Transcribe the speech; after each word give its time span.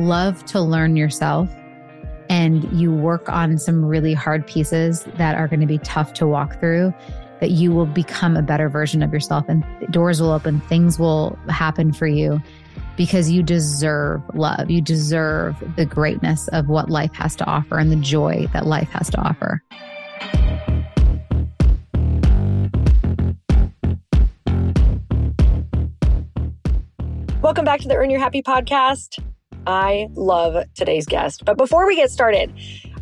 love 0.00 0.44
to 0.46 0.60
learn 0.60 0.96
yourself 0.96 1.48
and 2.28 2.64
you 2.72 2.92
work 2.92 3.28
on 3.28 3.58
some 3.58 3.84
really 3.84 4.14
hard 4.14 4.46
pieces 4.46 5.04
that 5.16 5.34
are 5.36 5.48
going 5.48 5.60
to 5.60 5.66
be 5.66 5.78
tough 5.78 6.12
to 6.14 6.26
walk 6.26 6.58
through, 6.60 6.94
that 7.40 7.50
you 7.50 7.72
will 7.72 7.86
become 7.86 8.36
a 8.36 8.42
better 8.42 8.68
version 8.68 9.02
of 9.02 9.12
yourself 9.12 9.44
and 9.48 9.64
doors 9.90 10.20
will 10.20 10.30
open, 10.30 10.60
things 10.62 10.98
will 10.98 11.36
happen 11.48 11.92
for 11.92 12.06
you 12.06 12.40
because 12.96 13.30
you 13.30 13.42
deserve 13.42 14.22
love. 14.34 14.70
You 14.70 14.80
deserve 14.80 15.56
the 15.76 15.86
greatness 15.86 16.48
of 16.48 16.68
what 16.68 16.90
life 16.90 17.12
has 17.14 17.34
to 17.36 17.44
offer 17.46 17.78
and 17.78 17.90
the 17.90 17.96
joy 17.96 18.46
that 18.52 18.66
life 18.66 18.90
has 18.90 19.10
to 19.10 19.18
offer. 19.20 19.62
Welcome 27.42 27.64
back 27.64 27.80
to 27.80 27.88
the 27.88 27.96
Earn 27.96 28.10
Your 28.10 28.20
Happy 28.20 28.42
podcast. 28.42 29.18
I 29.66 30.08
love 30.14 30.64
today's 30.74 31.06
guest. 31.06 31.44
But 31.44 31.56
before 31.56 31.86
we 31.86 31.96
get 31.96 32.10
started, 32.10 32.52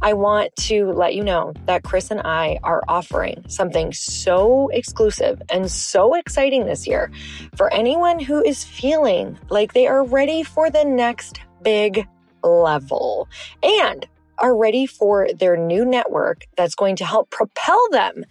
I 0.00 0.12
want 0.12 0.54
to 0.56 0.92
let 0.92 1.14
you 1.14 1.24
know 1.24 1.52
that 1.66 1.82
Chris 1.82 2.10
and 2.10 2.20
I 2.20 2.58
are 2.62 2.82
offering 2.86 3.44
something 3.48 3.92
so 3.92 4.68
exclusive 4.68 5.42
and 5.50 5.70
so 5.70 6.14
exciting 6.14 6.66
this 6.66 6.86
year 6.86 7.10
for 7.56 7.72
anyone 7.72 8.20
who 8.20 8.42
is 8.44 8.64
feeling 8.64 9.38
like 9.50 9.72
they 9.72 9.86
are 9.86 10.04
ready 10.04 10.42
for 10.42 10.70
the 10.70 10.84
next 10.84 11.40
big 11.62 12.06
level 12.42 13.28
and 13.62 14.06
are 14.38 14.56
ready 14.56 14.86
for 14.86 15.28
their 15.38 15.56
new 15.56 15.84
network 15.84 16.44
that's 16.56 16.76
going 16.76 16.96
to 16.96 17.04
help 17.04 17.30
propel 17.30 17.84
them 17.90 18.24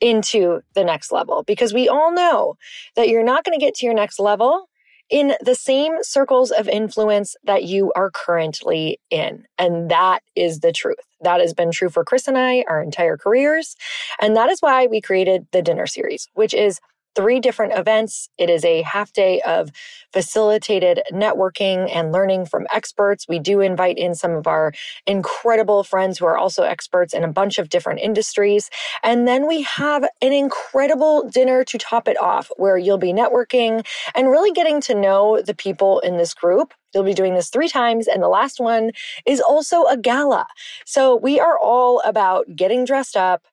into 0.00 0.60
the 0.74 0.84
next 0.84 1.10
level. 1.10 1.42
Because 1.44 1.72
we 1.72 1.88
all 1.88 2.12
know 2.12 2.56
that 2.94 3.08
you're 3.08 3.24
not 3.24 3.44
going 3.44 3.58
to 3.58 3.64
get 3.64 3.74
to 3.76 3.86
your 3.86 3.94
next 3.94 4.18
level 4.18 4.68
in 5.10 5.34
the 5.40 5.54
same 5.54 6.02
circles 6.02 6.50
of 6.50 6.68
influence 6.68 7.36
that 7.44 7.64
you 7.64 7.92
are 7.94 8.10
currently 8.10 8.98
in. 9.10 9.44
And 9.58 9.90
that 9.90 10.22
is 10.34 10.60
the 10.60 10.72
truth. 10.72 10.96
That 11.20 11.40
has 11.40 11.54
been 11.54 11.70
true 11.70 11.88
for 11.88 12.04
Chris 12.04 12.26
and 12.28 12.36
I 12.36 12.64
our 12.68 12.82
entire 12.82 13.16
careers. 13.16 13.76
And 14.20 14.36
that 14.36 14.50
is 14.50 14.60
why 14.60 14.86
we 14.86 15.00
created 15.00 15.46
the 15.52 15.62
dinner 15.62 15.86
series, 15.86 16.28
which 16.34 16.52
is 16.52 16.80
three 17.16 17.40
different 17.40 17.72
events. 17.72 18.28
It 18.38 18.50
is 18.50 18.64
a 18.64 18.82
half 18.82 19.12
day 19.12 19.40
of 19.40 19.72
facilitated 20.12 21.02
networking 21.12 21.90
and 21.92 22.12
learning 22.12 22.46
from 22.46 22.66
experts. 22.72 23.26
We 23.28 23.38
do 23.38 23.60
invite 23.60 23.98
in 23.98 24.14
some 24.14 24.32
of 24.32 24.46
our 24.46 24.72
incredible 25.06 25.82
friends 25.82 26.18
who 26.18 26.26
are 26.26 26.36
also 26.36 26.62
experts 26.62 27.14
in 27.14 27.24
a 27.24 27.32
bunch 27.32 27.58
of 27.58 27.70
different 27.70 28.00
industries. 28.00 28.70
And 29.02 29.26
then 29.26 29.48
we 29.48 29.62
have 29.62 30.04
an 30.22 30.32
incredible 30.32 31.28
dinner 31.28 31.64
to 31.64 31.78
top 31.78 32.06
it 32.06 32.20
off 32.20 32.50
where 32.56 32.76
you'll 32.76 32.98
be 32.98 33.12
networking 33.12 33.84
and 34.14 34.30
really 34.30 34.52
getting 34.52 34.80
to 34.82 34.94
know 34.94 35.40
the 35.40 35.54
people 35.54 36.00
in 36.00 36.18
this 36.18 36.34
group. 36.34 36.74
You'll 36.94 37.04
be 37.04 37.14
doing 37.14 37.34
this 37.34 37.50
three 37.50 37.68
times, 37.68 38.06
and 38.08 38.22
the 38.22 38.28
last 38.28 38.58
one 38.58 38.92
is 39.26 39.40
also 39.40 39.84
a 39.84 39.98
gala. 39.98 40.46
So, 40.86 41.14
we 41.14 41.38
are 41.38 41.58
all 41.58 42.00
about 42.06 42.46
getting 42.56 42.86
dressed 42.86 43.16
up, 43.16 43.44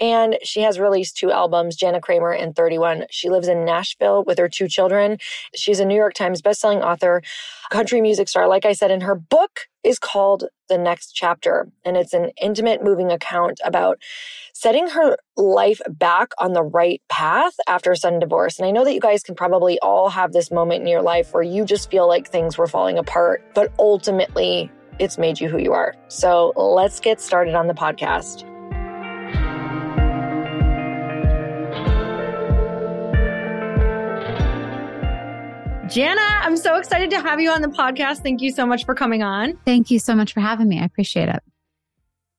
And 0.00 0.38
she 0.42 0.60
has 0.62 0.78
released 0.78 1.16
two 1.16 1.30
albums, 1.32 1.76
Jana 1.76 2.00
Kramer 2.00 2.32
and 2.32 2.54
31. 2.54 3.06
She 3.10 3.28
lives 3.28 3.48
in 3.48 3.64
Nashville 3.64 4.24
with 4.24 4.38
her 4.38 4.48
two 4.48 4.68
children. 4.68 5.18
She's 5.54 5.80
a 5.80 5.84
New 5.84 5.96
York 5.96 6.14
Times 6.14 6.42
bestselling 6.42 6.82
author, 6.82 7.22
country 7.70 8.00
music 8.00 8.28
star. 8.28 8.48
Like 8.48 8.64
I 8.64 8.72
said, 8.72 8.90
and 8.90 9.02
her 9.02 9.14
book 9.14 9.68
is 9.82 9.98
called 9.98 10.44
The 10.68 10.78
Next 10.78 11.12
Chapter. 11.12 11.68
And 11.84 11.96
it's 11.96 12.12
an 12.12 12.30
intimate, 12.40 12.84
moving 12.84 13.10
account 13.10 13.60
about 13.64 13.98
setting 14.52 14.88
her 14.88 15.16
life 15.36 15.80
back 15.88 16.32
on 16.38 16.52
the 16.52 16.62
right 16.62 17.00
path 17.08 17.54
after 17.66 17.92
a 17.92 17.96
sudden 17.96 18.18
divorce. 18.18 18.58
And 18.58 18.66
I 18.66 18.70
know 18.70 18.84
that 18.84 18.94
you 18.94 19.00
guys 19.00 19.22
can 19.22 19.34
probably 19.34 19.78
all 19.80 20.10
have 20.10 20.32
this 20.32 20.50
moment 20.50 20.82
in 20.82 20.88
your 20.88 21.02
life 21.02 21.32
where 21.32 21.42
you 21.42 21.64
just 21.64 21.90
feel 21.90 22.08
like 22.08 22.28
things 22.28 22.58
were 22.58 22.66
falling 22.66 22.98
apart, 22.98 23.44
but 23.54 23.72
ultimately 23.78 24.70
it's 24.98 25.16
made 25.16 25.40
you 25.40 25.48
who 25.48 25.58
you 25.58 25.72
are. 25.72 25.94
So 26.08 26.52
let's 26.56 26.98
get 27.00 27.20
started 27.20 27.54
on 27.54 27.68
the 27.68 27.74
podcast. 27.74 28.44
Jana, 35.88 36.20
I'm 36.20 36.58
so 36.58 36.76
excited 36.76 37.08
to 37.10 37.20
have 37.20 37.40
you 37.40 37.50
on 37.50 37.62
the 37.62 37.68
podcast. 37.68 38.18
Thank 38.18 38.42
you 38.42 38.52
so 38.52 38.66
much 38.66 38.84
for 38.84 38.94
coming 38.94 39.22
on. 39.22 39.58
Thank 39.64 39.90
you 39.90 39.98
so 39.98 40.14
much 40.14 40.34
for 40.34 40.40
having 40.40 40.68
me. 40.68 40.78
I 40.78 40.84
appreciate 40.84 41.30
it. 41.30 41.42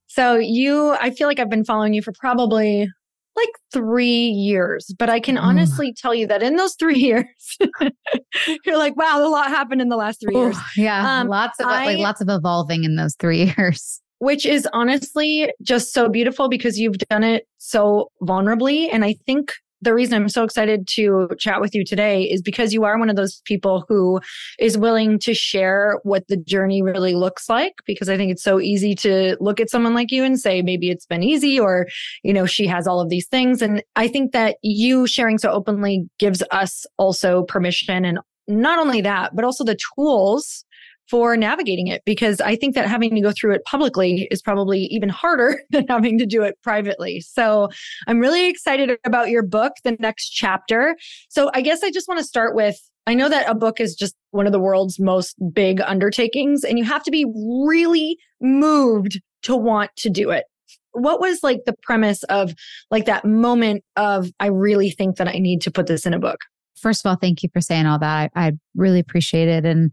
So, 0.06 0.36
you, 0.36 0.96
I 1.01 1.10
feel 1.10 1.28
like 1.28 1.40
I've 1.40 1.50
been 1.50 1.66
following 1.66 1.96
you 1.96 2.04
for 2.04 2.12
probably 2.12 2.88
like 3.36 3.50
three 3.74 4.28
years, 4.28 4.94
but 5.00 5.10
I 5.10 5.19
can 5.19 5.36
mm. 5.36 5.42
honestly 5.42 5.94
tell 5.94 6.13
you 6.13 6.28
that 6.28 6.44
in 6.44 6.57
those 6.57 6.75
three 6.75 7.00
years, 7.00 7.25
you're 8.66 8.78
like, 8.78 8.96
wow, 8.96 9.18
a 9.19 9.28
lot 9.28 9.48
happened 9.48 9.81
in 9.81 9.90
the 9.90 9.98
last 9.98 10.22
three 10.22 10.36
years. 10.36 10.57
yeah, 10.78 11.19
um, 11.19 11.28
lots 11.28 11.60
of 11.60 11.66
I, 11.66 11.86
like 11.86 11.98
lots 11.98 12.22
of 12.22 12.30
evolving 12.30 12.84
in 12.84 12.98
those 12.98 13.16
three 13.16 13.51
years. 13.57 14.00
Which 14.19 14.46
is 14.46 14.68
honestly 14.74 15.51
just 15.63 15.94
so 15.94 16.10
beautiful 16.10 16.50
because 16.50 16.78
you've 16.78 16.98
done 16.98 17.24
it 17.24 17.48
so 17.57 18.12
vulnerably, 18.22 18.90
and 18.92 19.04
I 19.04 19.16
think 19.25 19.54
the 19.81 19.94
reason 19.94 20.16
I'm 20.16 20.30
so 20.30 20.44
excited 20.44 20.88
to 20.96 21.30
chat 21.40 21.62
with 21.62 21.74
you 21.74 21.86
today 21.86 22.24
is 22.24 22.42
because 22.42 22.74
you 22.74 22.84
are 22.84 22.98
one 22.98 23.10
of 23.10 23.16
those 23.16 23.42
people 23.46 23.86
who 23.88 24.20
is 24.60 24.78
willing 24.78 25.20
to 25.20 25.34
share 25.34 26.00
what 26.04 26.28
the 26.28 26.38
journey 26.38 26.81
really 26.81 27.16
looks 27.16 27.50
like. 27.50 27.74
Because 27.86 28.10
I 28.10 28.18
think 28.18 28.31
it's 28.31 28.44
so 28.44 28.60
easy 28.60 28.96
to 28.96 29.38
look 29.40 29.60
at 29.60 29.70
someone 29.70 29.94
like 29.94 30.12
you 30.12 30.24
and 30.24 30.40
say, 30.40 30.62
maybe 30.62 30.90
it's 30.90 31.06
been 31.06 31.24
easy 31.24 31.60
or, 31.60 31.88
you 32.24 32.34
know, 32.34 32.46
she 32.46 32.68
has 32.68 32.88
all 32.88 33.00
of 33.00 33.10
these 33.10 33.28
things. 33.28 33.62
And 33.62 33.84
I 33.96 34.08
think 34.08 34.31
that 34.34 34.58
you 34.62 35.08
sharing 35.08 35.38
so 35.38 35.52
openly 35.52 36.10
gives 36.20 36.44
us 36.52 36.86
also 36.98 37.44
permission 37.44 38.06
and 38.06 38.20
not 38.48 38.80
only 38.80 39.02
that, 39.02 39.36
but 39.36 39.46
also 39.46 39.64
the 39.64 39.78
tools 39.96 40.66
for 41.10 41.36
navigating 41.36 41.88
it 41.88 42.04
because 42.06 42.40
I 42.40 42.56
think 42.56 42.76
that 42.76 42.88
having 42.88 43.16
to 43.16 43.22
go 43.22 43.32
through 43.32 43.54
it 43.56 43.64
publicly 43.66 44.28
is 44.32 44.42
probably 44.42 44.82
even 44.86 45.10
harder 45.10 45.62
than 45.70 45.86
having 45.88 46.18
to 46.20 46.26
do 46.26 46.44
it 46.44 46.58
privately. 46.62 47.22
So 47.22 47.70
I'm 48.08 48.20
really 48.20 48.48
excited 48.48 48.98
about 49.04 49.30
your 49.30 49.44
book, 49.44 49.74
the 49.84 49.98
next 50.00 50.30
chapter. 50.30 50.96
So 51.30 51.50
I 51.54 51.62
guess 51.62 51.84
I 51.84 51.92
just 51.92 52.08
want 52.08 52.20
to 52.20 52.26
start 52.26 52.56
with 52.56 52.80
I 53.08 53.16
know 53.16 53.28
that 53.28 53.50
a 53.50 53.56
book 53.56 53.80
is 53.80 53.96
just 53.96 54.16
one 54.32 54.46
of 54.46 54.52
the 54.52 54.60
world's 54.60 55.00
most 55.00 55.36
big 55.52 55.82
undertakings, 55.82 56.64
and 56.64 56.78
you 56.78 56.86
have 56.86 57.02
to 57.04 57.10
be 57.10 57.26
really 57.66 58.20
moved 58.40 59.20
to 59.44 59.56
want 59.56 59.90
to 59.96 60.12
do 60.12 60.30
it. 60.30 60.46
What 60.92 61.20
was 61.20 61.42
like 61.42 61.62
the 61.66 61.76
premise 61.82 62.22
of 62.26 62.54
like 62.92 63.06
that 63.06 63.26
moment 63.26 63.84
of, 63.96 64.30
I 64.40 64.48
really 64.48 64.92
think 64.92 65.18
that 65.18 65.28
I 65.28 65.40
need 65.40 65.60
to 65.62 65.72
put 65.72 65.88
this 65.88 66.06
in 66.06 66.14
a 66.14 66.20
book? 66.20 66.38
First 66.76 67.04
of 67.04 67.10
all, 67.10 67.16
thank 67.16 67.42
you 67.42 67.50
for 67.52 67.62
saying 67.62 67.88
all 67.88 67.98
that. 67.98 68.32
I, 68.36 68.48
I 68.48 68.52
really 68.76 69.00
appreciate 69.00 69.48
it. 69.48 69.66
And 69.66 69.92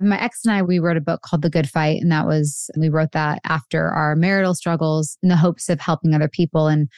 my 0.00 0.20
ex 0.20 0.44
and 0.44 0.54
I, 0.54 0.62
we 0.62 0.78
wrote 0.78 0.96
a 0.96 1.02
book 1.02 1.22
called 1.22 1.42
The 1.42 1.50
Good 1.50 1.68
Fight. 1.68 2.00
And 2.00 2.10
that 2.10 2.26
was, 2.26 2.70
we 2.76 2.88
wrote 2.88 3.12
that 3.12 3.40
after 3.44 3.88
our 3.88 4.16
marital 4.16 4.54
struggles 4.54 5.18
in 5.22 5.28
the 5.28 5.36
hopes 5.36 5.68
of 5.68 5.80
helping 5.80 6.14
other 6.14 6.28
people. 6.28 6.68
And 6.68 6.88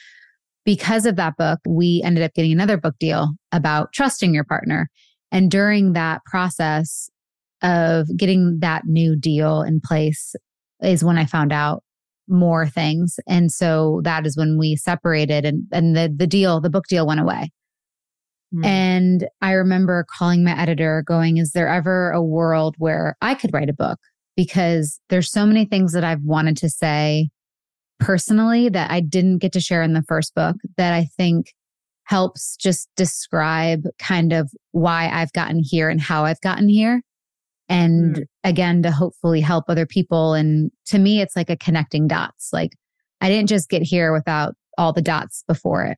because 0.65 1.05
of 1.05 1.17
that 1.17 1.35
book, 1.37 1.59
we 1.67 2.01
ended 2.03 2.23
up 2.23 2.33
getting 2.33 2.53
another 2.53 2.77
book 2.77 2.95
deal 2.99 3.33
about 3.51 3.91
trusting 3.93 4.33
your 4.33 4.45
partner. 4.45 4.89
And 5.31 5.51
during 5.51 5.93
that 5.93 6.23
process 6.25 7.09
of 7.61 8.07
getting 8.15 8.59
that 8.59 8.83
new 8.85 9.15
deal 9.15 9.61
in 9.61 9.81
place 9.83 10.35
is 10.81 11.03
when 11.03 11.17
I 11.17 11.25
found 11.25 11.51
out 11.51 11.83
more 12.27 12.67
things. 12.67 13.19
And 13.27 13.51
so 13.51 14.01
that 14.03 14.25
is 14.25 14.37
when 14.37 14.57
we 14.57 14.75
separated 14.75 15.45
and, 15.45 15.63
and 15.71 15.95
the, 15.95 16.13
the 16.15 16.27
deal, 16.27 16.61
the 16.61 16.69
book 16.69 16.85
deal 16.87 17.05
went 17.05 17.19
away. 17.19 17.51
Mm. 18.53 18.65
And 18.65 19.27
I 19.41 19.53
remember 19.53 20.05
calling 20.09 20.43
my 20.43 20.59
editor 20.59 21.03
going, 21.05 21.37
Is 21.37 21.51
there 21.51 21.67
ever 21.67 22.11
a 22.11 22.21
world 22.21 22.75
where 22.77 23.17
I 23.21 23.35
could 23.35 23.53
write 23.53 23.69
a 23.69 23.73
book? 23.73 23.99
Because 24.35 24.99
there's 25.09 25.31
so 25.31 25.45
many 25.45 25.65
things 25.65 25.93
that 25.93 26.03
I've 26.03 26.23
wanted 26.23 26.57
to 26.57 26.69
say 26.69 27.29
personally 27.99 28.69
that 28.69 28.91
I 28.91 28.99
didn't 28.99 29.39
get 29.39 29.53
to 29.53 29.59
share 29.59 29.81
in 29.81 29.93
the 29.93 30.03
first 30.03 30.35
book 30.35 30.57
that 30.77 30.93
I 30.93 31.05
think 31.17 31.53
helps 32.05 32.57
just 32.57 32.89
describe 32.95 33.83
kind 33.97 34.33
of 34.33 34.51
why 34.71 35.09
I've 35.09 35.31
gotten 35.33 35.61
here 35.63 35.89
and 35.89 36.01
how 36.01 36.25
I've 36.25 36.41
gotten 36.41 36.67
here. 36.67 37.01
And 37.69 38.15
mm. 38.15 38.23
again, 38.43 38.83
to 38.83 38.91
hopefully 38.91 39.41
help 39.41 39.65
other 39.67 39.85
people. 39.85 40.33
And 40.33 40.69
to 40.87 40.99
me, 40.99 41.21
it's 41.21 41.35
like 41.35 41.49
a 41.49 41.57
connecting 41.57 42.07
dots. 42.07 42.49
Like 42.51 42.71
I 43.21 43.29
didn't 43.29 43.49
just 43.49 43.69
get 43.69 43.83
here 43.83 44.11
without 44.11 44.53
all 44.77 44.91
the 44.91 45.01
dots 45.01 45.43
before 45.47 45.85
it. 45.85 45.97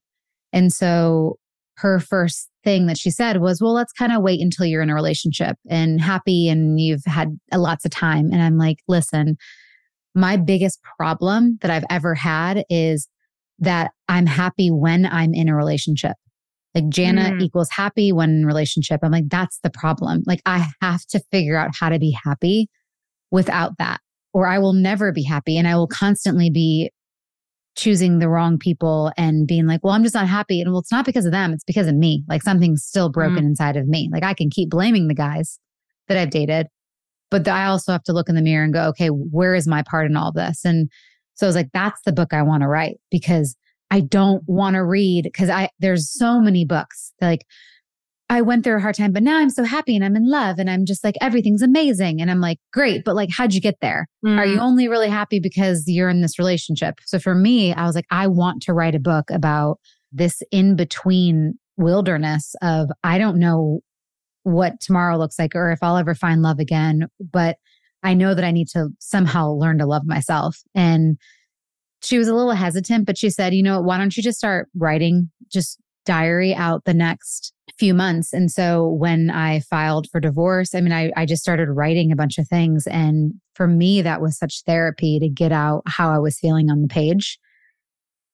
And 0.54 0.72
so 0.72 1.38
her 1.78 2.00
first 2.00 2.50
thing 2.64 2.88
that 2.88 2.98
she 2.98 3.12
said 3.12 3.42
was, 3.42 3.62
Well, 3.62 3.74
let's 3.74 3.94
kind 3.94 4.12
of 4.12 4.22
wait 4.22 4.42
until 4.42 4.66
you're 4.66 4.82
in 4.82 4.90
a 4.90 4.96
relationship 4.96 5.58
and 5.70 6.02
happy 6.02 6.50
and 6.50 6.80
you've 6.80 7.06
had 7.06 7.38
lots 7.54 7.86
of 7.86 7.92
time. 7.92 8.30
And 8.32 8.42
I'm 8.42 8.58
like, 8.58 8.78
Listen, 8.88 9.38
my 10.14 10.38
biggest 10.38 10.80
problem 10.98 11.58
that 11.62 11.72
I've 11.72 11.86
ever 11.90 12.16
had 12.16 12.64
is 12.70 13.08
that 13.60 13.92
I'm 14.08 14.26
happy 14.26 14.70
when 14.70 15.06
I'm 15.06 15.34
in 15.34 15.50
a 15.50 15.56
relationship. 15.56 16.16
Like 16.74 16.90
Jana 16.90 17.32
mm. 17.32 17.42
equals 17.42 17.70
happy 17.70 18.12
when 18.12 18.30
in 18.30 18.46
relationship. 18.46 19.00
I'm 19.02 19.12
like, 19.12 19.30
that's 19.30 19.60
the 19.64 19.70
problem. 19.70 20.24
Like 20.26 20.42
I 20.46 20.68
have 20.82 21.06
to 21.08 21.22
figure 21.32 21.58
out 21.58 21.72
how 21.78 21.90
to 21.90 22.00
be 22.00 22.18
happy 22.24 22.68
without 23.32 23.78
that, 23.80 24.02
or 24.34 24.46
I 24.46 24.60
will 24.60 24.74
never 24.74 25.14
be 25.14 25.24
happy. 25.24 25.58
And 25.58 25.68
I 25.68 25.76
will 25.76 25.88
constantly 25.88 26.50
be 26.50 26.92
choosing 27.76 28.20
the 28.20 28.30
wrong 28.30 28.58
people 28.58 29.12
and 29.18 29.48
being 29.48 29.68
like, 29.68 29.84
well, 29.84 29.94
I'm 29.94 30.04
just 30.04 30.16
not 30.16 30.28
happy. 30.28 30.62
And 30.62 30.72
well, 30.72 30.80
it's 30.80 30.92
not 30.92 31.06
because 31.06 31.26
of 31.26 31.32
them, 31.32 31.54
it's 31.54 31.64
because 31.64 31.88
of 31.88 31.96
me. 31.96 32.24
Like 32.28 32.42
something's 32.42 32.84
still 32.84 33.10
broken 33.10 33.44
mm. 33.44 33.50
inside 33.50 33.76
of 33.76 33.88
me. 33.88 34.10
Like 34.12 34.24
I 34.24 34.34
can 34.34 34.50
keep 34.50 34.70
blaming 34.70 35.08
the 35.08 35.14
guys 35.14 35.60
that 36.08 36.18
I've 36.18 36.30
dated, 36.30 36.68
but 37.30 37.48
I 37.48 37.66
also 37.66 37.92
have 37.92 38.04
to 38.04 38.14
look 38.14 38.30
in 38.30 38.36
the 38.36 38.42
mirror 38.42 38.64
and 38.64 38.74
go, 38.74 38.88
okay, 38.90 39.08
where 39.08 39.56
is 39.56 39.68
my 39.68 39.84
part 39.84 40.06
in 40.06 40.16
all 40.16 40.32
this? 40.32 40.64
And 40.64 40.90
so 41.34 41.46
I 41.46 41.50
was 41.50 41.56
like, 41.56 41.70
that's 41.74 42.02
the 42.06 42.14
book 42.14 42.34
I 42.34 42.44
want 42.44 42.62
to 42.62 42.68
write 42.68 42.98
because 43.12 43.56
I 43.92 44.00
don't 44.00 44.44
want 44.48 44.76
to 44.76 44.84
read 44.84 45.24
because 45.24 45.50
I 45.50 45.70
there's 45.80 46.10
so 46.12 46.40
many 46.40 46.66
books 46.66 47.14
like 47.22 47.46
I 48.30 48.42
went 48.42 48.64
through 48.64 48.78
a 48.78 48.82
hard 48.82 48.96
time, 48.96 49.12
but 49.12 49.22
now 49.22 49.38
I'm 49.38 49.52
so 49.52 49.64
happy 49.64 49.96
and 49.96 50.04
I'm 50.04 50.16
in 50.16 50.28
love 50.28 50.58
and 50.58 50.70
I'm 50.70 50.86
just 50.86 51.04
like, 51.04 51.16
everything's 51.22 51.62
amazing. 51.62 52.22
And 52.22 52.32
I'm 52.32 52.42
like, 52.42 52.58
great, 52.74 53.04
but 53.04 53.16
like, 53.16 53.30
how'd 53.32 53.54
you 53.54 53.62
get 53.62 53.78
there? 53.82 54.08
Mm. 54.26 54.40
Are 54.40 54.46
you 54.46 54.58
mm. 54.58 54.62
only 54.62 54.88
really 54.88 55.10
happy 55.10 55.40
because 55.40 55.84
you're 55.86 56.10
in 56.10 56.22
this 56.22 56.40
relationship? 56.40 56.96
So 57.06 57.20
for 57.20 57.36
me, 57.36 57.72
I 57.74 57.86
was 57.86 57.96
like, 57.96 58.08
I 58.10 58.28
want 58.28 58.64
to 58.64 58.74
write 58.74 58.96
a 58.96 59.00
book 59.00 59.30
about 59.30 59.80
this 60.12 60.42
in 60.52 60.76
between 60.76 61.60
wilderness 61.78 62.56
of, 62.64 62.90
I 63.04 63.20
don't 63.20 63.38
know 63.38 63.82
what 64.42 64.80
tomorrow 64.82 65.18
looks 65.18 65.38
like 65.38 65.56
or 65.56 65.72
if 65.72 65.80
I'll 65.84 65.98
ever 65.98 66.16
find 66.16 66.42
love 66.42 66.60
again, 66.60 67.08
but 67.20 67.58
I 68.02 68.14
know 68.14 68.34
that 68.34 68.46
I 68.46 68.52
need 68.52 68.70
to 68.70 68.90
somehow 69.00 69.50
learn 69.52 69.78
to 69.80 69.86
love 69.86 70.04
myself. 70.06 70.62
And 70.74 71.18
she 72.02 72.18
was 72.18 72.28
a 72.28 72.36
little 72.36 72.52
hesitant, 72.52 73.06
but 73.06 73.18
she 73.18 73.30
said, 73.30 73.54
you 73.54 73.64
know, 73.64 73.82
why 73.82 73.98
don't 73.98 74.16
you 74.16 74.24
just 74.24 74.38
start 74.38 74.70
writing, 74.76 75.32
just 75.52 75.80
diary 76.06 76.54
out 76.54 76.86
the 76.86 76.94
next 76.94 77.55
few 77.78 77.94
months. 77.94 78.34
And 78.34 78.50
so 78.50 78.88
when 78.88 79.30
I 79.30 79.60
filed 79.60 80.08
for 80.10 80.20
divorce, 80.20 80.74
I 80.74 80.82
mean, 80.82 80.94
I, 80.94 81.12
I 81.16 81.26
just 81.26 81.42
started 81.42 81.70
writing 81.70 82.12
a 82.12 82.16
bunch 82.16 82.38
of 82.38 82.48
things. 82.48 82.88
And 82.88 83.34
for 83.54 83.68
me, 83.68 84.02
that 84.02 84.22
was 84.22 84.38
such 84.38 84.64
therapy 84.66 85.20
to 85.20 85.30
get 85.30 85.52
out 85.52 85.84
how 85.86 86.12
I 86.12 86.20
was 86.20 86.40
feeling 86.40 86.70
on 86.70 86.82
the 86.82 86.88
page. 86.88 87.38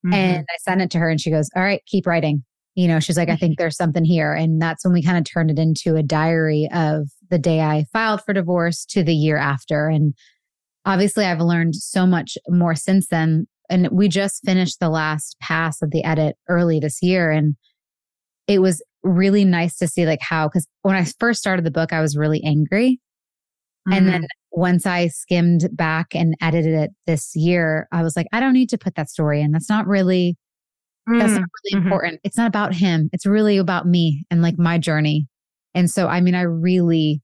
Mm-hmm. 0.05 0.13
And 0.13 0.45
I 0.49 0.57
sent 0.59 0.81
it 0.81 0.91
to 0.91 0.99
her 0.99 1.09
and 1.09 1.19
she 1.19 1.31
goes, 1.31 1.49
All 1.55 1.63
right, 1.63 1.81
keep 1.85 2.05
writing. 2.05 2.43
You 2.75 2.87
know, 2.87 2.99
she's 2.99 3.17
like, 3.17 3.29
I 3.29 3.35
think 3.35 3.57
there's 3.57 3.75
something 3.75 4.05
here. 4.05 4.33
And 4.33 4.61
that's 4.61 4.85
when 4.85 4.93
we 4.93 5.03
kind 5.03 5.17
of 5.17 5.25
turned 5.25 5.51
it 5.51 5.59
into 5.59 5.97
a 5.97 6.03
diary 6.03 6.69
of 6.73 7.09
the 7.29 7.37
day 7.37 7.59
I 7.59 7.85
filed 7.91 8.21
for 8.23 8.33
divorce 8.33 8.85
to 8.91 9.03
the 9.03 9.13
year 9.13 9.35
after. 9.35 9.87
And 9.87 10.13
obviously, 10.85 11.25
I've 11.25 11.41
learned 11.41 11.75
so 11.75 12.05
much 12.05 12.37
more 12.47 12.75
since 12.75 13.07
then. 13.07 13.47
And 13.69 13.89
we 13.91 14.07
just 14.07 14.45
finished 14.45 14.79
the 14.79 14.89
last 14.89 15.35
pass 15.41 15.81
of 15.81 15.91
the 15.91 16.03
edit 16.03 16.37
early 16.47 16.79
this 16.79 17.01
year. 17.01 17.29
And 17.29 17.55
it 18.47 18.59
was 18.59 18.81
really 19.03 19.45
nice 19.45 19.77
to 19.77 19.87
see 19.87 20.05
like 20.05 20.21
how 20.21 20.47
because 20.47 20.67
when 20.81 20.95
I 20.95 21.05
first 21.19 21.39
started 21.39 21.65
the 21.65 21.71
book, 21.71 21.93
I 21.93 22.01
was 22.01 22.17
really 22.17 22.43
angry. 22.43 22.99
Mm-hmm. 23.87 23.97
And 23.97 24.07
then 24.07 24.27
once 24.51 24.85
I 24.85 25.07
skimmed 25.07 25.69
back 25.73 26.13
and 26.13 26.35
edited 26.41 26.73
it 26.73 26.91
this 27.07 27.35
year, 27.35 27.87
I 27.91 28.03
was 28.03 28.15
like, 28.15 28.27
I 28.31 28.39
don't 28.39 28.53
need 28.53 28.69
to 28.69 28.77
put 28.77 28.95
that 28.95 29.09
story 29.09 29.41
in. 29.41 29.51
That's 29.51 29.69
not 29.69 29.87
really 29.87 30.37
that's 31.07 31.33
not 31.33 31.41
really 31.41 31.79
mm-hmm. 31.79 31.87
important. 31.87 32.21
It's 32.23 32.37
not 32.37 32.47
about 32.47 32.75
him. 32.75 33.09
It's 33.11 33.25
really 33.25 33.57
about 33.57 33.87
me 33.87 34.23
and 34.29 34.41
like 34.41 34.57
my 34.57 34.77
journey. 34.77 35.27
And 35.73 35.89
so 35.89 36.07
I 36.07 36.21
mean, 36.21 36.35
I 36.35 36.41
really 36.41 37.21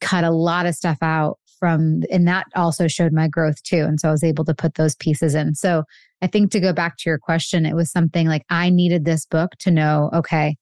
cut 0.00 0.24
a 0.24 0.30
lot 0.30 0.66
of 0.66 0.74
stuff 0.74 0.98
out 1.02 1.38
from 1.60 2.02
and 2.10 2.26
that 2.26 2.46
also 2.56 2.88
showed 2.88 3.12
my 3.12 3.28
growth 3.28 3.62
too. 3.62 3.84
And 3.84 4.00
so 4.00 4.08
I 4.08 4.12
was 4.12 4.24
able 4.24 4.44
to 4.46 4.54
put 4.54 4.74
those 4.74 4.96
pieces 4.96 5.36
in. 5.36 5.54
So 5.54 5.84
I 6.20 6.26
think 6.26 6.50
to 6.50 6.60
go 6.60 6.72
back 6.72 6.96
to 6.98 7.08
your 7.08 7.18
question, 7.18 7.64
it 7.64 7.76
was 7.76 7.92
something 7.92 8.26
like 8.26 8.44
I 8.50 8.70
needed 8.70 9.04
this 9.04 9.26
book 9.26 9.52
to 9.60 9.70
know, 9.70 10.10
okay, 10.12 10.56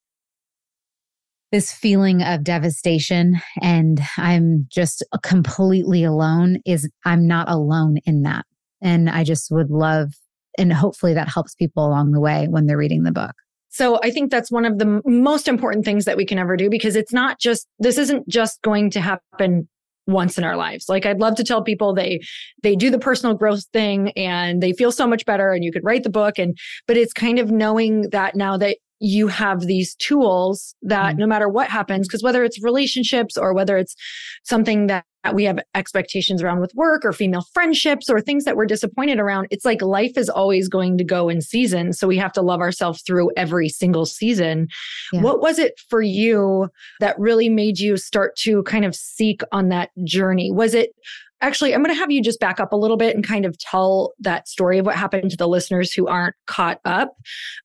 this 1.50 1.72
feeling 1.72 2.22
of 2.22 2.44
devastation 2.44 3.40
and 3.62 4.00
I'm 4.18 4.66
just 4.70 5.02
completely 5.22 6.04
alone 6.04 6.58
is 6.66 6.90
I'm 7.06 7.26
not 7.26 7.48
alone 7.48 7.96
in 8.04 8.22
that. 8.22 8.44
And 8.82 9.08
I 9.08 9.24
just 9.24 9.50
would 9.50 9.70
love, 9.70 10.12
and 10.58 10.72
hopefully 10.72 11.14
that 11.14 11.28
helps 11.28 11.54
people 11.54 11.86
along 11.86 12.12
the 12.12 12.20
way 12.20 12.46
when 12.48 12.66
they're 12.66 12.76
reading 12.76 13.04
the 13.04 13.12
book. 13.12 13.32
So 13.70 13.98
I 14.02 14.10
think 14.10 14.30
that's 14.30 14.50
one 14.50 14.64
of 14.64 14.78
the 14.78 15.00
most 15.04 15.48
important 15.48 15.84
things 15.84 16.04
that 16.04 16.16
we 16.16 16.24
can 16.24 16.38
ever 16.38 16.56
do 16.56 16.70
because 16.70 16.96
it's 16.96 17.12
not 17.12 17.38
just, 17.38 17.66
this 17.78 17.98
isn't 17.98 18.28
just 18.28 18.60
going 18.62 18.90
to 18.90 19.00
happen 19.00 19.68
once 20.08 20.38
in 20.38 20.44
our 20.44 20.56
lives. 20.56 20.88
Like 20.88 21.06
I'd 21.06 21.20
love 21.20 21.36
to 21.36 21.44
tell 21.44 21.62
people 21.62 21.94
they 21.94 22.20
they 22.62 22.74
do 22.74 22.90
the 22.90 22.98
personal 22.98 23.34
growth 23.34 23.64
thing 23.72 24.10
and 24.12 24.62
they 24.62 24.72
feel 24.72 24.90
so 24.90 25.06
much 25.06 25.24
better 25.24 25.52
and 25.52 25.62
you 25.62 25.70
could 25.70 25.84
write 25.84 26.02
the 26.02 26.10
book 26.10 26.38
and 26.38 26.58
but 26.86 26.96
it's 26.96 27.12
kind 27.12 27.38
of 27.38 27.50
knowing 27.50 28.08
that 28.10 28.34
now 28.34 28.56
that 28.56 28.78
you 29.00 29.28
have 29.28 29.60
these 29.62 29.94
tools 29.96 30.74
that 30.82 31.10
mm-hmm. 31.10 31.20
no 31.20 31.26
matter 31.26 31.48
what 31.48 31.68
happens 31.68 32.08
because 32.08 32.22
whether 32.22 32.44
it's 32.44 32.62
relationships 32.62 33.36
or 33.36 33.54
whether 33.54 33.76
it's 33.76 33.94
something 34.44 34.86
that 34.88 35.04
we 35.34 35.44
have 35.44 35.58
expectations 35.74 36.42
around 36.42 36.60
with 36.60 36.72
work 36.74 37.04
or 37.04 37.12
female 37.12 37.44
friendships 37.52 38.08
or 38.08 38.20
things 38.20 38.44
that 38.44 38.56
we're 38.56 38.66
disappointed 38.66 39.18
around 39.18 39.46
it's 39.50 39.64
like 39.64 39.82
life 39.82 40.16
is 40.16 40.28
always 40.28 40.68
going 40.68 40.96
to 40.96 41.04
go 41.04 41.28
in 41.28 41.40
season. 41.40 41.92
so 41.92 42.08
we 42.08 42.16
have 42.16 42.32
to 42.32 42.42
love 42.42 42.60
ourselves 42.60 43.02
through 43.02 43.30
every 43.36 43.68
single 43.68 44.06
season 44.06 44.66
yeah. 45.12 45.20
what 45.20 45.40
was 45.40 45.58
it 45.58 45.78
for 45.88 46.00
you 46.00 46.68
that 47.00 47.18
really 47.18 47.48
made 47.48 47.78
you 47.78 47.96
start 47.96 48.36
to 48.36 48.62
kind 48.64 48.84
of 48.84 48.94
seek 48.94 49.42
on 49.52 49.68
that 49.68 49.90
journey 50.04 50.50
was 50.50 50.74
it 50.74 50.90
Actually, 51.40 51.72
I'm 51.72 51.82
going 51.82 51.94
to 51.94 51.98
have 51.98 52.10
you 52.10 52.20
just 52.20 52.40
back 52.40 52.58
up 52.58 52.72
a 52.72 52.76
little 52.76 52.96
bit 52.96 53.14
and 53.14 53.24
kind 53.24 53.44
of 53.44 53.56
tell 53.58 54.12
that 54.18 54.48
story 54.48 54.78
of 54.78 54.86
what 54.86 54.96
happened 54.96 55.30
to 55.30 55.36
the 55.36 55.46
listeners 55.46 55.92
who 55.92 56.08
aren't 56.08 56.34
caught 56.46 56.80
up 56.84 57.14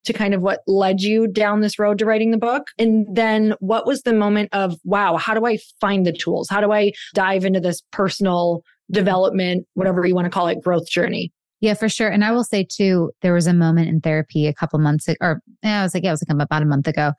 to 0.06 0.14
kind 0.14 0.34
of 0.34 0.42
what 0.42 0.62
led 0.68 1.02
you 1.02 1.28
down 1.28 1.62
this 1.62 1.80
road 1.80 1.98
to 1.98 2.06
writing 2.06 2.32
the 2.32 2.38
book. 2.38 2.68
And 2.78 3.08
then 3.12 3.56
what 3.60 3.88
was 3.88 4.04
the 4.04 4.14
moment 4.14 4.50
of, 4.54 4.78
wow, 4.84 5.18
how 5.18 5.34
do 5.34 5.46
I 5.46 5.58
find 5.82 6.06
the 6.06 6.14
tools? 6.14 6.50
How 6.50 6.62
do 6.62 6.72
I 6.72 6.92
dive 7.16 7.46
into 7.46 7.60
this 7.60 7.82
personal 7.92 8.62
development, 8.92 9.66
whatever 9.74 10.06
you 10.06 10.14
want 10.14 10.26
to 10.26 10.32
call 10.32 10.48
it, 10.48 10.62
growth 10.62 10.88
journey? 10.88 11.32
Yeah, 11.60 11.74
for 11.74 11.90
sure. 11.90 12.10
And 12.10 12.24
I 12.24 12.32
will 12.32 12.44
say 12.44 12.68
too, 12.70 13.12
there 13.22 13.34
was 13.34 13.48
a 13.48 13.54
moment 13.54 13.88
in 13.88 14.02
therapy 14.02 14.48
a 14.48 14.54
couple 14.54 14.78
months 14.80 15.08
ago, 15.08 15.18
or 15.22 15.42
yeah, 15.64 15.80
I 15.80 15.84
was 15.84 15.94
like, 15.94 16.04
yeah, 16.04 16.10
it 16.10 16.14
was 16.14 16.24
like 16.28 16.42
about 16.42 16.62
a 16.62 16.66
month 16.66 16.88
ago 16.88 17.14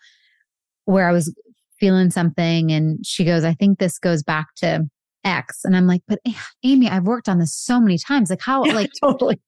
where 0.85 1.09
I 1.09 1.13
was 1.13 1.35
feeling 1.81 2.11
something. 2.11 2.71
And 2.71 3.05
she 3.05 3.25
goes, 3.25 3.43
I 3.43 3.55
think 3.55 3.79
this 3.79 3.99
goes 3.99 4.23
back 4.23 4.49
to 4.57 4.85
X. 5.25 5.65
And 5.65 5.77
I'm 5.77 5.87
like, 5.87 6.03
but 6.07 6.21
Amy, 6.63 6.89
I've 6.89 7.05
worked 7.05 7.29
on 7.29 7.39
this 7.39 7.55
so 7.55 7.81
many 7.81 7.99
times. 7.99 8.31
Like, 8.31 8.43
how, 8.43 8.65
yeah, 8.65 8.75
like, 8.75 8.91
totally. 9.03 9.41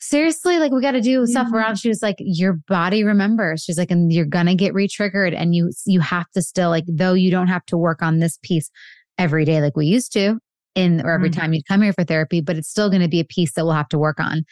Seriously, 0.00 0.58
like 0.58 0.70
we 0.70 0.80
got 0.80 0.92
to 0.92 1.00
do 1.00 1.26
stuff 1.26 1.52
around. 1.52 1.76
She 1.76 1.88
was 1.88 2.02
like, 2.02 2.16
your 2.20 2.58
body 2.68 3.02
remembers. 3.02 3.64
She's 3.64 3.76
like, 3.76 3.90
and 3.90 4.12
you're 4.12 4.26
gonna 4.26 4.54
get 4.54 4.72
re-triggered, 4.72 5.34
and 5.34 5.56
you 5.56 5.72
you 5.86 5.98
have 5.98 6.30
to 6.34 6.42
still 6.42 6.70
like, 6.70 6.84
though 6.86 7.14
you 7.14 7.32
don't 7.32 7.48
have 7.48 7.66
to 7.66 7.76
work 7.76 8.00
on 8.00 8.20
this 8.20 8.38
piece 8.44 8.70
every 9.18 9.44
day 9.44 9.60
like 9.60 9.76
we 9.76 9.86
used 9.86 10.12
to, 10.12 10.38
in 10.76 11.00
or 11.00 11.10
every 11.10 11.30
mm-hmm. 11.30 11.40
time 11.40 11.52
you 11.52 11.62
come 11.66 11.82
here 11.82 11.92
for 11.92 12.04
therapy, 12.04 12.40
but 12.40 12.56
it's 12.56 12.68
still 12.68 12.88
going 12.88 13.02
to 13.02 13.08
be 13.08 13.18
a 13.20 13.24
piece 13.24 13.52
that 13.54 13.64
we'll 13.64 13.74
have 13.74 13.88
to 13.88 13.98
work 13.98 14.20
on. 14.20 14.44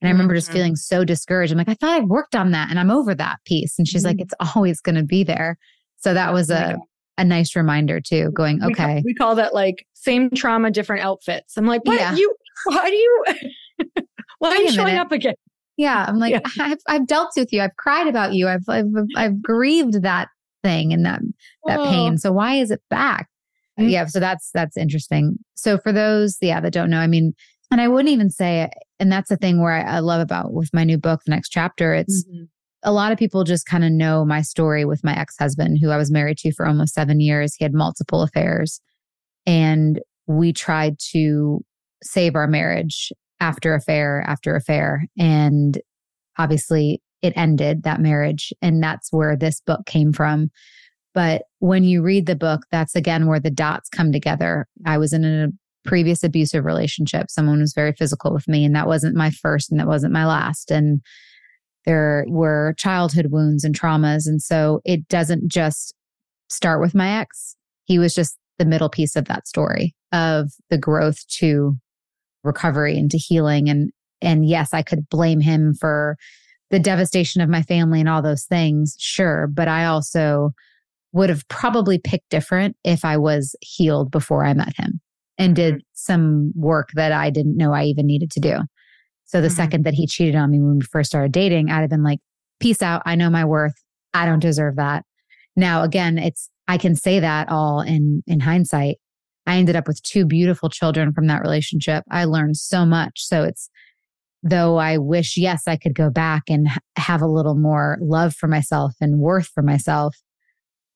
And 0.00 0.08
I 0.08 0.10
remember 0.10 0.34
mm-hmm. 0.34 0.38
just 0.38 0.52
feeling 0.52 0.76
so 0.76 1.04
discouraged. 1.04 1.52
I'm 1.52 1.58
like, 1.58 1.68
I 1.68 1.74
thought 1.74 2.00
I 2.00 2.04
worked 2.04 2.34
on 2.34 2.52
that 2.52 2.70
and 2.70 2.78
I'm 2.78 2.90
over 2.90 3.14
that 3.14 3.38
piece. 3.44 3.78
And 3.78 3.86
she's 3.86 4.04
mm-hmm. 4.04 4.18
like, 4.18 4.20
it's 4.20 4.34
always 4.56 4.80
going 4.80 4.94
to 4.94 5.02
be 5.02 5.24
there. 5.24 5.58
So 5.98 6.14
that 6.14 6.32
was 6.32 6.50
a, 6.50 6.76
a 7.18 7.24
nice 7.24 7.54
reminder 7.54 8.00
too, 8.00 8.30
going, 8.32 8.62
okay. 8.62 8.70
We 8.70 8.74
call, 8.74 9.02
we 9.04 9.14
call 9.14 9.34
that 9.36 9.54
like 9.54 9.86
same 9.94 10.30
trauma, 10.30 10.70
different 10.70 11.04
outfits. 11.04 11.56
I'm 11.56 11.66
like, 11.66 11.84
what 11.84 11.98
yeah. 11.98 12.14
you, 12.14 12.34
why 12.64 12.90
do 12.90 12.96
you, 12.96 13.24
why 14.38 14.50
are 14.50 14.62
you 14.62 14.72
showing 14.72 14.94
minute. 14.94 15.00
up 15.00 15.12
again? 15.12 15.34
Yeah. 15.76 16.04
I'm 16.06 16.18
like, 16.18 16.32
yeah. 16.32 16.40
I've, 16.64 16.78
I've 16.88 17.06
dealt 17.06 17.32
with 17.36 17.52
you. 17.52 17.60
I've 17.60 17.76
cried 17.76 18.06
about 18.06 18.34
you. 18.34 18.48
I've, 18.48 18.68
I've, 18.68 18.86
I've 19.16 19.42
grieved 19.42 20.02
that 20.02 20.28
thing 20.62 20.92
and 20.92 21.04
that, 21.04 21.20
that 21.66 21.80
oh. 21.80 21.84
pain. 21.86 22.18
So 22.18 22.32
why 22.32 22.54
is 22.54 22.70
it 22.70 22.82
back? 22.88 23.28
Mm-hmm. 23.78 23.90
Yeah. 23.90 24.06
So 24.06 24.20
that's, 24.20 24.50
that's 24.52 24.76
interesting. 24.76 25.38
So 25.54 25.78
for 25.78 25.92
those, 25.92 26.38
yeah, 26.40 26.60
that 26.60 26.72
don't 26.72 26.90
know, 26.90 27.00
I 27.00 27.06
mean, 27.06 27.34
and 27.70 27.80
I 27.80 27.88
wouldn't 27.88 28.12
even 28.12 28.30
say, 28.30 28.62
it. 28.62 28.70
and 29.00 29.10
that's 29.10 29.30
the 29.30 29.36
thing 29.36 29.60
where 29.60 29.72
I, 29.72 29.96
I 29.96 29.98
love 30.00 30.20
about 30.20 30.52
with 30.52 30.70
my 30.74 30.84
new 30.84 30.98
book, 30.98 31.22
the 31.24 31.30
next 31.30 31.50
chapter, 31.50 31.94
it's, 31.94 32.24
mm-hmm 32.24 32.44
a 32.82 32.92
lot 32.92 33.12
of 33.12 33.18
people 33.18 33.44
just 33.44 33.66
kind 33.66 33.84
of 33.84 33.92
know 33.92 34.24
my 34.24 34.42
story 34.42 34.84
with 34.84 35.04
my 35.04 35.16
ex 35.18 35.36
husband, 35.38 35.78
who 35.80 35.90
I 35.90 35.96
was 35.96 36.10
married 36.10 36.38
to 36.38 36.52
for 36.52 36.66
almost 36.66 36.94
seven 36.94 37.20
years. 37.20 37.54
He 37.54 37.64
had 37.64 37.74
multiple 37.74 38.22
affairs. 38.22 38.80
And 39.46 40.00
we 40.26 40.52
tried 40.52 40.98
to 41.12 41.64
save 42.02 42.34
our 42.34 42.46
marriage 42.46 43.12
after 43.40 43.74
affair 43.74 44.24
after 44.26 44.56
affair. 44.56 45.06
And 45.18 45.80
obviously, 46.38 47.02
it 47.22 47.32
ended 47.36 47.84
that 47.84 48.00
marriage. 48.00 48.52
And 48.62 48.82
that's 48.82 49.12
where 49.12 49.36
this 49.36 49.60
book 49.60 49.86
came 49.86 50.12
from. 50.12 50.50
But 51.14 51.42
when 51.58 51.84
you 51.84 52.02
read 52.02 52.26
the 52.26 52.36
book, 52.36 52.62
that's 52.70 52.96
again 52.96 53.26
where 53.26 53.40
the 53.40 53.50
dots 53.50 53.88
come 53.88 54.12
together. 54.12 54.66
I 54.86 54.98
was 54.98 55.12
in 55.12 55.24
a 55.24 55.48
previous 55.84 56.22
abusive 56.22 56.64
relationship. 56.64 57.30
Someone 57.30 57.60
was 57.60 57.74
very 57.74 57.92
physical 57.92 58.32
with 58.32 58.48
me, 58.48 58.64
and 58.64 58.74
that 58.74 58.86
wasn't 58.86 59.16
my 59.16 59.30
first 59.30 59.70
and 59.70 59.78
that 59.78 59.86
wasn't 59.86 60.12
my 60.12 60.26
last. 60.26 60.70
And 60.70 61.00
there 61.84 62.24
were 62.28 62.74
childhood 62.78 63.28
wounds 63.30 63.64
and 63.64 63.78
traumas. 63.78 64.26
And 64.26 64.40
so 64.40 64.80
it 64.84 65.08
doesn't 65.08 65.50
just 65.50 65.94
start 66.48 66.80
with 66.80 66.94
my 66.94 67.18
ex. 67.20 67.56
He 67.84 67.98
was 67.98 68.14
just 68.14 68.38
the 68.58 68.64
middle 68.64 68.88
piece 68.88 69.16
of 69.16 69.24
that 69.26 69.48
story 69.48 69.94
of 70.12 70.50
the 70.70 70.78
growth 70.78 71.26
to 71.38 71.76
recovery 72.44 72.96
and 72.98 73.10
to 73.10 73.18
healing. 73.18 73.68
And, 73.68 73.90
and 74.20 74.46
yes, 74.46 74.72
I 74.72 74.82
could 74.82 75.08
blame 75.08 75.40
him 75.40 75.74
for 75.74 76.16
the 76.70 76.78
devastation 76.78 77.40
of 77.40 77.48
my 77.48 77.62
family 77.62 78.00
and 78.00 78.08
all 78.08 78.22
those 78.22 78.44
things. 78.44 78.96
Sure. 78.98 79.46
But 79.46 79.68
I 79.68 79.86
also 79.86 80.52
would 81.12 81.28
have 81.28 81.46
probably 81.48 81.98
picked 81.98 82.30
different 82.30 82.76
if 82.84 83.04
I 83.04 83.16
was 83.16 83.54
healed 83.60 84.10
before 84.10 84.44
I 84.44 84.54
met 84.54 84.74
him 84.76 85.00
and 85.38 85.54
did 85.54 85.74
mm-hmm. 85.74 85.80
some 85.92 86.52
work 86.54 86.90
that 86.94 87.12
I 87.12 87.30
didn't 87.30 87.56
know 87.56 87.72
I 87.72 87.84
even 87.84 88.06
needed 88.06 88.30
to 88.32 88.40
do. 88.40 88.58
So 89.32 89.40
the 89.40 89.48
mm-hmm. 89.48 89.56
second 89.56 89.84
that 89.86 89.94
he 89.94 90.06
cheated 90.06 90.34
on 90.34 90.50
me 90.50 90.60
when 90.60 90.74
we 90.74 90.82
first 90.82 91.10
started 91.10 91.32
dating, 91.32 91.70
I'd 91.70 91.80
have 91.80 91.88
been 91.88 92.02
like, 92.02 92.18
peace 92.60 92.82
out. 92.82 93.00
I 93.06 93.14
know 93.14 93.30
my 93.30 93.46
worth. 93.46 93.72
I 94.12 94.26
don't 94.26 94.40
deserve 94.40 94.76
that. 94.76 95.06
Now, 95.56 95.84
again, 95.84 96.18
it's, 96.18 96.50
I 96.68 96.76
can 96.76 96.94
say 96.94 97.18
that 97.18 97.48
all 97.48 97.80
in, 97.80 98.22
in 98.26 98.40
hindsight. 98.40 98.98
I 99.46 99.56
ended 99.56 99.74
up 99.74 99.88
with 99.88 100.02
two 100.02 100.26
beautiful 100.26 100.68
children 100.68 101.14
from 101.14 101.28
that 101.28 101.40
relationship. 101.40 102.04
I 102.10 102.26
learned 102.26 102.58
so 102.58 102.84
much. 102.84 103.24
So 103.24 103.42
it's, 103.42 103.70
though 104.42 104.76
I 104.76 104.98
wish, 104.98 105.38
yes, 105.38 105.62
I 105.66 105.76
could 105.78 105.94
go 105.94 106.10
back 106.10 106.42
and 106.48 106.68
have 106.96 107.22
a 107.22 107.26
little 107.26 107.56
more 107.56 107.96
love 108.02 108.34
for 108.34 108.48
myself 108.48 108.92
and 109.00 109.18
worth 109.18 109.48
for 109.48 109.62
myself. 109.62 110.14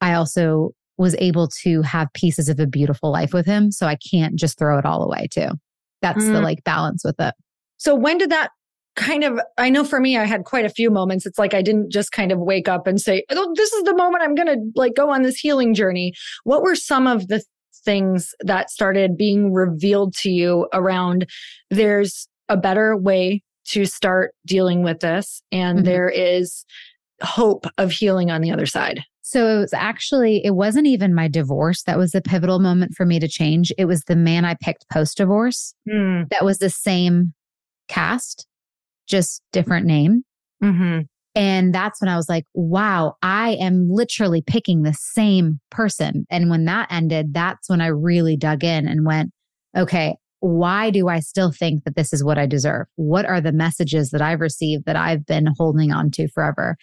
I 0.02 0.12
also 0.12 0.73
was 0.99 1.16
able 1.19 1.49
to 1.62 1.81
have 1.83 2.12
pieces 2.12 2.50
of 2.50 2.61
a 2.61 2.66
beautiful 2.66 3.11
life 3.11 3.33
with 3.33 3.47
him. 3.47 3.73
So 3.73 3.87
I 3.87 3.97
can't 3.97 4.37
just 4.37 4.59
throw 4.59 4.78
it 4.78 4.85
all 4.85 5.02
away 5.02 5.26
too. 5.31 5.49
That's 6.02 6.23
mm. 6.23 6.33
the 6.33 6.43
like 6.43 6.62
balance 6.64 7.02
with 7.02 7.19
it. 7.19 7.35
So 7.78 7.95
when 7.95 8.18
did 8.18 8.30
that 8.30 8.50
kind 8.97 9.25
of 9.25 9.38
I 9.59 9.68
know 9.68 9.85
for 9.85 10.00
me 10.00 10.16
I 10.16 10.25
had 10.25 10.45
quite 10.45 10.64
a 10.64 10.71
few 10.71 10.90
moments. 10.90 11.26
It's 11.26 11.38
like 11.38 11.54
I 11.54 11.62
didn't 11.62 11.92
just 11.92 12.12
kind 12.12 12.33
of 12.33 12.38
wake 12.38 12.68
up 12.68 12.87
and 12.87 13.00
say, 13.00 13.25
"Oh, 13.30 13.52
this 13.54 13.73
is 13.73 13.85
the 13.85 13.95
moment 13.95 14.25
I'm 14.25 14.35
going 14.35 14.49
to 14.49 14.73
like 14.75 14.95
go 14.95 15.11
on 15.11 15.23
this 15.23 15.37
healing 15.37 15.75
journey." 15.75 16.14
What 16.45 16.62
were 16.62 16.75
some 16.75 17.06
of 17.06 17.28
the 17.28 17.42
things 17.85 18.35
that 18.40 18.71
started 18.71 19.16
being 19.16 19.52
revealed 19.52 20.12
to 20.14 20.30
you 20.30 20.68
around 20.73 21.26
there's 21.71 22.26
a 22.49 22.56
better 22.56 22.97
way 22.97 23.42
to 23.66 23.85
start 23.85 24.33
dealing 24.45 24.83
with 24.83 25.00
this 25.00 25.42
and 25.52 25.78
mm-hmm. 25.78 25.87
there 25.87 26.09
is 26.09 26.64
hope 27.23 27.66
of 27.78 27.90
healing 27.92 28.30
on 28.30 28.40
the 28.40 28.50
other 28.50 28.66
side? 28.66 29.02
So 29.23 29.49
it 29.49 29.59
was 29.59 29.73
actually, 29.73 30.45
it 30.45 30.54
wasn't 30.54 30.87
even 30.87 31.12
my 31.12 31.26
divorce 31.26 31.83
that 31.83 31.99
was 31.99 32.12
the 32.12 32.23
pivotal 32.23 32.61
moment 32.61 32.95
for 32.95 33.04
me 33.04 33.18
to 33.18 33.26
change. 33.26 33.73
It 33.76 33.87
was 33.87 34.02
the 34.02 34.14
man 34.14 34.45
I 34.45 34.54
picked 34.54 34.88
post 34.88 35.16
divorce 35.16 35.75
Mm. 35.88 36.28
that 36.30 36.45
was 36.45 36.59
the 36.59 36.71
same 36.71 37.35
cast, 37.88 38.47
just 39.07 39.43
different 39.52 39.87
name. 39.87 40.23
hmm 40.61 41.00
And 41.35 41.75
that's 41.75 42.00
when 42.00 42.09
I 42.09 42.16
was 42.16 42.28
like, 42.28 42.45
wow, 42.55 43.14
I 43.23 43.52
am 43.61 43.88
literally 43.90 44.43
picking 44.43 44.83
the 44.83 44.95
same 44.95 45.61
person. 45.71 46.26
And 46.31 46.50
when 46.50 46.64
that 46.64 46.88
ended, 46.90 47.35
that's 47.35 47.69
when 47.69 47.81
I 47.81 47.88
really 47.88 48.37
dug 48.37 48.64
in 48.64 48.88
and 48.88 49.07
went, 49.07 49.31
okay, 49.76 50.16
why 50.40 50.90
do 50.90 51.09
I 51.09 51.21
still 51.21 51.50
think 51.50 51.85
that 51.85 51.97
this 51.97 52.12
is 52.12 52.23
what 52.23 52.38
I 52.38 52.47
deserve? 52.47 52.87
What 52.97 53.25
are 53.26 53.40
the 53.40 53.52
messages 53.52 54.11
that 54.11 54.23
I've 54.23 54.40
received 54.40 54.85
that 54.87 54.97
I've 54.97 55.26
been 55.26 55.49
holding 55.57 55.93
on 55.93 56.11
to 56.12 56.28
forever? 56.28 56.76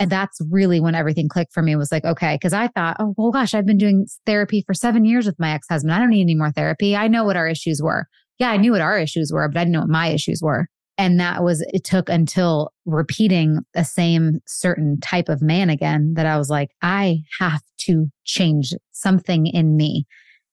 And 0.00 0.10
that's 0.10 0.40
really 0.50 0.80
when 0.80 0.94
everything 0.94 1.28
clicked 1.28 1.52
for 1.52 1.62
me 1.62 1.74
was 1.74 1.90
like, 1.90 2.04
okay, 2.04 2.36
because 2.36 2.52
I 2.52 2.68
thought, 2.68 2.96
oh, 3.00 3.14
well, 3.16 3.32
gosh, 3.32 3.52
I've 3.52 3.66
been 3.66 3.78
doing 3.78 4.06
therapy 4.26 4.62
for 4.64 4.72
seven 4.72 5.04
years 5.04 5.26
with 5.26 5.38
my 5.40 5.52
ex 5.52 5.66
husband. 5.68 5.92
I 5.92 5.98
don't 5.98 6.10
need 6.10 6.22
any 6.22 6.36
more 6.36 6.52
therapy. 6.52 6.94
I 6.94 7.08
know 7.08 7.24
what 7.24 7.36
our 7.36 7.48
issues 7.48 7.80
were. 7.82 8.06
Yeah, 8.38 8.50
I 8.50 8.56
knew 8.56 8.72
what 8.72 8.80
our 8.80 8.98
issues 8.98 9.32
were, 9.32 9.48
but 9.48 9.58
I 9.58 9.64
didn't 9.64 9.72
know 9.72 9.80
what 9.80 9.88
my 9.88 10.08
issues 10.08 10.40
were. 10.42 10.68
And 10.96 11.20
that 11.20 11.42
was, 11.44 11.64
it 11.72 11.84
took 11.84 12.08
until 12.08 12.72
repeating 12.84 13.60
the 13.72 13.84
same 13.84 14.40
certain 14.46 14.98
type 15.00 15.28
of 15.28 15.40
man 15.42 15.70
again 15.70 16.14
that 16.14 16.26
I 16.26 16.36
was 16.36 16.50
like, 16.50 16.70
I 16.82 17.22
have 17.38 17.62
to 17.82 18.06
change 18.24 18.72
something 18.92 19.46
in 19.46 19.76
me. 19.76 20.06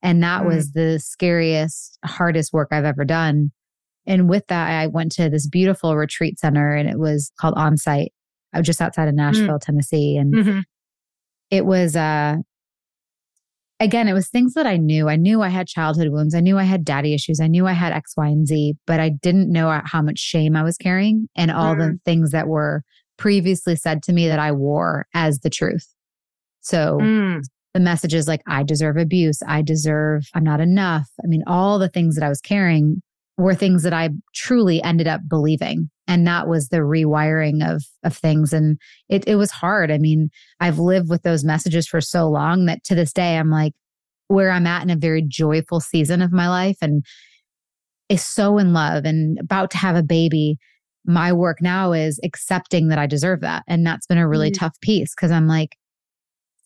And 0.04 0.22
that 0.22 0.44
Mm. 0.44 0.46
was 0.46 0.72
the 0.74 1.00
scariest, 1.00 1.98
hardest 2.06 2.54
work 2.54 2.70
I've 2.72 2.86
ever 2.86 3.06
done. 3.06 3.52
And 4.06 4.30
with 4.30 4.46
that, 4.48 4.70
I 4.70 4.86
went 4.86 5.12
to 5.14 5.30
this 5.32 5.48
beautiful 5.48 5.96
retreat 5.96 6.38
center 6.40 6.76
and 6.76 6.88
it 6.88 7.00
was 7.00 7.32
called 7.40 7.56
Onsite. 7.56 8.10
I 8.54 8.60
was 8.60 8.68
just 8.68 8.82
outside 8.82 9.08
of 9.08 9.16
Nashville, 9.16 9.58
Tennessee. 9.60 10.18
And 10.18 10.36
hmm 10.36 10.60
it 11.52 11.66
was 11.66 11.96
uh 11.96 12.38
again 13.80 14.08
it 14.08 14.14
was 14.14 14.30
things 14.30 14.54
that 14.54 14.66
i 14.68 14.78
knew. 14.78 15.10
I 15.10 15.16
knew 15.16 15.42
i 15.42 15.50
had 15.50 15.68
childhood 15.68 16.10
wounds. 16.10 16.34
I 16.36 16.40
knew 16.40 16.58
i 16.58 16.64
had 16.64 16.86
daddy 16.86 17.14
issues. 17.14 17.40
I 17.40 17.48
knew 17.48 17.68
i 17.68 17.74
had 17.74 17.94
x 17.94 18.14
y 18.18 18.28
and 18.28 18.48
z 18.48 18.76
but 18.88 19.00
i 19.00 19.10
didn't 19.10 19.52
know 19.52 19.82
how 19.86 20.02
much 20.02 20.20
shame 20.20 20.56
i 20.56 20.64
was 20.64 20.78
carrying 20.78 21.28
and 21.36 21.52
all 21.52 21.76
the 21.76 22.00
things 22.06 22.32
that 22.32 22.48
were 22.48 22.84
previously 23.18 23.76
said 23.76 24.04
to 24.04 24.14
me 24.14 24.28
that 24.28 24.40
i 24.40 24.52
wore 24.52 25.06
as 25.14 25.40
the 25.40 25.50
truth. 25.50 25.88
So 26.62 26.98
Mm. 27.02 27.42
the 27.74 27.80
messages 27.80 28.28
like 28.28 28.42
i 28.48 28.64
deserve 28.64 28.98
abuse. 28.98 29.40
I 29.48 29.62
deserve 29.62 30.24
i'm 30.34 30.44
not 30.44 30.62
enough. 30.62 31.10
I 31.24 31.28
mean 31.28 31.44
all 31.48 31.78
the 31.80 31.90
things 31.90 32.16
that 32.16 32.24
i 32.24 32.30
was 32.30 32.42
carrying 32.42 33.02
were 33.38 33.56
things 33.56 33.84
that 33.84 33.94
i 33.94 34.10
truly 34.34 34.82
ended 34.84 35.08
up 35.08 35.22
believing. 35.28 35.90
And 36.08 36.28
that 36.28 36.48
was 36.48 36.70
the 36.70 36.78
rewiring 36.78 37.68
of 37.68 37.84
of 38.04 38.16
things. 38.16 38.54
And 38.54 38.78
it 39.10 39.28
it 39.28 39.36
was 39.36 39.52
hard. 39.52 39.92
I 39.92 39.98
mean 39.98 40.30
i've 40.60 40.80
lived 40.80 41.10
with 41.10 41.24
those 41.24 41.44
messages 41.44 41.88
for 41.88 42.00
so 42.02 42.30
long 42.30 42.66
that 42.66 42.84
to 42.86 42.96
this 42.96 43.12
day 43.12 43.38
i'm 43.38 43.50
like 43.50 43.74
where 44.28 44.52
i'm 44.52 44.68
at 44.68 44.84
in 44.84 44.90
a 44.90 44.96
very 44.96 45.24
joyful 45.28 45.80
season 45.80 46.22
of 46.22 46.32
my 46.32 46.48
life 46.48 46.78
and 46.82 47.04
is 48.10 48.24
so 48.24 48.58
in 48.58 48.74
love 48.74 49.04
and 49.06 49.40
about 49.40 49.72
to 49.72 49.78
have 49.78 49.96
a 49.96 50.04
baby 50.04 50.58
my 51.06 51.32
work 51.34 51.62
now 51.62 51.92
is 51.92 52.20
accepting 52.24 52.88
that 52.90 53.00
i 53.00 53.06
deserve 53.08 53.42
that. 53.42 53.64
And 53.68 53.86
that's 53.86 54.08
been 54.08 54.18
a 54.18 54.28
really 54.28 54.52
Mm. 54.52 54.60
tough 54.60 54.80
piece 54.82 55.14
because 55.16 55.32
i'm 55.32 55.48
like 55.48 55.76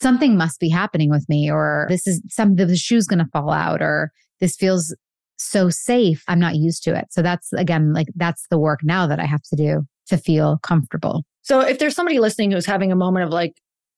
something 0.02 0.38
must 0.38 0.60
be 0.60 0.70
happening 0.70 1.10
with 1.10 1.26
me 1.28 1.50
or 1.52 1.88
this 1.90 2.08
is 2.08 2.22
some 2.30 2.56
the 2.56 2.76
shoe's 2.76 3.08
going 3.08 3.20
to 3.20 3.30
fall 3.34 3.52
out 3.52 3.82
or 3.82 4.12
this 4.40 4.56
feels 4.56 4.96
so 5.40 5.70
safe 5.70 6.24
i'm 6.28 6.40
not 6.40 6.56
used 6.56 6.84
to 6.84 6.96
it 6.96 7.06
so 7.10 7.22
that's 7.22 7.52
again 7.54 7.94
like 7.94 8.08
that's 8.16 8.46
the 8.50 8.60
work 8.60 8.82
now 8.84 9.08
that 9.08 9.20
i 9.20 9.26
have 9.26 9.42
to 9.42 9.56
do 9.56 9.82
to 10.08 10.18
feel 10.18 10.60
comfortable 10.64 11.24
So 11.50 11.62
if 11.62 11.80
there's 11.80 11.96
somebody 11.96 12.20
listening 12.20 12.52
who's 12.52 12.68
having 12.68 12.92
a 12.92 12.96
moment 12.96 13.26
of 13.26 13.32
like, 13.32 13.54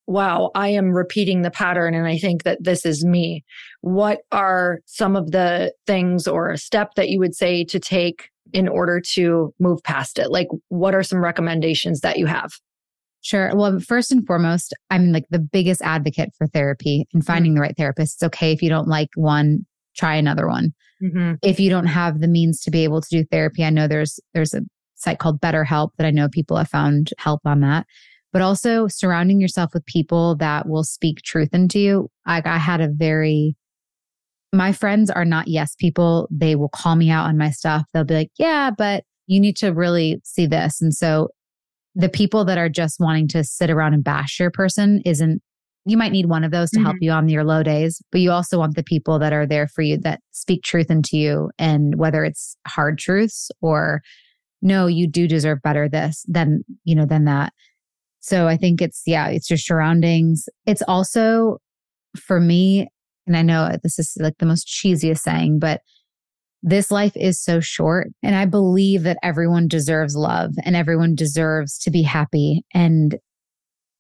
wow, 0.08 0.52
I 0.56 0.70
am 0.70 0.92
repeating 0.92 1.42
the 1.42 1.52
pattern 1.52 1.94
and 1.94 2.08
I 2.08 2.18
think 2.18 2.44
that 2.44 2.64
this 2.64 2.86
is 2.86 3.04
me, 3.04 3.44
what 3.82 4.20
are 4.32 4.80
some 4.86 5.18
of 5.18 5.32
the 5.32 5.74
things 5.86 6.30
or 6.30 6.50
a 6.50 6.58
step 6.58 6.94
that 6.96 7.10
you 7.10 7.20
would 7.20 7.36
say 7.36 7.66
to 7.66 7.78
take 7.78 8.30
in 8.54 8.70
order 8.70 9.02
to 9.16 9.54
move 9.60 9.84
past 9.84 10.18
it? 10.18 10.32
Like, 10.32 10.48
what 10.70 10.96
are 10.96 11.04
some 11.04 11.22
recommendations 11.22 12.00
that 12.02 12.18
you 12.18 12.26
have? 12.26 12.52
Sure. 13.22 13.52
Well, 13.54 13.80
first 13.80 14.14
and 14.14 14.26
foremost, 14.26 14.74
I'm 14.90 15.12
like 15.12 15.26
the 15.30 15.40
biggest 15.40 15.82
advocate 15.82 16.30
for 16.38 16.48
therapy 16.48 17.06
and 17.14 17.26
finding 17.26 17.52
mm. 17.52 17.56
the 17.56 17.62
right 17.62 17.78
therapist. 17.78 18.16
It's 18.16 18.24
okay 18.24 18.54
if 18.54 18.64
you 18.64 18.70
don't 18.70 18.88
like 18.88 19.10
one, 19.16 19.66
try 19.96 20.16
another 20.16 20.48
one. 20.48 20.74
Mm-hmm. 21.02 21.34
If 21.42 21.60
you 21.60 21.70
don't 21.70 21.88
have 21.88 22.20
the 22.20 22.28
means 22.28 22.62
to 22.62 22.72
be 22.72 22.84
able 22.84 23.02
to 23.02 23.10
do 23.10 23.26
therapy, 23.32 23.64
I 23.64 23.70
know 23.70 23.88
there's 23.88 24.20
there's 24.34 24.54
a 24.54 24.62
site 24.96 25.20
called 25.20 25.42
BetterHelp 25.42 25.90
that 25.98 26.06
I 26.06 26.12
know 26.12 26.30
people 26.30 26.58
have 26.58 26.70
found 26.70 27.10
help 27.18 27.42
on 27.46 27.62
that. 27.62 27.86
But 28.34 28.42
also 28.42 28.88
surrounding 28.88 29.42
yourself 29.42 29.74
with 29.74 29.86
people 29.86 30.36
that 30.38 30.68
will 30.70 30.84
speak 30.84 31.22
truth 31.22 31.50
into 31.54 31.80
you. 31.80 32.10
Like 32.26 32.46
I 32.46 32.58
had 32.58 32.80
a 32.80 32.88
very 32.88 33.56
my 34.54 34.74
friends 34.74 35.10
are 35.10 35.26
not 35.26 35.48
yes 35.48 35.76
people. 35.76 36.28
They 36.30 36.56
will 36.56 36.70
call 36.70 36.96
me 36.96 37.10
out 37.10 37.26
on 37.26 37.38
my 37.38 37.52
stuff. 37.52 37.86
They'll 37.94 38.04
be 38.04 38.14
like, 38.14 38.32
"Yeah, 38.38 38.72
but 38.78 39.04
you 39.28 39.40
need 39.40 39.56
to 39.58 39.70
really 39.70 40.22
see 40.24 40.46
this." 40.46 40.82
And 40.82 40.94
so 40.94 41.30
the 41.96 42.10
people 42.10 42.46
that 42.46 42.58
are 42.58 42.70
just 42.70 43.00
wanting 43.00 43.28
to 43.30 43.44
sit 43.44 43.70
around 43.70 43.94
and 43.94 44.04
bash 44.04 44.40
your 44.40 44.52
person 44.52 45.02
isn't 45.06 45.42
you 45.86 45.98
might 45.98 46.12
need 46.12 46.28
one 46.28 46.44
of 46.44 46.52
those 46.52 46.70
to 46.72 46.80
help 46.80 46.96
mm-hmm. 46.96 47.06
you 47.06 47.12
on 47.12 47.30
your 47.30 47.44
low 47.44 47.64
days 47.64 48.02
but 48.12 48.22
you 48.22 48.32
also 48.32 48.58
want 48.58 48.76
the 48.76 48.84
people 48.84 49.20
that 49.20 49.34
are 49.34 49.46
there 49.46 49.68
for 49.68 49.82
you 49.82 49.98
that 49.98 50.22
speak 50.32 50.64
truth 50.64 50.90
into 50.90 51.18
you 51.18 51.50
and 51.58 51.96
whether 51.96 52.24
it's 52.24 52.56
hard 52.68 52.98
truths 52.98 53.50
or 53.62 54.02
no 54.62 54.88
you 54.88 55.08
do 55.08 55.28
deserve 55.28 55.62
better 55.64 55.90
this 55.90 56.24
than 56.28 56.64
you 56.84 56.96
know 56.96 57.06
than 57.06 57.26
that 57.26 57.54
so 58.20 58.48
i 58.48 58.56
think 58.56 58.82
it's 58.82 59.04
yeah 59.06 59.28
it's 59.28 59.50
your 59.50 59.58
surroundings 59.58 60.48
it's 60.66 60.84
also 60.88 61.58
for 62.16 62.40
me 62.40 62.88
and 63.26 63.36
i 63.36 63.42
know 63.42 63.72
this 63.84 63.98
is 63.98 64.16
like 64.20 64.38
the 64.40 64.46
most 64.46 64.68
cheesiest 64.68 65.20
saying 65.20 65.60
but 65.60 65.82
this 66.64 66.92
life 66.92 67.14
is 67.16 67.42
so 67.42 67.60
short. 67.60 68.10
And 68.22 68.36
I 68.36 68.46
believe 68.46 69.04
that 69.04 69.18
everyone 69.24 69.68
deserves 69.68 70.16
love 70.16 70.54
and 70.64 70.76
everyone 70.76 71.16
deserves 71.16 71.78
to 71.80 71.92
be 71.92 72.04
happy. 72.04 72.64
And 72.74 73.18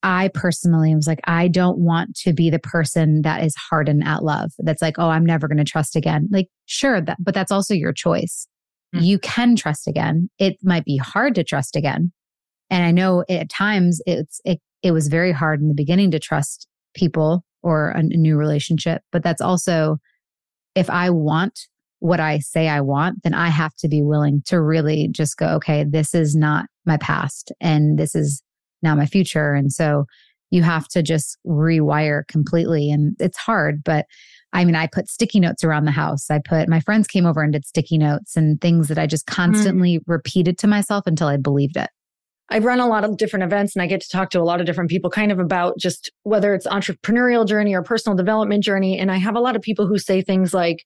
I 0.03 0.29
personally 0.33 0.95
was 0.95 1.07
like, 1.07 1.21
I 1.25 1.47
don't 1.47 1.77
want 1.77 2.15
to 2.17 2.33
be 2.33 2.49
the 2.49 2.59
person 2.59 3.21
that 3.21 3.43
is 3.43 3.55
hardened 3.55 4.03
at 4.05 4.23
love. 4.23 4.51
That's 4.59 4.81
like, 4.81 4.97
oh, 4.97 5.09
I'm 5.09 5.25
never 5.25 5.47
going 5.47 5.57
to 5.57 5.63
trust 5.63 5.95
again. 5.95 6.27
Like, 6.31 6.47
sure, 6.65 7.01
that, 7.01 7.17
but 7.19 7.33
that's 7.33 7.51
also 7.51 7.73
your 7.73 7.93
choice. 7.93 8.47
Mm. 8.95 9.03
You 9.03 9.19
can 9.19 9.55
trust 9.55 9.87
again. 9.87 10.29
It 10.39 10.57
might 10.63 10.85
be 10.85 10.97
hard 10.97 11.35
to 11.35 11.43
trust 11.43 11.75
again. 11.75 12.11
And 12.69 12.83
I 12.83 12.91
know 12.91 13.23
at 13.29 13.49
times 13.49 14.01
it's, 14.05 14.41
it, 14.43 14.59
it 14.81 14.91
was 14.91 15.07
very 15.07 15.31
hard 15.31 15.61
in 15.61 15.67
the 15.67 15.75
beginning 15.75 16.11
to 16.11 16.19
trust 16.19 16.67
people 16.95 17.43
or 17.61 17.91
a, 17.91 17.99
a 17.99 18.01
new 18.01 18.37
relationship. 18.37 19.03
But 19.11 19.23
that's 19.23 19.41
also, 19.41 19.97
if 20.73 20.89
I 20.89 21.09
want 21.11 21.59
what 21.99 22.19
I 22.19 22.39
say 22.39 22.67
I 22.67 22.81
want, 22.81 23.21
then 23.23 23.35
I 23.35 23.49
have 23.49 23.75
to 23.77 23.87
be 23.87 24.01
willing 24.01 24.41
to 24.47 24.59
really 24.59 25.07
just 25.11 25.37
go, 25.37 25.49
okay, 25.57 25.85
this 25.87 26.15
is 26.15 26.35
not 26.35 26.65
my 26.85 26.97
past 26.97 27.51
and 27.61 27.99
this 27.99 28.15
is 28.15 28.41
now 28.81 28.95
my 28.95 29.05
future. 29.05 29.53
And 29.53 29.71
so 29.71 30.05
you 30.49 30.63
have 30.63 30.87
to 30.89 31.01
just 31.01 31.37
rewire 31.45 32.27
completely. 32.27 32.91
And 32.91 33.15
it's 33.19 33.37
hard, 33.37 33.83
but 33.83 34.05
I 34.53 34.65
mean, 34.65 34.75
I 34.75 34.87
put 34.87 35.07
sticky 35.07 35.39
notes 35.39 35.63
around 35.63 35.85
the 35.85 35.91
house. 35.91 36.29
I 36.29 36.39
put 36.39 36.67
my 36.67 36.81
friends 36.81 37.07
came 37.07 37.25
over 37.25 37.41
and 37.41 37.53
did 37.53 37.65
sticky 37.65 37.97
notes 37.97 38.35
and 38.35 38.59
things 38.59 38.89
that 38.89 38.97
I 38.97 39.07
just 39.07 39.25
constantly 39.25 39.99
mm. 39.99 40.03
repeated 40.07 40.57
to 40.59 40.67
myself 40.67 41.07
until 41.07 41.27
I 41.27 41.37
believed 41.37 41.77
it. 41.77 41.89
I 42.49 42.59
run 42.59 42.81
a 42.81 42.87
lot 42.87 43.05
of 43.05 43.15
different 43.15 43.43
events 43.43 43.75
and 43.75 43.81
I 43.81 43.87
get 43.87 44.01
to 44.01 44.09
talk 44.09 44.29
to 44.31 44.41
a 44.41 44.43
lot 44.43 44.59
of 44.59 44.65
different 44.65 44.89
people 44.89 45.09
kind 45.09 45.31
of 45.31 45.39
about 45.39 45.77
just 45.77 46.11
whether 46.23 46.53
it's 46.53 46.67
entrepreneurial 46.67 47.47
journey 47.47 47.73
or 47.73 47.81
personal 47.81 48.17
development 48.17 48.61
journey. 48.61 48.99
And 48.99 49.09
I 49.09 49.17
have 49.17 49.37
a 49.37 49.39
lot 49.39 49.55
of 49.55 49.61
people 49.61 49.87
who 49.87 49.97
say 49.97 50.21
things 50.21 50.53
like, 50.53 50.83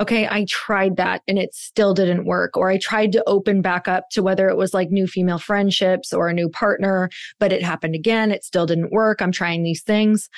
okay, 0.00 0.26
I 0.28 0.46
tried 0.48 0.96
that 0.96 1.22
and 1.28 1.38
it 1.38 1.54
still 1.54 1.94
didn't 1.94 2.24
work. 2.24 2.56
Or 2.56 2.70
I 2.70 2.78
tried 2.78 3.12
to 3.12 3.24
open 3.26 3.62
back 3.62 3.88
up 3.88 4.04
to 4.12 4.22
whether 4.22 4.48
it 4.48 4.56
was 4.56 4.74
like 4.74 4.90
new 4.90 5.06
female 5.06 5.38
friendships 5.38 6.12
or 6.12 6.28
a 6.28 6.34
new 6.34 6.48
partner, 6.48 7.10
but 7.38 7.52
it 7.52 7.62
happened 7.62 7.94
again. 7.94 8.30
It 8.30 8.44
still 8.44 8.66
didn't 8.66 8.92
work. 8.92 9.20
I'm 9.20 9.32
trying 9.32 9.62
these 9.62 9.82
things. 9.82 10.28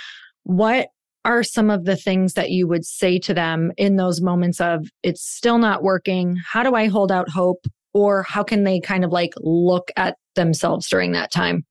What 0.42 0.88
are 1.24 1.42
some 1.42 1.70
of 1.70 1.84
the 1.84 1.96
things 1.96 2.34
that 2.34 2.50
you 2.50 2.68
would 2.68 2.84
say 2.84 3.18
to 3.18 3.32
them 3.32 3.72
in 3.76 3.96
those 3.96 4.20
moments 4.20 4.60
of 4.60 4.88
it's 5.02 5.22
still 5.22 5.58
not 5.58 5.82
working? 5.82 6.36
How 6.46 6.62
do 6.62 6.74
I 6.74 6.88
hold 6.88 7.10
out 7.10 7.28
hope? 7.30 7.64
Or 7.94 8.24
how 8.24 8.42
can 8.42 8.64
they 8.64 8.80
kind 8.80 9.04
of 9.04 9.12
like 9.12 9.34
look 9.38 9.90
at 9.96 10.16
themselves 10.34 10.88
during 10.88 11.12
that 11.12 11.30
time? 11.30 11.64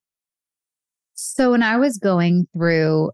So 1.15 1.51
when 1.51 1.61
I 1.61 1.77
was 1.77 1.97
going 1.97 2.47
through 2.53 3.11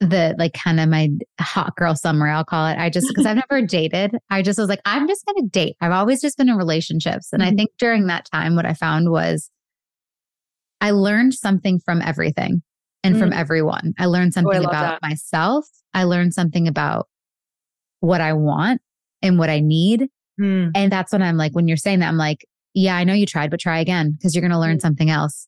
the 0.00 0.34
like 0.38 0.52
kind 0.52 0.80
of 0.80 0.88
my 0.88 1.10
hot 1.40 1.76
girl 1.76 1.94
summer, 1.94 2.28
I'll 2.28 2.44
call 2.44 2.66
it. 2.66 2.78
I 2.78 2.90
just 2.90 3.08
because 3.08 3.26
I've 3.26 3.36
never 3.50 3.64
dated, 3.64 4.16
I 4.30 4.42
just 4.42 4.58
was 4.58 4.68
like, 4.68 4.80
I'm 4.84 5.08
just 5.08 5.24
gonna 5.26 5.48
date. 5.48 5.76
I've 5.80 5.92
always 5.92 6.20
just 6.20 6.36
been 6.36 6.48
in 6.48 6.56
relationships. 6.56 7.32
And 7.32 7.42
mm-hmm. 7.42 7.52
I 7.52 7.56
think 7.56 7.70
during 7.78 8.06
that 8.06 8.26
time, 8.30 8.56
what 8.56 8.66
I 8.66 8.74
found 8.74 9.10
was 9.10 9.50
I 10.80 10.90
learned 10.90 11.34
something 11.34 11.80
from 11.80 12.02
everything 12.02 12.62
and 13.02 13.14
mm-hmm. 13.14 13.22
from 13.22 13.32
everyone. 13.32 13.94
I 13.98 14.06
learned 14.06 14.34
something 14.34 14.56
oh, 14.56 14.66
I 14.66 14.70
about 14.70 15.00
that. 15.00 15.08
myself. 15.08 15.66
I 15.92 16.04
learned 16.04 16.34
something 16.34 16.68
about 16.68 17.08
what 18.00 18.20
I 18.20 18.32
want 18.32 18.82
and 19.22 19.38
what 19.38 19.48
I 19.48 19.60
need. 19.60 20.08
Mm. 20.40 20.72
And 20.74 20.92
that's 20.92 21.12
when 21.12 21.22
I'm 21.22 21.36
like, 21.36 21.52
when 21.52 21.68
you're 21.68 21.76
saying 21.76 22.00
that, 22.00 22.08
I'm 22.08 22.18
like, 22.18 22.46
yeah, 22.74 22.96
I 22.96 23.04
know 23.04 23.14
you 23.14 23.26
tried, 23.26 23.50
but 23.50 23.60
try 23.60 23.78
again 23.78 24.12
because 24.12 24.34
you're 24.34 24.42
going 24.42 24.50
to 24.50 24.58
learn 24.58 24.78
mm. 24.78 24.82
something 24.82 25.08
else. 25.08 25.46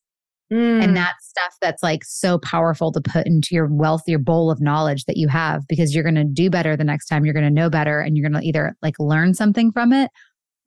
Mm. 0.52 0.82
And 0.82 0.96
that's 0.96 1.28
stuff 1.28 1.56
that's 1.60 1.82
like 1.82 2.04
so 2.04 2.38
powerful 2.38 2.92
to 2.92 3.00
put 3.00 3.26
into 3.26 3.48
your 3.52 3.66
wealth, 3.66 4.02
your 4.06 4.20
bowl 4.20 4.50
of 4.50 4.60
knowledge 4.60 5.04
that 5.06 5.16
you 5.16 5.28
have, 5.28 5.66
because 5.68 5.94
you're 5.94 6.04
going 6.04 6.14
to 6.14 6.24
do 6.24 6.50
better 6.50 6.76
the 6.76 6.84
next 6.84 7.06
time. 7.06 7.24
You're 7.24 7.34
going 7.34 7.44
to 7.46 7.50
know 7.50 7.68
better 7.68 8.00
and 8.00 8.16
you're 8.16 8.28
going 8.28 8.40
to 8.40 8.46
either 8.46 8.76
like 8.80 8.94
learn 9.00 9.34
something 9.34 9.72
from 9.72 9.92
it 9.92 10.10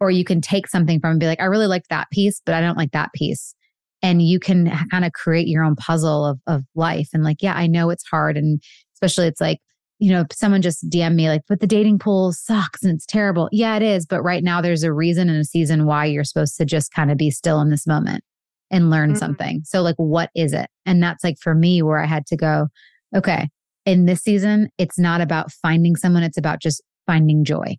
or 0.01 0.11
you 0.11 0.25
can 0.25 0.41
take 0.41 0.67
something 0.67 0.99
from 0.99 1.11
and 1.11 1.19
be 1.19 1.27
like, 1.27 1.41
I 1.41 1.45
really 1.45 1.67
like 1.67 1.87
that 1.89 2.09
piece, 2.11 2.41
but 2.45 2.55
I 2.55 2.61
don't 2.61 2.77
like 2.77 2.91
that 2.91 3.13
piece. 3.13 3.55
And 4.01 4.21
you 4.21 4.39
can 4.39 4.71
kind 4.91 5.05
of 5.05 5.13
create 5.13 5.47
your 5.47 5.63
own 5.63 5.75
puzzle 5.75 6.25
of, 6.25 6.39
of 6.47 6.63
life. 6.75 7.09
And 7.13 7.23
like, 7.23 7.41
yeah, 7.41 7.53
I 7.53 7.67
know 7.67 7.89
it's 7.89 8.07
hard. 8.07 8.37
And 8.37 8.61
especially 8.95 9.27
it's 9.27 9.41
like, 9.41 9.59
you 9.99 10.11
know, 10.11 10.23
someone 10.31 10.61
just 10.61 10.89
DM 10.89 11.15
me 11.15 11.27
like, 11.27 11.41
but 11.49 11.59
the 11.59 11.67
dating 11.67 11.99
pool 11.99 12.31
sucks 12.31 12.83
and 12.83 12.93
it's 12.93 13.05
terrible. 13.05 13.49
Yeah, 13.51 13.75
it 13.75 13.81
is. 13.81 14.05
But 14.05 14.23
right 14.23 14.43
now 14.43 14.61
there's 14.61 14.83
a 14.83 14.93
reason 14.93 15.29
and 15.29 15.39
a 15.39 15.45
season 15.45 15.85
why 15.85 16.05
you're 16.05 16.23
supposed 16.23 16.55
to 16.57 16.65
just 16.65 16.93
kind 16.93 17.11
of 17.11 17.17
be 17.17 17.29
still 17.29 17.59
in 17.59 17.69
this 17.69 17.85
moment 17.85 18.23
and 18.71 18.89
learn 18.89 19.11
mm-hmm. 19.11 19.17
something. 19.17 19.61
So, 19.65 19.81
like, 19.81 19.95
what 19.97 20.29
is 20.35 20.53
it? 20.53 20.67
And 20.85 21.01
that's 21.01 21.23
like 21.23 21.37
for 21.41 21.55
me 21.55 21.81
where 21.81 21.99
I 21.99 22.05
had 22.05 22.25
to 22.27 22.37
go, 22.37 22.67
okay, 23.15 23.49
in 23.85 24.05
this 24.05 24.21
season, 24.21 24.69
it's 24.77 24.99
not 24.99 25.21
about 25.21 25.51
finding 25.51 25.95
someone, 25.95 26.23
it's 26.23 26.37
about 26.37 26.61
just 26.61 26.81
finding 27.05 27.43
joy. 27.43 27.75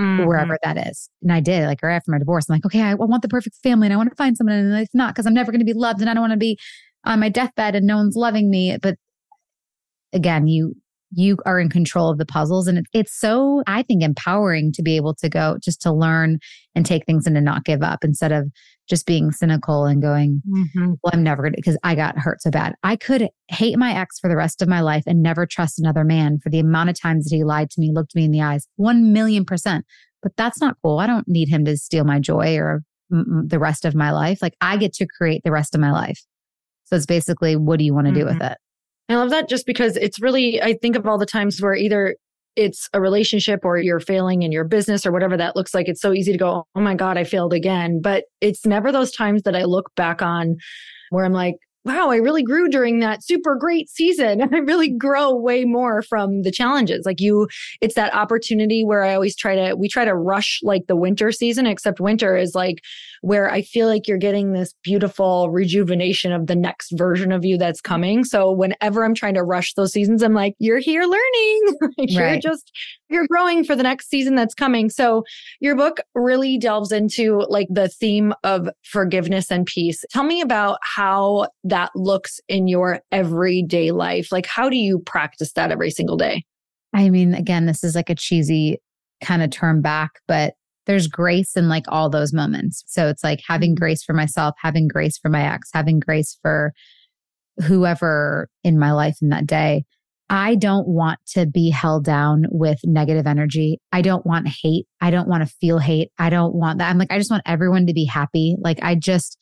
Mm-hmm. 0.00 0.24
Wherever 0.24 0.56
that 0.62 0.78
is. 0.88 1.10
And 1.20 1.30
I 1.30 1.40
did, 1.40 1.66
like 1.66 1.82
right 1.82 1.94
after 1.94 2.10
my 2.10 2.18
divorce, 2.18 2.48
I'm 2.48 2.54
like, 2.54 2.64
okay, 2.64 2.80
I 2.80 2.94
want 2.94 3.20
the 3.20 3.28
perfect 3.28 3.56
family 3.62 3.86
and 3.86 3.92
I 3.92 3.98
want 3.98 4.08
to 4.08 4.16
find 4.16 4.34
someone. 4.34 4.56
And 4.56 4.74
it's 4.74 4.94
not 4.94 5.14
because 5.14 5.26
I'm 5.26 5.34
never 5.34 5.52
going 5.52 5.60
to 5.60 5.64
be 5.66 5.74
loved 5.74 6.00
and 6.00 6.08
I 6.08 6.14
don't 6.14 6.22
want 6.22 6.32
to 6.32 6.38
be 6.38 6.58
on 7.04 7.20
my 7.20 7.28
deathbed 7.28 7.74
and 7.74 7.86
no 7.86 7.98
one's 7.98 8.16
loving 8.16 8.48
me. 8.48 8.78
But 8.80 8.96
again, 10.14 10.46
you 10.46 10.74
you 11.12 11.36
are 11.44 11.58
in 11.58 11.68
control 11.68 12.10
of 12.10 12.18
the 12.18 12.26
puzzles. 12.26 12.66
And 12.66 12.86
it's 12.92 13.18
so, 13.18 13.62
I 13.66 13.82
think, 13.82 14.02
empowering 14.02 14.72
to 14.72 14.82
be 14.82 14.96
able 14.96 15.14
to 15.16 15.28
go 15.28 15.58
just 15.62 15.82
to 15.82 15.92
learn 15.92 16.38
and 16.74 16.86
take 16.86 17.04
things 17.04 17.26
and 17.26 17.34
to 17.34 17.40
not 17.40 17.64
give 17.64 17.82
up 17.82 18.04
instead 18.04 18.32
of 18.32 18.50
just 18.88 19.06
being 19.06 19.30
cynical 19.30 19.84
and 19.84 20.02
going, 20.02 20.42
mm-hmm. 20.48 20.94
well, 21.02 21.12
I'm 21.12 21.22
never 21.22 21.42
going 21.42 21.52
to, 21.52 21.56
because 21.56 21.78
I 21.82 21.94
got 21.94 22.18
hurt 22.18 22.42
so 22.42 22.50
bad. 22.50 22.74
I 22.82 22.96
could 22.96 23.28
hate 23.48 23.78
my 23.78 23.92
ex 23.92 24.18
for 24.18 24.28
the 24.28 24.36
rest 24.36 24.62
of 24.62 24.68
my 24.68 24.80
life 24.80 25.04
and 25.06 25.22
never 25.22 25.46
trust 25.46 25.78
another 25.78 26.04
man 26.04 26.38
for 26.42 26.50
the 26.50 26.58
amount 26.58 26.90
of 26.90 27.00
times 27.00 27.28
that 27.28 27.36
he 27.36 27.44
lied 27.44 27.70
to 27.70 27.80
me, 27.80 27.90
looked 27.92 28.14
me 28.14 28.24
in 28.24 28.32
the 28.32 28.42
eyes, 28.42 28.66
1 28.76 29.12
million 29.12 29.44
percent. 29.44 29.84
But 30.22 30.32
that's 30.36 30.60
not 30.60 30.76
cool. 30.82 30.98
I 30.98 31.06
don't 31.06 31.28
need 31.28 31.48
him 31.48 31.64
to 31.64 31.76
steal 31.76 32.04
my 32.04 32.18
joy 32.18 32.56
or 32.56 32.82
mm, 33.12 33.48
the 33.48 33.58
rest 33.58 33.84
of 33.84 33.94
my 33.94 34.10
life. 34.10 34.42
Like 34.42 34.54
I 34.60 34.76
get 34.76 34.92
to 34.94 35.06
create 35.06 35.42
the 35.44 35.52
rest 35.52 35.74
of 35.74 35.80
my 35.80 35.92
life. 35.92 36.20
So 36.84 36.96
it's 36.96 37.06
basically, 37.06 37.56
what 37.56 37.78
do 37.78 37.84
you 37.84 37.94
want 37.94 38.06
to 38.08 38.12
mm-hmm. 38.12 38.20
do 38.20 38.26
with 38.26 38.34
mm-hmm. 38.34 38.52
it? 38.52 38.58
I 39.10 39.16
love 39.16 39.30
that 39.30 39.48
just 39.48 39.66
because 39.66 39.96
it's 39.96 40.20
really, 40.20 40.62
I 40.62 40.74
think 40.74 40.96
of 40.96 41.06
all 41.06 41.18
the 41.18 41.26
times 41.26 41.60
where 41.60 41.74
either 41.74 42.16
it's 42.56 42.88
a 42.92 43.00
relationship 43.00 43.64
or 43.64 43.78
you're 43.78 44.00
failing 44.00 44.42
in 44.42 44.52
your 44.52 44.64
business 44.64 45.04
or 45.06 45.12
whatever 45.12 45.36
that 45.36 45.56
looks 45.56 45.74
like. 45.74 45.88
It's 45.88 46.00
so 46.00 46.12
easy 46.12 46.32
to 46.32 46.38
go, 46.38 46.64
oh 46.74 46.80
my 46.80 46.94
God, 46.94 47.16
I 47.16 47.24
failed 47.24 47.52
again. 47.52 48.00
But 48.00 48.24
it's 48.40 48.66
never 48.66 48.92
those 48.92 49.10
times 49.10 49.42
that 49.42 49.56
I 49.56 49.64
look 49.64 49.92
back 49.96 50.22
on 50.22 50.56
where 51.10 51.24
I'm 51.24 51.32
like, 51.32 51.56
wow, 51.84 52.10
I 52.10 52.16
really 52.16 52.42
grew 52.42 52.68
during 52.68 53.00
that 53.00 53.24
super 53.24 53.56
great 53.56 53.88
season. 53.88 54.40
And 54.50 54.54
I 54.54 54.58
really 54.58 54.90
grow 54.90 55.34
way 55.34 55.64
more 55.64 56.02
from 56.02 56.42
the 56.42 56.50
challenges. 56.50 57.06
Like 57.06 57.20
you, 57.20 57.48
it's 57.80 57.94
that 57.94 58.14
opportunity 58.14 58.84
where 58.84 59.02
I 59.02 59.14
always 59.14 59.34
try 59.34 59.54
to, 59.54 59.74
we 59.74 59.88
try 59.88 60.04
to 60.04 60.14
rush 60.14 60.60
like 60.62 60.82
the 60.86 60.96
winter 60.96 61.32
season, 61.32 61.66
except 61.66 62.00
winter 62.00 62.36
is 62.36 62.54
like 62.54 62.82
where 63.22 63.50
I 63.50 63.62
feel 63.62 63.86
like 63.86 64.08
you're 64.08 64.18
getting 64.18 64.52
this 64.52 64.74
beautiful 64.82 65.50
rejuvenation 65.50 66.32
of 66.32 66.46
the 66.46 66.56
next 66.56 66.92
version 66.92 67.32
of 67.32 67.44
you 67.44 67.58
that's 67.58 67.80
coming. 67.80 68.24
So 68.24 68.50
whenever 68.50 69.04
I'm 69.04 69.14
trying 69.14 69.34
to 69.34 69.42
rush 69.42 69.74
those 69.74 69.92
seasons, 69.92 70.22
I'm 70.22 70.32
like, 70.32 70.54
you're 70.58 70.78
here 70.78 71.02
learning. 71.02 71.62
you're 71.98 72.24
right. 72.24 72.42
just, 72.42 72.72
you're 73.10 73.26
growing 73.26 73.62
for 73.64 73.76
the 73.76 73.82
next 73.82 74.08
season 74.08 74.36
that's 74.36 74.54
coming. 74.54 74.88
So 74.88 75.24
your 75.60 75.76
book 75.76 75.98
really 76.14 76.56
delves 76.56 76.92
into 76.92 77.42
like 77.48 77.68
the 77.70 77.88
theme 77.88 78.32
of 78.42 78.70
forgiveness 78.84 79.50
and 79.50 79.66
peace. 79.66 80.02
Tell 80.10 80.24
me 80.24 80.40
about 80.40 80.78
how 80.82 81.48
that 81.64 81.90
looks 81.94 82.40
in 82.48 82.68
your 82.68 83.00
everyday 83.12 83.90
life. 83.90 84.32
Like, 84.32 84.46
how 84.46 84.70
do 84.70 84.76
you 84.76 84.98
practice 84.98 85.52
that 85.52 85.70
every 85.70 85.90
single 85.90 86.16
day? 86.16 86.44
I 86.94 87.10
mean, 87.10 87.34
again, 87.34 87.66
this 87.66 87.84
is 87.84 87.94
like 87.94 88.10
a 88.10 88.14
cheesy 88.14 88.78
kind 89.22 89.42
of 89.42 89.50
term 89.50 89.82
back, 89.82 90.10
but 90.26 90.54
there's 90.90 91.06
grace 91.06 91.56
in 91.56 91.68
like 91.68 91.84
all 91.86 92.10
those 92.10 92.32
moments. 92.32 92.82
So 92.88 93.06
it's 93.06 93.22
like 93.22 93.40
having 93.46 93.70
mm-hmm. 93.70 93.84
grace 93.84 94.02
for 94.02 94.12
myself, 94.12 94.56
having 94.60 94.88
grace 94.88 95.16
for 95.16 95.28
my 95.28 95.42
ex, 95.42 95.70
having 95.72 96.00
grace 96.00 96.36
for 96.42 96.72
whoever 97.62 98.48
in 98.64 98.76
my 98.76 98.90
life 98.90 99.18
in 99.22 99.28
that 99.28 99.46
day. 99.46 99.84
I 100.28 100.56
don't 100.56 100.88
want 100.88 101.20
to 101.34 101.46
be 101.46 101.70
held 101.70 102.04
down 102.04 102.46
with 102.50 102.80
negative 102.82 103.28
energy. 103.28 103.80
I 103.92 104.02
don't 104.02 104.26
want 104.26 104.48
hate. 104.48 104.86
I 105.00 105.12
don't 105.12 105.28
want 105.28 105.46
to 105.46 105.54
feel 105.60 105.78
hate. 105.78 106.10
I 106.18 106.28
don't 106.28 106.56
want 106.56 106.78
that. 106.78 106.90
I'm 106.90 106.98
like, 106.98 107.12
I 107.12 107.18
just 107.18 107.30
want 107.30 107.44
everyone 107.46 107.86
to 107.86 107.92
be 107.92 108.04
happy. 108.04 108.56
Like, 108.60 108.82
I 108.82 108.96
just, 108.96 109.38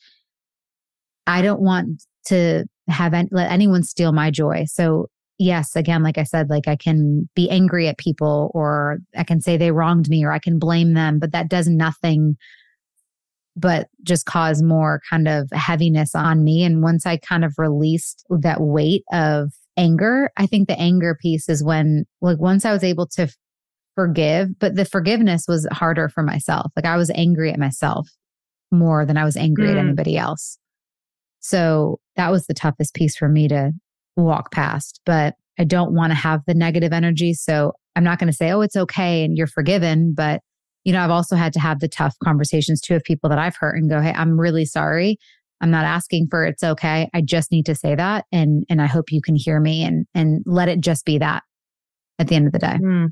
I 1.25 1.41
don't 1.41 1.61
want 1.61 2.03
to 2.27 2.65
have 2.87 3.15
any, 3.15 3.29
let 3.31 3.51
anyone 3.51 3.81
steal 3.81 4.11
my 4.11 4.29
joy. 4.29 4.65
So 4.67 5.07
yes, 5.39 5.75
again, 5.75 6.03
like 6.03 6.17
I 6.17 6.23
said, 6.23 6.49
like 6.49 6.67
I 6.67 6.75
can 6.75 7.27
be 7.33 7.49
angry 7.49 7.87
at 7.87 7.97
people 7.97 8.51
or 8.53 8.99
I 9.17 9.23
can 9.23 9.41
say 9.41 9.57
they 9.57 9.71
wronged 9.71 10.09
me 10.09 10.23
or 10.23 10.31
I 10.31 10.39
can 10.39 10.59
blame 10.59 10.93
them, 10.93 11.17
but 11.17 11.31
that 11.31 11.49
does 11.49 11.67
nothing 11.67 12.35
but 13.55 13.87
just 14.03 14.25
cause 14.25 14.61
more 14.61 15.01
kind 15.09 15.27
of 15.27 15.49
heaviness 15.51 16.13
on 16.13 16.43
me. 16.43 16.63
And 16.63 16.83
once 16.83 17.05
I 17.05 17.17
kind 17.17 17.43
of 17.43 17.55
released 17.57 18.25
that 18.29 18.61
weight 18.61 19.03
of 19.11 19.51
anger, 19.75 20.29
I 20.37 20.45
think 20.45 20.67
the 20.67 20.79
anger 20.79 21.17
piece 21.19 21.49
is 21.49 21.63
when, 21.63 22.05
like, 22.21 22.39
once 22.39 22.63
I 22.63 22.71
was 22.71 22.83
able 22.83 23.07
to 23.07 23.27
forgive, 23.95 24.59
but 24.59 24.75
the 24.75 24.85
forgiveness 24.85 25.45
was 25.47 25.67
harder 25.71 26.09
for 26.09 26.21
myself. 26.21 26.71
Like, 26.75 26.85
I 26.85 26.95
was 26.95 27.09
angry 27.15 27.51
at 27.51 27.59
myself 27.59 28.09
more 28.71 29.05
than 29.05 29.17
I 29.17 29.25
was 29.25 29.35
angry 29.35 29.67
mm. 29.67 29.71
at 29.71 29.77
anybody 29.77 30.17
else. 30.17 30.57
So 31.39 31.99
that 32.15 32.31
was 32.31 32.45
the 32.45 32.53
toughest 32.53 32.93
piece 32.93 33.17
for 33.17 33.27
me 33.27 33.47
to 33.47 33.71
walk 34.23 34.51
past. 34.51 35.01
But 35.05 35.35
I 35.59 35.63
don't 35.63 35.93
want 35.93 36.11
to 36.11 36.15
have 36.15 36.41
the 36.47 36.53
negative 36.53 36.93
energy. 36.93 37.33
So 37.33 37.73
I'm 37.95 38.03
not 38.03 38.19
going 38.19 38.31
to 38.31 38.35
say, 38.35 38.51
oh, 38.51 38.61
it's 38.61 38.75
okay 38.75 39.23
and 39.23 39.37
you're 39.37 39.47
forgiven. 39.47 40.13
But, 40.15 40.41
you 40.85 40.93
know, 40.93 41.01
I've 41.03 41.11
also 41.11 41.35
had 41.35 41.53
to 41.53 41.59
have 41.59 41.79
the 41.79 41.89
tough 41.89 42.15
conversations 42.23 42.81
too 42.81 42.95
of 42.95 43.03
people 43.03 43.29
that 43.29 43.39
I've 43.39 43.57
hurt 43.57 43.75
and 43.75 43.89
go, 43.89 43.99
hey, 43.99 44.13
I'm 44.13 44.39
really 44.39 44.65
sorry. 44.65 45.17
I'm 45.61 45.71
not 45.71 45.85
asking 45.85 46.27
for 46.29 46.45
it's 46.45 46.63
okay. 46.63 47.09
I 47.13 47.21
just 47.21 47.51
need 47.51 47.65
to 47.65 47.75
say 47.75 47.95
that. 47.95 48.25
And 48.31 48.63
and 48.69 48.81
I 48.81 48.85
hope 48.85 49.11
you 49.11 49.21
can 49.21 49.35
hear 49.35 49.59
me 49.59 49.83
and 49.83 50.05
and 50.13 50.41
let 50.45 50.69
it 50.69 50.79
just 50.79 51.05
be 51.05 51.17
that 51.17 51.43
at 52.17 52.27
the 52.27 52.35
end 52.35 52.47
of 52.47 52.53
the 52.53 52.59
day. 52.59 52.77
Mm. 52.81 53.09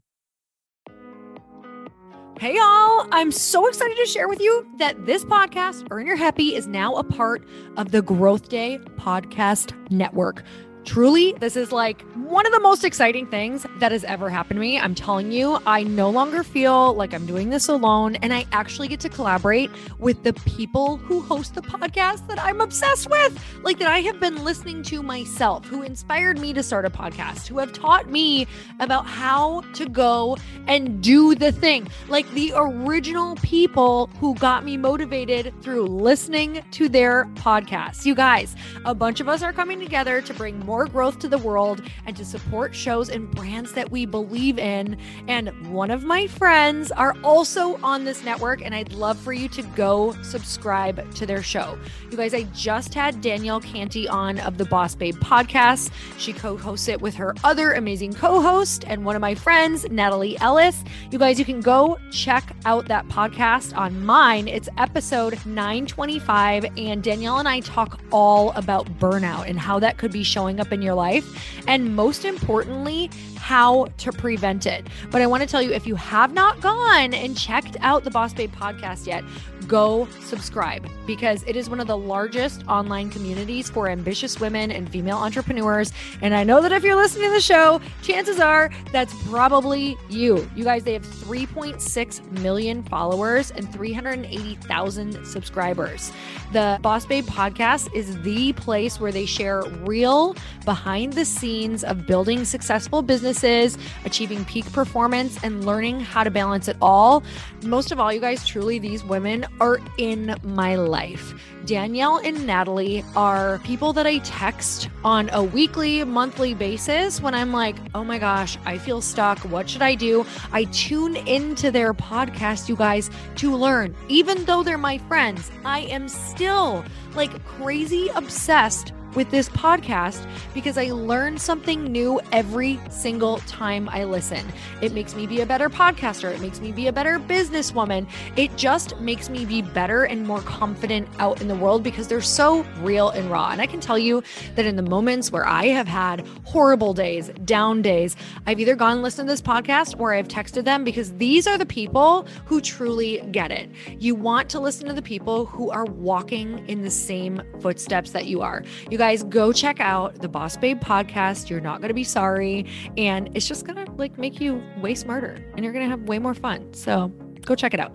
Hey, 2.39 2.55
y'all. 2.55 3.07
I'm 3.11 3.31
so 3.31 3.65
excited 3.67 3.97
to 3.97 4.05
share 4.05 4.27
with 4.27 4.39
you 4.39 4.67
that 4.77 5.07
this 5.07 5.25
podcast, 5.25 5.87
Earn 5.89 6.05
Your 6.05 6.15
Happy, 6.15 6.55
is 6.55 6.67
now 6.67 6.93
a 6.93 7.03
part 7.03 7.43
of 7.77 7.91
the 7.91 8.03
Growth 8.03 8.49
Day 8.49 8.79
Podcast 8.95 9.73
Network. 9.89 10.43
Truly, 10.88 11.34
this 11.34 11.58
is 11.58 11.73
like 11.73 12.02
one 12.15 12.45
of 12.45 12.54
the 12.54 12.62
most 12.62 12.86
exciting 12.86 13.28
things 13.28 13.65
that 13.80 13.91
has 13.91 14.06
ever 14.06 14.30
happened 14.30 14.56
to 14.56 14.62
me. 14.62 14.80
I'm 14.80 14.95
telling 14.95 15.34
you, 15.34 15.60
I 15.67 15.84
no 15.84 16.10
longer 16.10 16.43
feel 16.43 16.93
like 16.93 17.13
I'm 17.13 17.26
doing 17.26 17.50
this 17.50 17.67
alone. 17.67 18.15
And 18.15 18.34
I 18.34 18.45
actually 18.54 18.88
get 18.88 19.02
to 19.02 19.10
collaborate 19.10 19.69
with 20.00 20.23
the 20.23 20.32
people 20.32 20.95
who 20.95 21.19
host 21.19 21.56
the 21.56 21.62
podcast 21.62 22.26
that 22.28 22.39
I'm 22.39 22.62
obsessed 22.62 23.10
with, 23.10 23.38
like 23.63 23.80
that 23.80 23.89
I 23.89 24.00
have 24.00 24.21
been 24.21 24.45
listening 24.45 24.82
to 24.84 25.04
myself, 25.04 25.65
who 25.65 25.82
inspired 25.84 26.39
me 26.39 26.54
to 26.54 26.63
start 26.63 26.86
a 26.86 26.89
podcast, 26.89 27.47
who 27.47 27.58
have 27.58 27.73
taught 27.73 28.10
me 28.10 28.47
about 28.80 29.06
how 29.06 29.62
to 29.73 29.89
go 29.89 30.38
and 30.67 31.04
do 31.04 31.36
the 31.36 31.52
thing, 31.52 31.89
like 32.08 32.30
the 32.32 32.54
original 32.56 33.36
people 33.36 34.08
who 34.21 34.36
got 34.36 34.63
me 34.63 34.78
motivated 34.78 35.54
through 35.62 35.86
listening 35.86 36.63
to 36.71 36.88
their 36.88 37.26
podcasts. 37.36 38.06
You 38.06 38.15
guys, 38.15 38.56
a 38.86 38.95
bunch 38.95 39.19
of 39.19 39.28
us 39.28 39.43
are 39.43 39.52
coming 39.52 39.82
together 39.82 40.21
to 40.21 40.34
bring 40.34 40.58
more 40.60 40.76
more 40.77 40.85
growth 40.85 41.17
to 41.17 41.27
the 41.27 41.39
world 41.39 41.81
and 42.05 42.15
to 42.15 42.23
support 42.23 42.75
shows 42.75 43.09
and 43.09 43.31
brands 43.31 43.73
that 43.73 43.89
we 43.89 44.05
believe 44.05 44.59
in. 44.59 44.95
And 45.27 45.49
one 45.73 45.89
of 45.89 46.03
my 46.03 46.27
friends 46.27 46.91
are 46.91 47.15
also 47.23 47.77
on 47.77 48.03
this 48.03 48.23
network, 48.23 48.61
and 48.63 48.75
I'd 48.75 48.93
love 48.93 49.17
for 49.17 49.33
you 49.33 49.47
to 49.49 49.63
go 49.75 50.15
subscribe 50.21 51.11
to 51.15 51.25
their 51.25 51.41
show. 51.41 51.79
You 52.11 52.17
guys, 52.17 52.35
I 52.35 52.43
just 52.53 52.93
had 52.93 53.21
Danielle 53.21 53.59
Canty 53.59 54.07
on 54.07 54.37
of 54.41 54.59
the 54.59 54.65
Boss 54.65 54.93
Babe 54.93 55.15
podcast. 55.15 55.89
She 56.19 56.31
co 56.31 56.55
hosts 56.55 56.87
it 56.87 57.01
with 57.01 57.15
her 57.15 57.33
other 57.43 57.71
amazing 57.73 58.13
co 58.13 58.39
host 58.39 58.83
and 58.85 59.03
one 59.03 59.15
of 59.15 59.21
my 59.21 59.33
friends, 59.33 59.89
Natalie 59.89 60.39
Ellis. 60.41 60.83
You 61.09 61.17
guys, 61.17 61.39
you 61.39 61.45
can 61.45 61.59
go 61.59 61.97
check 62.11 62.55
out 62.65 62.87
that 62.87 63.07
podcast 63.07 63.75
on 63.75 64.05
mine. 64.05 64.47
It's 64.47 64.69
episode 64.77 65.43
925, 65.43 66.65
and 66.77 67.01
Danielle 67.01 67.39
and 67.39 67.47
I 67.47 67.61
talk 67.61 67.99
all 68.11 68.51
about 68.51 68.85
burnout 68.99 69.49
and 69.49 69.57
how 69.57 69.79
that 69.79 69.97
could 69.97 70.11
be 70.11 70.21
showing 70.21 70.59
up 70.59 70.66
up 70.67 70.73
in 70.73 70.82
your 70.82 70.93
life, 70.93 71.25
and 71.67 71.95
most 71.95 72.25
importantly, 72.25 73.10
how 73.38 73.88
to 73.97 74.12
prevent 74.12 74.65
it. 74.65 74.86
But 75.10 75.21
I 75.21 75.27
want 75.27 75.41
to 75.43 75.47
tell 75.47 75.62
you 75.62 75.71
if 75.71 75.88
you 75.88 75.95
have 75.95 76.34
not 76.34 76.60
gone 76.62 77.13
and 77.13 77.38
checked 77.38 77.77
out 77.80 78.03
the 78.03 78.12
Boss 78.12 78.34
Babe 78.34 78.51
podcast 78.51 79.08
yet, 79.08 79.23
go 79.67 80.08
subscribe 80.21 80.88
because 81.06 81.43
it 81.43 81.56
is 81.56 81.69
one 81.69 81.80
of 81.80 81.88
the 81.88 81.97
largest 81.97 82.65
online 82.67 83.10
communities 83.10 83.69
for 83.69 83.89
ambitious 83.89 84.39
women 84.39 84.71
and 84.71 84.89
female 84.89 85.17
entrepreneurs. 85.17 85.91
And 86.21 86.36
I 86.36 86.43
know 86.43 86.62
that 86.62 86.71
if 86.71 86.84
you're 86.84 86.95
listening 86.95 87.30
to 87.30 87.34
the 87.34 87.41
show, 87.41 87.82
chances 88.01 88.39
are 88.39 88.69
that's 88.91 89.13
probably 89.27 89.97
you. 90.10 90.49
You 90.56 90.63
guys, 90.63 90.84
they 90.84 90.93
have 90.93 91.06
3.6 91.06 92.32
million 92.41 92.84
followers 92.84 93.51
and 93.51 93.71
380,000 93.71 95.25
subscribers. 95.25 96.12
The 96.53 96.80
Boss 96.82 97.06
Babe 97.06 97.25
podcast 97.25 97.93
is 97.93 98.21
the 98.21 98.53
place 98.53 98.99
where 98.99 99.12
they 99.12 99.25
share 99.25 99.63
real 99.84 100.36
behind 100.63 101.13
the 101.13 101.25
scenes 101.25 101.84
of 101.84 102.08
building 102.08 102.45
successful 102.45 103.01
businesses, 103.01 103.77
achieving 104.06 104.45
peak 104.45 104.71
performance, 104.71 105.38
and 105.43 105.65
learning 105.65 105.99
how 105.99 106.23
to 106.23 106.32
balance 106.32 106.67
it 106.67 106.77
all. 106.82 107.23
Most 107.63 107.91
of 107.91 107.99
all, 107.99 108.13
you 108.13 108.21
guys, 108.21 108.45
truly, 108.45 108.80
these 108.80 109.03
women 109.03 109.45
are 109.59 109.79
in 109.97 110.35
my 110.43 110.75
life. 110.75 111.33
Danielle 111.65 112.17
and 112.23 112.47
Natalie 112.47 113.03
are 113.15 113.59
people 113.59 113.91
that 113.93 114.07
I 114.07 114.19
text 114.19 114.89
on 115.03 115.29
a 115.31 115.43
weekly, 115.43 116.03
monthly 116.05 116.53
basis 116.53 117.21
when 117.21 117.33
I'm 117.33 117.51
like, 117.51 117.75
oh 117.93 118.03
my 118.03 118.19
gosh, 118.19 118.57
I 118.65 118.77
feel 118.77 119.01
stuck. 119.01 119.39
What 119.39 119.69
should 119.69 119.81
I 119.81 119.95
do? 119.95 120.25
I 120.53 120.63
tune 120.65 121.17
into 121.17 121.69
their 121.71 121.93
podcast, 121.93 122.69
you 122.69 122.75
guys, 122.75 123.09
to 123.35 123.53
learn. 123.53 123.95
Even 124.07 124.45
though 124.45 124.63
they're 124.63 124.77
my 124.77 124.97
friends, 124.97 125.51
I 125.65 125.81
am 125.81 126.07
still 126.07 126.85
like 127.15 127.43
crazy 127.45 128.09
obsessed 128.15 128.93
with 129.17 129.32
this 129.32 129.49
podcast 129.49 130.23
because 130.53 130.77
I 130.77 130.91
learn 130.91 131.39
something 131.39 131.86
new 131.86 132.21
every 132.32 132.80
single 132.91 133.39
time 133.39 133.89
I 133.89 134.03
listen. 134.03 134.45
It 134.80 134.93
makes 134.93 135.15
me 135.15 135.25
be 135.25 135.41
a 135.41 135.45
better 135.45 135.71
podcaster. 135.71 136.32
It 136.32 136.39
makes 136.39 136.62
me 136.62 136.71
be 136.71 136.86
a 136.86 136.93
better 136.93 137.17
businesswoman. 137.17 138.08
It 138.36 138.56
just 138.58 138.99
makes 138.99 139.27
me 139.27 139.43
be 139.43 139.63
better 139.63 140.03
and 140.03 140.27
more 140.27 140.41
confident 140.41 141.08
out 141.17 141.41
in 141.41 141.47
the 141.47 141.56
world 141.56 141.82
because 141.82 142.08
they're 142.08 142.21
so 142.21 142.62
real 142.82 143.10
and 143.10 143.32
raw. 143.32 143.49
And 143.49 143.60
I 143.60 143.65
can 143.65 143.80
tell 143.80 143.97
you 143.97 144.21
that 144.53 144.67
in 144.67 144.75
the 144.75 144.84
moments 144.84 145.32
where 145.32 145.47
I 145.47 145.65
have 145.65 145.88
had 145.88 146.23
horrible 146.43 146.93
days, 146.93 147.32
down 147.43 147.82
days, 147.82 148.15
I've 148.45 148.60
either 148.60 148.75
gone 148.75 148.91
and 148.91 149.01
listened 149.01 149.30
to 149.30 149.34
this 149.34 149.41
podcast 149.41 149.99
or 149.99 150.13
I've 150.13 150.27
texted 150.27 150.63
them 150.63 150.84
because 150.84 151.12
these 151.13 151.47
are 151.47 151.58
the 151.58 151.65
people 151.65 152.27
who 152.45 152.62
truly 152.62 153.21
get 153.32 153.49
it. 153.49 153.71
You 153.97 154.13
want 154.13 154.47
to 154.49 154.60
listen 154.60 154.86
to 154.88 154.93
the 154.93 155.01
people 155.01 155.47
who 155.47 155.71
are 155.71 155.86
walking 155.86 156.63
in 156.67 156.84
the 156.84 156.91
same 156.91 157.41
footsteps 157.62 158.12
that 158.12 158.27
you 158.27 158.41
are. 158.41 158.62
You 158.91 158.97
you 158.97 159.03
guys 159.07 159.23
go 159.23 159.53
check 159.53 159.79
out 159.79 160.21
the 160.21 160.27
Boss 160.27 160.57
Babe 160.57 160.81
podcast. 160.81 161.49
You're 161.49 161.61
not 161.61 161.79
going 161.79 161.87
to 161.87 161.93
be 161.93 162.03
sorry. 162.03 162.65
And 162.97 163.29
it's 163.35 163.47
just 163.47 163.65
going 163.65 163.85
to 163.85 163.89
like 163.93 164.17
make 164.17 164.41
you 164.41 164.61
way 164.81 164.95
smarter 164.95 165.37
and 165.55 165.63
you're 165.63 165.71
going 165.71 165.85
to 165.85 165.89
have 165.89 166.01
way 166.09 166.19
more 166.19 166.33
fun. 166.33 166.73
So 166.73 167.07
go 167.45 167.55
check 167.55 167.73
it 167.73 167.79
out. 167.79 167.93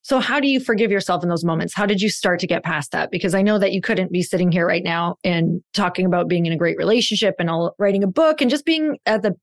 So, 0.00 0.18
how 0.18 0.40
do 0.40 0.48
you 0.48 0.60
forgive 0.60 0.90
yourself 0.90 1.22
in 1.22 1.28
those 1.28 1.44
moments? 1.44 1.74
How 1.74 1.84
did 1.84 2.00
you 2.00 2.08
start 2.08 2.40
to 2.40 2.46
get 2.46 2.64
past 2.64 2.92
that? 2.92 3.10
Because 3.10 3.34
I 3.34 3.42
know 3.42 3.58
that 3.58 3.72
you 3.72 3.82
couldn't 3.82 4.10
be 4.10 4.22
sitting 4.22 4.50
here 4.50 4.66
right 4.66 4.82
now 4.82 5.16
and 5.22 5.60
talking 5.74 6.06
about 6.06 6.26
being 6.26 6.46
in 6.46 6.54
a 6.54 6.56
great 6.56 6.78
relationship 6.78 7.34
and 7.38 7.50
all 7.50 7.74
writing 7.78 8.02
a 8.02 8.06
book 8.06 8.40
and 8.40 8.50
just 8.50 8.64
being 8.64 8.96
at 9.04 9.22
the 9.22 9.34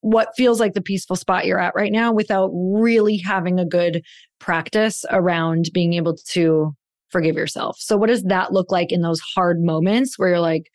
what 0.00 0.30
feels 0.34 0.58
like 0.58 0.72
the 0.72 0.80
peaceful 0.80 1.16
spot 1.16 1.44
you're 1.44 1.60
at 1.60 1.74
right 1.74 1.92
now 1.92 2.14
without 2.14 2.50
really 2.54 3.18
having 3.18 3.60
a 3.60 3.66
good 3.66 4.02
practice 4.38 5.04
around 5.10 5.68
being 5.74 5.92
able 5.92 6.16
to 6.30 6.74
forgive 7.14 7.36
yourself. 7.36 7.76
So, 7.78 7.96
what 7.96 8.08
does 8.08 8.24
that 8.24 8.52
look 8.52 8.72
like 8.72 8.90
in 8.90 9.00
those 9.00 9.20
hard 9.20 9.62
moments 9.62 10.18
where 10.18 10.30
you're 10.30 10.40
like, 10.40 10.68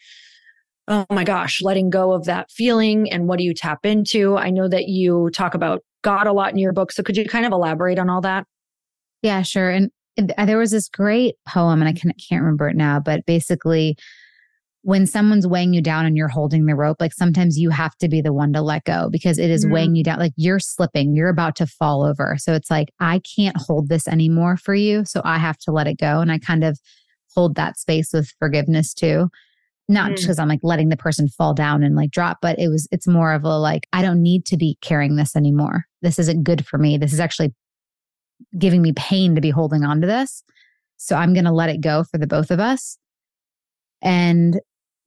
oh 0.87 1.05
my 1.09 1.25
gosh, 1.25 1.61
letting 1.61 1.89
go 1.89 2.13
of 2.13 2.23
that 2.25 2.49
feeling? 2.49 3.11
And 3.11 3.27
what 3.27 3.37
do 3.37 3.43
you 3.43 3.53
tap 3.53 3.85
into? 3.85 4.37
I 4.37 4.49
know 4.49 4.69
that 4.69 4.87
you 4.87 5.29
talk 5.31 5.53
about 5.53 5.81
God 6.01 6.27
a 6.27 6.31
lot 6.31 6.51
in 6.51 6.57
your 6.57 6.71
book. 6.71 6.93
So, 6.93 7.03
could 7.03 7.17
you 7.17 7.25
kind 7.25 7.45
of 7.45 7.51
elaborate 7.51 7.99
on 7.99 8.09
all 8.09 8.21
that? 8.21 8.45
Yeah, 9.21 9.41
sure. 9.41 9.69
And 9.69 9.91
there 10.17 10.57
was 10.57 10.71
this 10.71 10.87
great 10.87 11.35
poem, 11.45 11.81
and 11.81 11.89
I 11.89 11.93
can't, 11.93 12.41
remember 12.41 12.69
it 12.69 12.77
now, 12.77 13.01
but 13.01 13.25
basically, 13.25 13.97
when 14.81 15.05
someone's 15.05 15.45
weighing 15.45 15.73
you 15.73 15.81
down 15.81 16.05
and 16.05 16.15
you're 16.15 16.29
holding 16.29 16.65
the 16.65 16.75
rope, 16.75 16.97
like 16.99 17.13
sometimes 17.13 17.57
you 17.57 17.69
have 17.69 17.95
to 17.97 18.07
be 18.07 18.21
the 18.21 18.31
one 18.31 18.53
to 18.53 18.61
let 18.61 18.85
go 18.85 19.09
because 19.11 19.37
it 19.37 19.49
is 19.49 19.65
mm-hmm. 19.65 19.73
weighing 19.73 19.95
you 19.95 20.03
down. 20.03 20.19
Like 20.19 20.33
you're 20.37 20.59
slipping, 20.59 21.13
you're 21.13 21.29
about 21.29 21.55
to 21.57 21.67
fall 21.67 22.03
over. 22.03 22.37
So 22.39 22.53
it's 22.53 22.71
like, 22.71 22.89
I 22.99 23.21
can't 23.35 23.57
hold 23.57 23.89
this 23.89 24.07
anymore 24.07 24.55
for 24.55 24.73
you. 24.73 25.03
So 25.05 25.21
I 25.25 25.37
have 25.37 25.57
to 25.59 25.71
let 25.71 25.87
it 25.87 25.97
go. 25.99 26.21
And 26.21 26.31
I 26.31 26.39
kind 26.39 26.63
of 26.63 26.79
hold 27.35 27.55
that 27.55 27.77
space 27.77 28.11
with 28.13 28.31
forgiveness 28.39 28.93
too. 28.93 29.27
Not 29.89 30.11
because 30.15 30.37
mm. 30.37 30.41
I'm 30.41 30.47
like 30.47 30.59
letting 30.63 30.89
the 30.89 30.97
person 30.97 31.27
fall 31.27 31.53
down 31.53 31.83
and 31.83 31.95
like 31.95 32.11
drop, 32.11 32.37
but 32.41 32.57
it 32.57 32.69
was, 32.69 32.87
it's 32.91 33.07
more 33.07 33.33
of 33.33 33.43
a 33.43 33.57
like, 33.57 33.87
I 33.91 34.01
don't 34.01 34.21
need 34.21 34.45
to 34.45 34.57
be 34.57 34.77
carrying 34.81 35.15
this 35.15 35.35
anymore. 35.35 35.85
This 36.01 36.19
isn't 36.19 36.43
good 36.43 36.65
for 36.65 36.77
me. 36.77 36.97
This 36.97 37.11
is 37.11 37.19
actually 37.19 37.53
giving 38.57 38.81
me 38.81 38.93
pain 38.93 39.35
to 39.35 39.41
be 39.41 39.49
holding 39.49 39.83
on 39.83 39.99
to 40.01 40.07
this. 40.07 40.43
So 40.97 41.15
I'm 41.15 41.33
going 41.33 41.45
to 41.45 41.51
let 41.51 41.69
it 41.69 41.81
go 41.81 42.03
for 42.03 42.17
the 42.17 42.27
both 42.27 42.51
of 42.51 42.59
us. 42.59 42.97
And 44.01 44.59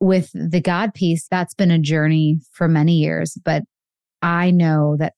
with 0.02 0.30
the 0.34 0.60
God 0.60 0.94
piece, 0.94 1.28
that's 1.28 1.54
been 1.54 1.70
a 1.70 1.78
journey 1.78 2.40
for 2.50 2.66
many 2.66 2.94
years. 2.94 3.38
But 3.44 3.62
I 4.20 4.50
know 4.50 4.96
that 4.98 5.12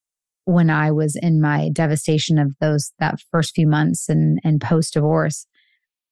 when 0.45 0.69
I 0.69 0.91
was 0.93 1.17
in 1.17 1.41
my 1.41 1.71
devastation 1.73 2.39
of 2.39 2.53
those 2.61 2.93
that 2.99 3.19
first 3.33 3.55
few 3.55 3.67
months 3.67 4.11
and 4.11 4.39
and 4.45 4.61
post 4.61 4.93
divorce, 4.93 5.47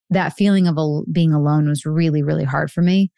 that 0.09 0.33
feeling 0.33 0.67
of 0.67 0.79
a, 0.79 1.03
being 1.13 1.35
alone 1.35 1.69
was 1.69 1.85
really 1.85 2.23
really 2.23 2.45
hard 2.45 2.71
for 2.71 2.81
me. 2.81 3.11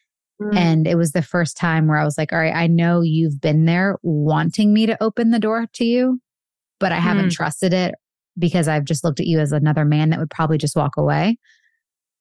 Mm. 0.42 0.56
And 0.56 0.88
it 0.88 0.96
was 0.96 1.12
the 1.12 1.22
first 1.22 1.56
time 1.56 1.86
where 1.86 1.98
I 1.98 2.04
was 2.04 2.18
like, 2.18 2.32
all 2.32 2.40
right, 2.40 2.54
I 2.54 2.66
know 2.66 3.02
you've 3.02 3.40
been 3.40 3.64
there 3.64 3.98
wanting 4.02 4.74
me 4.74 4.86
to 4.86 5.00
open 5.00 5.30
the 5.30 5.38
door 5.38 5.66
to 5.74 5.84
you, 5.84 6.20
but 6.80 6.90
I 6.90 6.98
haven't 6.98 7.28
mm. 7.28 7.32
trusted 7.32 7.72
it 7.72 7.94
because 8.36 8.66
I've 8.66 8.84
just 8.84 9.04
looked 9.04 9.20
at 9.20 9.28
you 9.28 9.38
as 9.38 9.52
another 9.52 9.84
man 9.84 10.10
that 10.10 10.18
would 10.18 10.30
probably 10.30 10.58
just 10.58 10.74
walk 10.74 10.96
away. 10.96 11.38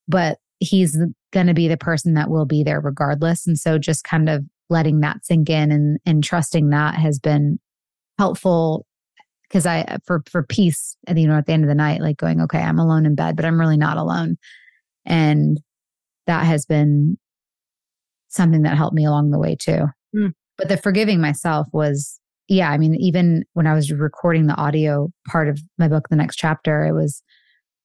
But 0.07 0.37
he's 0.63 0.97
going 1.32 1.47
to 1.47 1.54
be 1.54 1.67
the 1.67 1.78
person 1.78 2.13
that 2.13 2.30
will 2.30 2.45
be 2.45 2.63
there 2.63 2.80
regardless. 2.80 3.45
And 3.45 3.58
so 3.58 3.78
just 3.78 4.04
kind 4.04 4.30
of 4.30 4.43
letting 4.69 5.02
that 5.02 5.26
sink 5.26 5.49
in 5.49 5.71
and, 5.71 5.99
and 6.06 6.23
trusting 6.23 6.69
that 6.69 6.95
has 6.95 7.19
been 7.19 7.60
helpful 8.17 8.86
because 9.43 9.65
I, 9.65 9.97
for, 10.06 10.23
for 10.30 10.43
peace, 10.43 10.97
you 11.13 11.28
know, 11.28 11.38
at 11.38 11.45
the 11.45 11.54
end 11.54 11.63
of 11.63 11.67
the 11.67 11.76
night, 11.76 12.02
like 12.02 12.17
going, 12.17 12.41
okay, 12.41 12.60
I'm 12.60 12.80
alone 12.80 13.06
in 13.06 13.13
bed, 13.13 13.36
but 13.36 13.45
I'm 13.45 13.60
really 13.60 13.78
not 13.78 13.97
alone. 13.97 14.38
And 15.06 15.60
that 16.26 16.45
has 16.45 16.65
been 16.65 17.17
something 18.30 18.63
that 18.63 18.78
helped 18.78 18.95
me 18.95 19.06
along 19.06 19.30
the 19.30 19.38
way 19.38 19.56
too. 19.56 19.86
Mm. 20.15 20.32
But 20.58 20.69
the 20.69 20.78
forgiving 20.78 21.21
myself 21.21 21.67
was, 21.71 22.19
yeah, 22.47 22.71
I 22.71 22.78
mean, 22.78 22.95
even 22.95 23.43
when 23.54 23.67
I 23.67 23.76
was 23.76 23.91
recording 23.91 24.47
the 24.47 24.56
audio 24.56 25.12
part 25.28 25.49
of 25.49 25.62
my 25.78 25.88
book, 25.88 26.10
the 26.10 26.15
next 26.15 26.38
chapter, 26.38 26.86
it 26.86 26.93
was, 26.93 27.21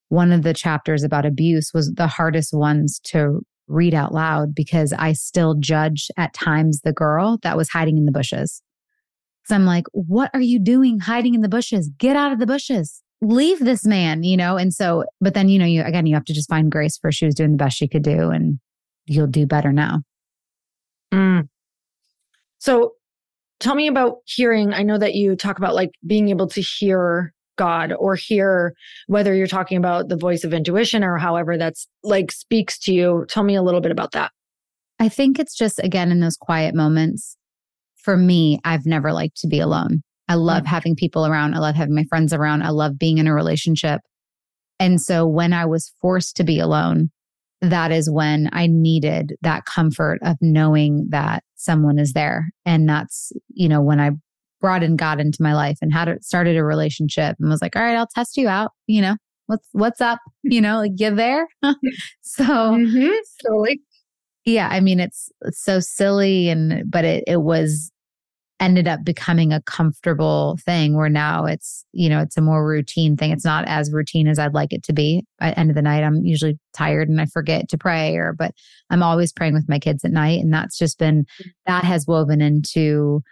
one 0.09 0.33
of 0.33 0.42
the 0.42 0.55
chapters 0.55 1.03
about 1.03 1.27
abuse 1.27 1.73
was 1.75 1.92
the 1.92 2.07
hardest 2.07 2.53
ones 2.53 3.01
to 3.05 3.40
read 3.66 3.94
out 3.94 4.14
loud 4.14 4.55
because 4.55 4.92
I 4.94 5.12
still 5.12 5.55
judge 5.55 6.11
at 6.16 6.33
times 6.33 6.81
the 6.81 6.92
girl 6.92 7.38
that 7.42 7.57
was 7.57 7.68
hiding 7.68 7.99
in 7.99 8.07
the 8.07 8.12
bushes. 8.12 8.62
So 9.44 9.55
I'm 9.55 9.66
like, 9.66 9.85
what 9.92 10.31
are 10.35 10.40
you 10.40 10.59
doing 10.59 11.01
hiding 11.01 11.35
in 11.35 11.42
the 11.42 11.49
bushes? 11.49 11.90
Get 11.99 12.16
out 12.16 12.33
of 12.33 12.38
the 12.38 12.47
bushes. 12.47 13.03
Leave 13.21 13.59
this 13.61 13.85
man, 13.85 14.23
you 14.23 14.37
know? 14.37 14.57
And 14.57 14.73
so, 14.73 15.05
but 15.21 15.35
then, 15.35 15.49
you 15.49 15.59
know, 15.59 15.64
you 15.64 15.83
again, 15.83 16.07
you 16.07 16.14
have 16.14 16.25
to 16.27 16.35
just 16.35 16.49
find 16.49 16.71
grace 16.71 16.97
for 16.99 17.11
she 17.11 17.27
was 17.27 17.35
doing 17.35 17.53
the 17.53 17.57
best 17.57 17.77
she 17.77 17.88
could 17.88 18.03
do 18.03 18.31
and 18.31 18.59
you'll 19.07 19.27
do 19.27 19.47
better 19.47 19.73
now. 19.73 20.03
Mm. 21.12 21.49
So 22.59 22.92
tell 23.61 23.75
me 23.75 23.88
about 23.88 24.18
hearing. 24.25 24.73
I 24.73 24.83
know 24.83 24.99
that 24.99 25.14
you 25.14 25.35
talk 25.37 25.59
about 25.59 25.75
like 25.75 25.90
being 26.07 26.29
able 26.29 26.49
to 26.49 26.61
hear 26.61 27.33
God 27.59 27.92
or 27.92 28.14
hear 28.14 28.75
whether 29.07 29.35
you're 29.35 29.47
talking 29.47 29.77
about 29.77 30.09
the 30.09 30.16
voice 30.16 30.44
of 30.44 30.55
intuition 30.55 31.05
or 31.05 31.18
however 31.18 31.59
that's 31.59 31.87
like 32.03 32.33
speaks 32.33 32.79
to 32.81 32.94
you. 32.94 33.27
Tell 33.29 33.42
me 33.42 33.55
a 33.55 33.62
little 33.62 33.83
bit 33.83 33.92
about 33.92 34.12
that. 34.12 34.33
I 34.99 35.11
think 35.11 35.38
it's 35.38 35.55
just, 35.55 35.79
again, 35.85 36.11
in 36.11 36.21
those 36.21 36.37
quiet 36.37 36.75
moments. 36.75 37.37
For 37.97 38.16
me, 38.16 38.59
I've 38.64 38.87
never 38.87 39.12
liked 39.12 39.38
to 39.42 39.49
be 39.49 39.61
alone. 39.61 40.03
I 40.29 40.35
love 40.35 40.62
mm-hmm. 40.62 40.75
having 40.75 40.97
people 40.97 41.27
around. 41.27 41.55
I 41.55 41.59
love 41.59 41.75
having 41.75 41.94
my 41.94 42.05
friends 42.09 42.33
around. 42.33 42.62
I 42.62 42.71
love 42.71 42.99
being 42.99 43.18
in 43.18 43.27
a 43.27 43.35
relationship. 43.35 44.01
And 44.81 45.01
so 45.01 45.27
when 45.27 45.53
I 45.53 45.66
was 45.66 45.92
forced 46.01 46.37
to 46.37 46.44
be 46.44 46.59
alone, 46.59 47.11
that 47.61 47.90
is 47.90 48.09
when 48.09 48.49
I 48.53 48.68
needed 48.68 49.37
that 49.42 49.64
comfort 49.64 50.21
of 50.23 50.37
knowing 50.40 51.09
that 51.11 51.42
someone 51.57 51.99
is 51.99 52.12
there. 52.12 52.51
And 52.64 52.88
that's, 52.88 53.33
you 53.49 53.68
know, 53.68 53.83
when 53.83 54.01
I 54.01 54.11
brought 54.61 54.83
in 54.83 54.97
God 54.97 55.21
into 55.21 55.42
my 55.42 55.55
life 55.55 55.79
and 55.81 55.92
had 55.92 56.09
it 56.09 56.25
started 56.25 56.57
a 56.57 56.64
relationship 56.64 57.37
and 57.38 57.49
was 57.49 57.62
like, 57.62 57.77
all 57.77 57.83
right, 57.83 57.97
I'll 57.97 58.07
test 58.07 58.37
you 58.37 58.49
out. 58.49 58.73
You 58.87 59.03
know, 59.03 59.16
what's 59.47 59.68
what's 59.73 60.01
up? 60.01 60.21
You 60.42 60.61
know, 60.61 60.79
like 60.79 60.92
you 60.97 61.14
there. 61.14 61.49
so 62.23 62.44
mm-hmm. 62.44 63.14
so 63.40 63.57
like 63.57 63.81
yeah, 64.44 64.68
I 64.71 64.81
mean 64.81 65.01
it's, 65.01 65.31
it's 65.42 65.62
so 65.62 65.81
silly 65.81 66.49
and 66.49 66.90
but 66.90 67.05
it 67.05 67.25
it 67.27 67.42
was 67.42 67.90
ended 68.61 68.88
up 68.88 69.05
becoming 69.05 69.53
a 69.53 69.62
comfortable 69.62 70.59
thing 70.64 70.97
where 70.97 71.09
now 71.09 71.44
it's 71.44 71.85
you 71.92 72.09
know 72.09 72.21
it's 72.21 72.37
a 72.37 72.40
more 72.40 72.66
routine 72.66 73.16
thing 73.16 73.31
it's 73.31 73.44
not 73.44 73.64
as 73.68 73.92
routine 73.92 74.27
as 74.27 74.38
i'd 74.38 74.55
like 74.55 74.73
it 74.73 74.83
to 74.83 74.92
be 74.92 75.25
at 75.40 75.57
end 75.57 75.71
of 75.71 75.77
the 75.77 75.83
night 75.83 76.03
i'm 76.03 76.25
usually 76.25 76.59
tired 76.75 77.09
and 77.09 77.21
i 77.21 77.27
forget 77.27 77.68
to 77.68 77.79
pray 77.79 78.16
or 78.16 78.33
but 78.33 78.53
i'm 78.90 79.03
always 79.03 79.33
praying 79.33 79.55
with 79.55 79.68
my 79.68 79.79
kids 79.79 80.05
at 80.05 80.11
night 80.11 80.40
and 80.40 80.53
that's 80.53 80.77
just 80.77 80.99
been 80.99 81.25
that 81.66 81.85
has 81.85 82.07
woven 82.09 82.40
into 82.40 83.23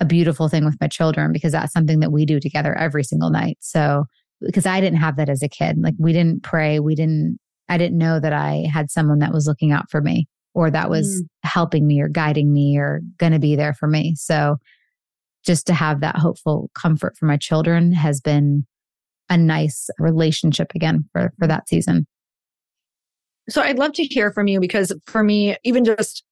a 0.00 0.04
beautiful 0.04 0.48
thing 0.48 0.64
with 0.64 0.80
my 0.80 0.88
children 0.88 1.32
because 1.32 1.52
that's 1.52 1.72
something 1.72 2.00
that 2.00 2.12
we 2.12 2.24
do 2.24 2.40
together 2.40 2.74
every 2.76 3.04
single 3.04 3.30
night. 3.30 3.58
So 3.60 4.06
because 4.40 4.66
I 4.66 4.80
didn't 4.80 4.98
have 4.98 5.16
that 5.16 5.28
as 5.28 5.42
a 5.42 5.48
kid. 5.48 5.76
Like 5.78 5.94
we 5.98 6.12
didn't 6.12 6.42
pray. 6.42 6.80
We 6.80 6.94
didn't, 6.94 7.38
I 7.68 7.78
didn't 7.78 7.98
know 7.98 8.18
that 8.18 8.32
I 8.32 8.66
had 8.72 8.90
someone 8.90 9.18
that 9.18 9.32
was 9.32 9.46
looking 9.46 9.72
out 9.72 9.90
for 9.90 10.00
me 10.00 10.26
or 10.54 10.70
that 10.70 10.90
was 10.90 11.22
mm. 11.22 11.26
helping 11.48 11.86
me 11.86 12.00
or 12.00 12.08
guiding 12.08 12.52
me 12.52 12.78
or 12.78 13.02
going 13.18 13.32
to 13.32 13.38
be 13.38 13.54
there 13.54 13.74
for 13.74 13.86
me. 13.86 14.14
So 14.16 14.56
just 15.44 15.66
to 15.66 15.74
have 15.74 16.00
that 16.00 16.16
hopeful 16.16 16.70
comfort 16.74 17.16
for 17.16 17.26
my 17.26 17.36
children 17.36 17.92
has 17.92 18.20
been 18.20 18.66
a 19.28 19.36
nice 19.36 19.88
relationship 19.98 20.72
again 20.74 21.08
for, 21.12 21.32
for 21.38 21.46
that 21.46 21.68
season. 21.68 22.06
So 23.48 23.62
I'd 23.62 23.78
love 23.78 23.92
to 23.94 24.04
hear 24.04 24.32
from 24.32 24.48
you 24.48 24.60
because 24.60 24.92
for 25.06 25.22
me, 25.22 25.56
even 25.64 25.84
just 25.84 26.24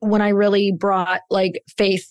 when 0.00 0.22
I 0.22 0.28
really 0.28 0.72
brought 0.72 1.20
like 1.30 1.62
faith 1.76 2.06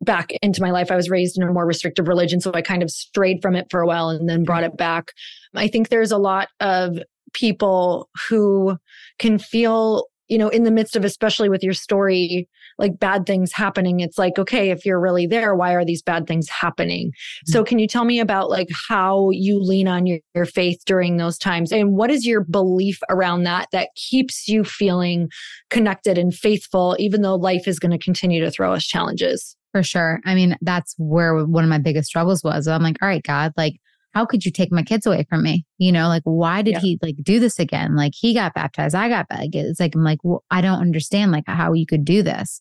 back 0.00 0.32
into 0.42 0.62
my 0.62 0.70
life, 0.70 0.90
I 0.90 0.96
was 0.96 1.10
raised 1.10 1.36
in 1.36 1.42
a 1.46 1.52
more 1.52 1.66
restrictive 1.66 2.08
religion. 2.08 2.40
So 2.40 2.52
I 2.54 2.62
kind 2.62 2.82
of 2.82 2.90
strayed 2.90 3.42
from 3.42 3.56
it 3.56 3.66
for 3.70 3.80
a 3.80 3.86
while 3.86 4.08
and 4.08 4.28
then 4.28 4.44
brought 4.44 4.64
it 4.64 4.76
back. 4.76 5.12
I 5.54 5.68
think 5.68 5.88
there's 5.88 6.12
a 6.12 6.18
lot 6.18 6.48
of 6.60 6.98
people 7.32 8.08
who 8.28 8.78
can 9.18 9.38
feel 9.38 10.06
you 10.28 10.36
know, 10.36 10.48
in 10.48 10.64
the 10.64 10.70
midst 10.70 10.94
of, 10.94 11.04
especially 11.04 11.48
with 11.48 11.62
your 11.62 11.72
story, 11.72 12.48
like 12.78 12.98
bad 12.98 13.26
things 13.26 13.52
happening, 13.52 14.00
it's 14.00 14.18
like, 14.18 14.38
okay, 14.38 14.70
if 14.70 14.84
you're 14.84 15.00
really 15.00 15.26
there, 15.26 15.54
why 15.54 15.72
are 15.72 15.84
these 15.84 16.02
bad 16.02 16.26
things 16.26 16.48
happening? 16.48 17.08
Mm-hmm. 17.08 17.52
So, 17.52 17.64
can 17.64 17.78
you 17.78 17.88
tell 17.88 18.04
me 18.04 18.20
about 18.20 18.50
like 18.50 18.68
how 18.88 19.30
you 19.30 19.58
lean 19.58 19.88
on 19.88 20.06
your, 20.06 20.18
your 20.34 20.44
faith 20.44 20.82
during 20.86 21.16
those 21.16 21.38
times? 21.38 21.72
And 21.72 21.96
what 21.96 22.10
is 22.10 22.26
your 22.26 22.44
belief 22.44 23.00
around 23.08 23.44
that 23.44 23.68
that 23.72 23.88
keeps 23.96 24.48
you 24.48 24.64
feeling 24.64 25.30
connected 25.70 26.18
and 26.18 26.32
faithful, 26.32 26.94
even 26.98 27.22
though 27.22 27.34
life 27.34 27.66
is 27.66 27.78
going 27.78 27.92
to 27.92 27.98
continue 27.98 28.44
to 28.44 28.50
throw 28.50 28.74
us 28.74 28.84
challenges? 28.84 29.56
For 29.72 29.82
sure. 29.82 30.20
I 30.24 30.34
mean, 30.34 30.56
that's 30.62 30.94
where 30.96 31.44
one 31.44 31.62
of 31.62 31.70
my 31.70 31.78
biggest 31.78 32.08
struggles 32.08 32.42
was. 32.42 32.66
I'm 32.66 32.82
like, 32.82 32.96
all 33.02 33.08
right, 33.08 33.22
God, 33.22 33.52
like, 33.56 33.74
how 34.14 34.24
could 34.24 34.44
you 34.44 34.50
take 34.50 34.72
my 34.72 34.82
kids 34.82 35.06
away 35.06 35.26
from 35.28 35.42
me? 35.42 35.64
You 35.78 35.92
know, 35.92 36.08
like 36.08 36.22
why 36.24 36.62
did 36.62 36.74
yeah. 36.74 36.80
he 36.80 36.98
like 37.02 37.16
do 37.22 37.38
this 37.38 37.58
again? 37.58 37.94
Like 37.94 38.12
he 38.16 38.34
got 38.34 38.54
baptized, 38.54 38.94
I 38.94 39.08
got 39.08 39.28
baptized. 39.28 39.54
It's 39.54 39.80
like 39.80 39.94
I'm 39.94 40.02
like, 40.02 40.18
well, 40.22 40.44
I 40.50 40.60
don't 40.60 40.80
understand 40.80 41.30
like 41.32 41.44
how 41.46 41.72
you 41.72 41.86
could 41.86 42.04
do 42.04 42.22
this. 42.22 42.60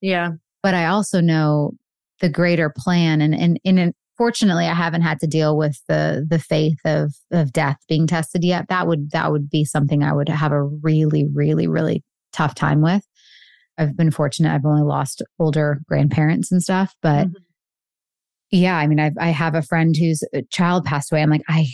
Yeah. 0.00 0.32
But 0.62 0.74
I 0.74 0.86
also 0.86 1.20
know 1.20 1.72
the 2.20 2.28
greater 2.28 2.68
plan 2.68 3.20
and 3.20 3.34
and 3.34 3.60
and 3.64 3.94
fortunately 4.16 4.66
I 4.66 4.74
haven't 4.74 5.02
had 5.02 5.20
to 5.20 5.26
deal 5.26 5.56
with 5.56 5.80
the 5.88 6.26
the 6.28 6.38
faith 6.38 6.80
of 6.84 7.14
of 7.30 7.52
death 7.52 7.78
being 7.88 8.06
tested 8.06 8.44
yet. 8.44 8.68
That 8.68 8.86
would 8.86 9.10
that 9.12 9.30
would 9.30 9.48
be 9.48 9.64
something 9.64 10.02
I 10.02 10.12
would 10.12 10.28
have 10.28 10.52
a 10.52 10.62
really 10.62 11.26
really 11.32 11.68
really 11.68 12.02
tough 12.32 12.54
time 12.54 12.82
with. 12.82 13.06
I've 13.78 13.96
been 13.96 14.10
fortunate. 14.10 14.52
I've 14.52 14.66
only 14.66 14.82
lost 14.82 15.22
older 15.38 15.80
grandparents 15.88 16.50
and 16.52 16.62
stuff, 16.62 16.94
but 17.00 17.28
mm-hmm 17.28 17.42
yeah, 18.50 18.76
I 18.76 18.86
mean, 18.86 19.00
I've, 19.00 19.16
I 19.18 19.28
have 19.28 19.54
a 19.54 19.62
friend 19.62 19.94
whose 19.96 20.22
uh, 20.34 20.40
child 20.50 20.84
passed 20.84 21.12
away. 21.12 21.22
I'm 21.22 21.30
like, 21.30 21.42
I, 21.48 21.66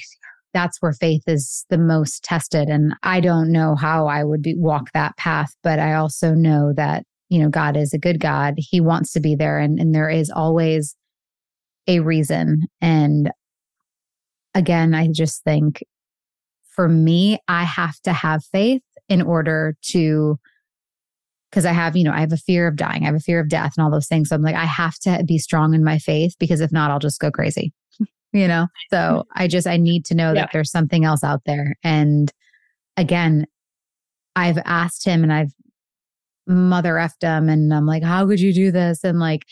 that's 0.53 0.81
where 0.81 0.93
faith 0.93 1.23
is 1.27 1.65
the 1.71 1.79
most 1.79 2.25
tested. 2.25 2.69
And 2.69 2.95
I 3.03 3.21
don't 3.21 3.53
know 3.53 3.77
how 3.77 4.07
I 4.07 4.25
would 4.25 4.43
be, 4.43 4.55
walk 4.57 4.91
that 4.93 5.17
path, 5.17 5.55
but 5.63 5.79
I 5.79 5.95
also 5.95 6.35
know 6.35 6.73
that, 6.77 7.05
you 7.29 7.41
know, 7.41 7.49
God 7.49 7.77
is 7.77 7.93
a 7.93 7.99
good 7.99 8.21
God. 8.21 8.55
He 8.57 8.81
wants 8.81 9.13
to 9.13 9.21
be 9.21 9.35
there 9.35 9.59
and, 9.59 9.79
and 9.79 9.95
there 9.95 10.11
is 10.11 10.31
always 10.31 10.97
a 11.87 12.01
reason. 12.01 12.63
And 12.81 13.31
again, 14.55 14.95
I 14.95 15.09
just 15.13 15.45
think 15.45 15.85
for 16.71 16.89
me, 16.89 17.39
I 17.47 17.65
have 17.65 18.01
to 18.01 18.13
have 18.13 18.45
faith 18.45 18.83
in 19.09 19.23
order 19.23 19.77
to 19.91 20.39
because 21.55 21.67
I 21.67 21.73
have, 21.73 21.97
you 21.97 22.03
know, 22.03 22.11
I 22.11 22.19
have 22.19 22.33
a 22.33 22.37
fear 22.37 22.67
of 22.67 22.75
dying, 22.75 23.05
I 23.05 23.07
have 23.07 23.15
a 23.15 23.21
fear 23.21 23.39
of 23.39 23.49
death 23.49 23.75
and 23.77 23.85
all 23.85 23.91
those 23.91 24.09
things. 24.09 24.29
So 24.29 24.35
I'm 24.35 24.43
like, 24.43 24.57
I 24.57 24.65
have 24.65 24.99
to 25.01 25.23
be 25.25 25.39
strong 25.39 25.73
in 25.73 25.85
my 25.85 25.99
faith 25.99 26.35
because 26.41 26.61
if 26.61 26.73
not, 26.73 26.91
I'll 26.91 26.99
just 26.99 27.21
go 27.21 27.31
crazy, 27.31 27.73
you 28.33 28.49
know? 28.49 28.67
So 28.91 29.23
I 29.37 29.47
just, 29.47 29.69
I 29.69 29.77
need 29.77 30.05
to 30.07 30.17
know 30.17 30.33
yeah. 30.33 30.41
that 30.41 30.51
there's 30.53 30.73
something 30.73 31.05
else 31.05 31.23
out 31.23 31.43
there. 31.47 31.77
And 31.85 32.29
again, 32.97 33.47
I've 34.35 34.59
asked 34.65 35.05
him 35.05 35.23
and 35.23 35.33
I've 35.33 35.53
mother 36.49 36.95
effed 36.95 37.23
him 37.23 37.49
and 37.49 37.73
I'm 37.73 37.87
like, 37.87 38.03
how 38.03 38.27
could 38.27 38.41
you 38.41 38.53
do 38.53 38.73
this? 38.73 39.05
And 39.05 39.21
like, 39.21 39.43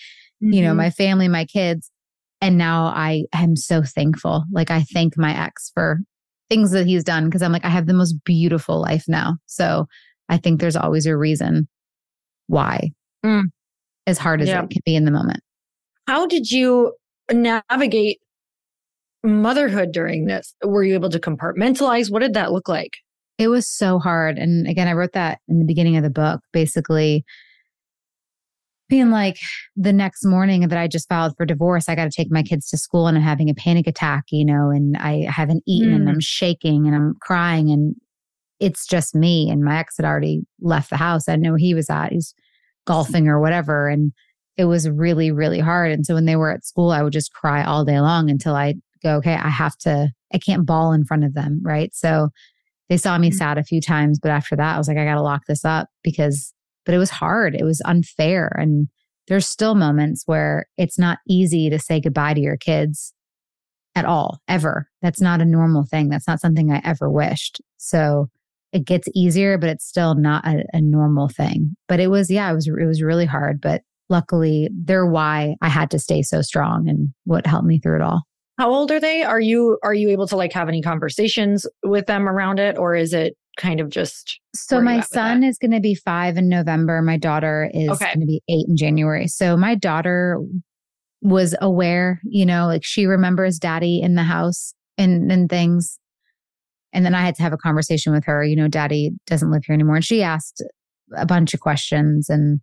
mm-hmm. 0.43 0.55
you 0.55 0.63
know, 0.63 0.71
mm-hmm. 0.71 0.79
my 0.79 0.91
family, 0.91 1.29
my 1.29 1.45
kids. 1.45 1.89
And 2.41 2.59
now 2.59 2.87
I 2.87 3.27
am 3.33 3.55
so 3.55 3.85
thankful. 3.85 4.43
Like, 4.51 4.73
I 4.73 4.83
thank 4.83 5.17
my 5.17 5.41
ex 5.41 5.71
for 5.73 6.01
things 6.51 6.73
that 6.73 6.87
he's 6.87 7.05
done 7.05 7.27
because 7.27 7.43
I'm 7.43 7.53
like, 7.53 7.65
I 7.65 7.69
have 7.69 7.87
the 7.87 7.95
most 7.95 8.25
beautiful 8.25 8.81
life 8.81 9.05
now. 9.07 9.37
So 9.47 9.87
I 10.29 10.39
think 10.39 10.61
there's 10.61 10.75
always 10.75 11.07
a 11.07 11.17
reason 11.17 11.69
why, 12.47 12.93
mm. 13.25 13.45
as 14.07 14.19
hard 14.19 14.41
as 14.41 14.49
yeah. 14.49 14.63
it 14.63 14.71
can 14.71 14.83
be 14.85 14.97
in 14.97 15.05
the 15.05 15.11
moment. 15.11 15.41
How 16.07 16.27
did 16.27 16.51
you 16.51 16.95
navigate 17.31 18.19
motherhood 19.23 19.93
during 19.93 20.27
this? 20.27 20.55
Were 20.65 20.83
you 20.83 20.95
able 20.95 21.11
to 21.11 21.21
compartmentalize? 21.21 22.11
What 22.11 22.21
did 22.23 22.35
that 22.35 22.53
look 22.53 22.69
like? 22.69 22.93
It 23.39 23.49
was 23.49 23.69
so 23.69 23.99
hard. 23.99 24.39
And 24.39 24.67
again, 24.69 24.89
I 24.89 24.93
wrote 24.93 25.13
that 25.13 25.41
in 25.49 25.59
the 25.59 25.65
beginning 25.65 25.97
of 25.97 26.03
the 26.03 26.11
book, 26.11 26.41
basically 26.53 27.25
being 28.89 29.11
like 29.11 29.39
the 29.75 29.93
next 29.93 30.23
morning 30.23 30.69
that 30.69 30.79
I 30.79 30.87
just 30.87 31.09
filed 31.09 31.35
for 31.39 31.47
divorce, 31.47 31.89
I 31.89 31.95
got 31.95 32.05
to 32.05 32.11
take 32.11 32.31
my 32.31 32.43
kids 32.43 32.69
to 32.69 32.77
school 32.77 33.07
and 33.07 33.17
I'm 33.17 33.23
having 33.23 33.49
a 33.49 33.55
panic 33.55 33.87
attack, 33.87 34.25
you 34.31 34.45
know, 34.45 34.69
and 34.69 34.99
I 34.99 35.27
haven't 35.31 35.63
eaten 35.67 35.93
mm. 35.93 35.97
and 35.97 36.11
I'm 36.11 36.21
shaking 36.21 36.87
and 36.87 36.95
I'm 36.95 37.15
crying. 37.23 37.71
And 37.71 37.95
it's 38.63 38.87
just 38.87 39.15
me 39.15 39.51
and 39.51 39.65
my 39.65 39.81
ex 39.81 39.97
had 39.97 40.07
already 40.07 40.43
left 40.61 40.89
the 40.89 40.97
house. 40.97 41.29
I 41.29 41.35
know 41.35 41.57
he 41.57 41.75
was 41.75 41.91
at. 41.91 42.13
He's 42.13 42.33
golfing 42.87 43.27
or 43.27 43.41
whatever. 43.41 43.89
And 43.89 44.13
it 44.57 44.67
was 44.67 44.89
really, 44.89 45.33
really 45.33 45.59
hard. 45.59 45.91
And 45.91 46.07
so 46.07 46.15
when 46.15 46.27
they 46.27 46.37
were 46.37 46.53
at 46.53 46.65
school, 46.65 46.93
I 46.93 47.03
would 47.03 47.13
just 47.13 47.33
cry 47.33 47.65
all 47.65 47.85
day 47.85 48.01
long 48.01 48.31
until 48.31 48.55
I 48.55 48.75
go, 49.03 49.17
okay, 49.17 49.35
I 49.35 49.49
have 49.49 49.77
to, 49.79 50.11
I 50.33 50.39
can't 50.39 50.65
bawl 50.65 50.93
in 50.93 51.05
front 51.05 51.25
of 51.25 51.35
them. 51.35 51.61
Right. 51.63 51.93
So 51.93 52.29
they 52.89 52.97
saw 52.97 53.19
me 53.19 53.31
mm-hmm. 53.31 53.37
sad 53.37 53.59
a 53.59 53.65
few 53.65 53.81
times, 53.81 54.21
but 54.21 54.31
after 54.31 54.55
that, 54.55 54.77
I 54.77 54.79
was 54.79 54.87
like, 54.87 54.97
I 54.99 55.05
got 55.05 55.15
to 55.15 55.23
lock 55.23 55.43
this 55.49 55.65
up 55.65 55.89
because, 56.05 56.55
but 56.87 56.95
it 56.95 56.99
was 56.99 57.11
hard. 57.11 57.57
It 57.57 57.65
was 57.65 57.83
unfair. 57.85 58.53
And 58.57 58.87
there's 59.27 59.49
still 59.49 59.75
moments 59.75 60.23
where 60.27 60.67
it's 60.79 61.01
not 61.01 61.19
easy 61.29 61.69
to 61.69 61.81
say 61.81 62.01
goodbye 62.01 62.35
to 62.35 62.41
your 62.41 62.57
kids 62.57 63.13
at 63.97 64.05
all, 64.05 64.41
ever. 64.47 64.89
That's 65.01 65.21
not 65.21 65.41
a 65.41 65.47
normal 65.47 65.85
thing. 65.85 66.09
That's 66.09 66.29
not 66.29 66.41
something 66.41 66.71
I 66.71 66.81
ever 66.85 67.11
wished. 67.11 67.61
So 67.77 68.29
it 68.73 68.85
gets 68.85 69.09
easier, 69.15 69.59
but 69.59 69.69
it's 69.69 69.87
still 69.87 70.15
not 70.15 70.47
a, 70.47 70.65
a 70.73 70.81
normal 70.81 71.29
thing. 71.29 71.77
But 71.89 72.01
it 72.01 72.09
was, 72.09 72.31
yeah, 72.31 72.51
it 72.51 72.55
was, 72.55 72.67
it 72.67 72.87
was 72.87 73.03
really 73.03 73.27
hard. 73.27 73.61
But 73.61 73.83
luckily, 74.09 74.69
they're 74.73 75.07
why 75.07 75.57
I 75.61 75.69
had 75.69 75.91
to 75.91 75.99
stay 75.99 76.23
so 76.23 76.43
strong 76.43 76.89
and 76.89 77.13
what 77.25 77.47
helped 77.47 77.67
me 77.67 77.79
through 77.79 77.97
it 77.97 78.03
all. 78.03 78.23
How 78.59 78.71
old 78.71 78.91
are 78.93 79.01
they? 79.01 79.23
Are 79.23 79.41
you 79.41 79.79
are 79.83 79.95
you 79.95 80.11
able 80.11 80.29
to 80.29 80.37
like 80.37 80.53
have 80.53 80.69
any 80.69 80.83
conversations 80.83 81.67
with 81.83 82.07
them 82.07 82.29
around 82.29 82.61
it, 82.61 82.79
or 82.79 82.95
is 82.95 83.15
it 83.15 83.35
kind 83.57 83.81
of 83.81 83.89
just? 83.89 84.39
So 84.55 84.81
my 84.81 85.01
son 85.01 85.43
is 85.43 85.59
going 85.59 85.73
to 85.73 85.81
be 85.81 85.95
five 85.95 86.37
in 86.37 86.49
November. 86.49 87.01
My 87.03 87.17
daughter 87.17 87.71
is 87.73 87.89
okay. 87.89 88.07
going 88.07 88.21
to 88.21 88.27
be 88.27 88.43
eight 88.49 88.67
in 88.69 88.77
January. 88.77 89.27
So 89.27 89.57
my 89.57 89.75
daughter 89.75 90.39
was 91.23 91.55
aware, 91.61 92.21
you 92.25 92.45
know, 92.45 92.67
like 92.67 92.85
she 92.85 93.07
remembers 93.07 93.59
daddy 93.59 94.01
in 94.03 94.17
the 94.17 94.23
house 94.23 94.75
and 94.99 95.33
and 95.33 95.49
things. 95.49 95.99
And 96.93 97.05
then 97.05 97.15
I 97.15 97.23
had 97.23 97.35
to 97.37 97.43
have 97.43 97.53
a 97.53 97.59
conversation 97.59 98.13
with 98.13 98.25
her. 98.25 98.45
You 98.45 98.57
know, 98.57 98.69
daddy 98.69 99.13
doesn't 99.27 99.51
live 99.51 99.65
here 99.67 99.75
anymore. 99.75 99.97
And 99.97 100.05
she 100.05 100.23
asked 100.23 100.63
a 101.17 101.27
bunch 101.27 101.55
of 101.55 101.61
questions. 101.61 102.29
And 102.29 102.61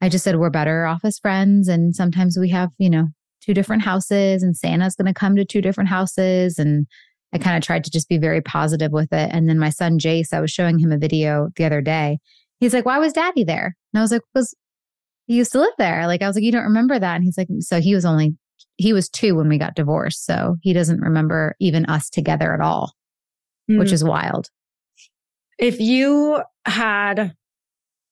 I 0.00 0.08
just 0.08 0.24
said, 0.24 0.36
we're 0.36 0.50
better 0.50 0.84
off 0.84 1.04
as 1.04 1.18
friends. 1.18 1.68
And 1.68 1.94
sometimes 1.94 2.36
we 2.38 2.50
have, 2.50 2.70
you 2.78 2.90
know, 2.90 3.08
two 3.40 3.54
different 3.54 3.82
houses 3.82 4.42
and 4.42 4.56
Santa's 4.56 4.94
going 4.94 5.12
to 5.12 5.18
come 5.18 5.36
to 5.36 5.44
two 5.44 5.60
different 5.60 5.90
houses. 5.90 6.58
And 6.58 6.86
I 7.32 7.38
kind 7.38 7.56
of 7.56 7.62
tried 7.62 7.84
to 7.84 7.90
just 7.90 8.08
be 8.08 8.18
very 8.18 8.40
positive 8.40 8.92
with 8.92 9.12
it. 9.12 9.30
And 9.32 9.48
then 9.48 9.58
my 9.58 9.70
son, 9.70 9.98
Jace, 9.98 10.32
I 10.32 10.40
was 10.40 10.50
showing 10.50 10.78
him 10.78 10.92
a 10.92 10.98
video 10.98 11.48
the 11.56 11.64
other 11.64 11.80
day. 11.80 12.18
He's 12.60 12.74
like, 12.74 12.84
why 12.84 12.98
was 12.98 13.12
daddy 13.12 13.42
there? 13.42 13.74
And 13.92 13.98
I 13.98 14.02
was 14.02 14.12
like, 14.12 14.22
because 14.32 14.54
he 15.26 15.34
used 15.34 15.52
to 15.52 15.60
live 15.60 15.72
there. 15.78 16.06
Like, 16.06 16.22
I 16.22 16.26
was 16.26 16.36
like, 16.36 16.44
you 16.44 16.52
don't 16.52 16.62
remember 16.62 16.98
that? 16.98 17.14
And 17.16 17.24
he's 17.24 17.38
like, 17.38 17.48
so 17.60 17.80
he 17.80 17.94
was 17.94 18.04
only, 18.04 18.36
he 18.76 18.92
was 18.92 19.08
two 19.08 19.34
when 19.34 19.48
we 19.48 19.58
got 19.58 19.74
divorced. 19.74 20.24
So 20.24 20.56
he 20.60 20.72
doesn't 20.72 21.00
remember 21.00 21.56
even 21.58 21.86
us 21.86 22.10
together 22.10 22.52
at 22.52 22.60
all 22.60 22.92
mm. 23.70 23.78
which 23.78 23.92
is 23.92 24.04
wild. 24.04 24.48
If 25.58 25.80
you 25.80 26.42
had 26.64 27.34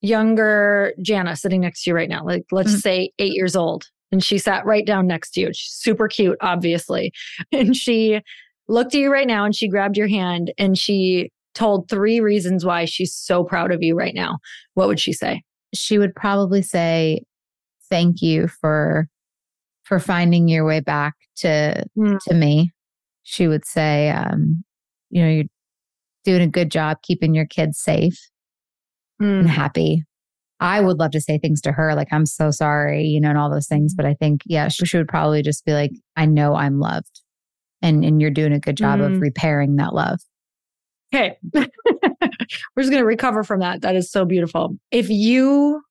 younger 0.01 0.95
Jana 1.03 1.37
sitting 1.37 1.61
next 1.61 1.85
to 1.85 1.91
you 1.91 1.97
right 1.97 2.09
now, 2.09 2.25
like 2.25 2.45
let's 2.51 2.75
mm. 2.75 2.81
say 2.81 3.13
eight 3.19 3.35
years 3.35 3.57
old, 3.57 3.87
and 4.13 4.23
she 4.23 4.39
sat 4.39 4.67
right 4.67 4.87
down 4.87 5.07
next 5.07 5.33
to 5.33 5.41
you, 5.41 5.53
she's 5.53 5.73
super 5.73 6.09
cute, 6.09 6.37
obviously, 6.41 7.13
and 7.53 7.77
she 7.77 8.21
looked 8.69 8.95
at 8.95 9.01
you 9.01 9.13
right 9.13 9.27
now 9.27 9.45
and 9.45 9.55
she 9.55 9.69
grabbed 9.69 9.97
your 9.97 10.09
hand 10.09 10.53
and 10.59 10.79
she 10.79 11.31
told 11.55 11.89
three 11.89 12.21
reasons 12.21 12.65
why 12.65 12.85
she's 12.85 13.15
so 13.15 13.45
proud 13.45 13.73
of 13.73 13.83
you 13.83 13.97
right 13.97 14.15
now, 14.15 14.39
what 14.75 14.89
would 14.89 15.01
she 15.01 15.13
say? 15.13 15.43
She 15.75 15.99
would 15.99 16.15
probably 16.15 16.63
say, 16.63 17.25
Thank 17.89 18.23
you 18.23 18.47
for 18.47 19.09
for 19.83 19.99
finding 19.99 20.47
your 20.47 20.65
way 20.65 20.79
back 20.79 21.15
to 21.39 21.85
mm. 21.99 22.19
to 22.29 22.35
me. 22.35 22.73
She 23.25 23.49
would 23.49 23.65
say, 23.65 24.11
um, 24.11 24.65
you 25.11 25.23
know, 25.23 25.29
you're 25.29 25.45
doing 26.25 26.43
a 26.43 26.47
good 26.47 26.71
job 26.71 26.99
keeping 27.03 27.35
your 27.35 27.47
kids 27.47 27.79
safe 27.79 28.19
mm. 29.21 29.41
and 29.41 29.49
happy. 29.49 30.05
I 30.61 30.81
would 30.81 30.99
love 30.99 31.13
to 31.13 31.21
say 31.21 31.39
things 31.39 31.63
to 31.63 31.73
her, 31.73 31.95
like, 31.95 32.13
I'm 32.13 32.27
so 32.27 32.51
sorry, 32.51 33.05
you 33.05 33.21
know, 33.21 33.31
and 33.31 33.39
all 33.39 33.51
those 33.51 33.67
things. 33.67 33.95
But 33.95 34.05
I 34.05 34.15
think, 34.15 34.43
yeah, 34.45 34.69
she, 34.69 34.85
she 34.85 34.99
would 34.99 35.09
probably 35.09 35.43
just 35.43 35.65
be 35.65 35.73
like, 35.73 35.93
I 36.17 36.27
know 36.27 36.55
I'm 36.55 36.79
loved. 36.79 37.23
And 37.83 38.05
and 38.05 38.21
you're 38.21 38.31
doing 38.31 38.53
a 38.53 38.61
good 38.61 38.77
job 38.77 39.01
mm. 39.01 39.07
of 39.07 39.21
repairing 39.21 39.77
that 39.77 39.95
love. 39.95 40.21
Okay. 41.15 41.37
We're 41.55 41.63
just 42.83 42.91
going 42.91 43.03
to 43.03 43.05
recover 43.05 43.43
from 43.43 43.61
that. 43.61 43.81
That 43.81 43.97
is 43.97 44.13
so 44.13 44.25
beautiful. 44.25 44.77
If 44.91 45.09
you 45.09 45.83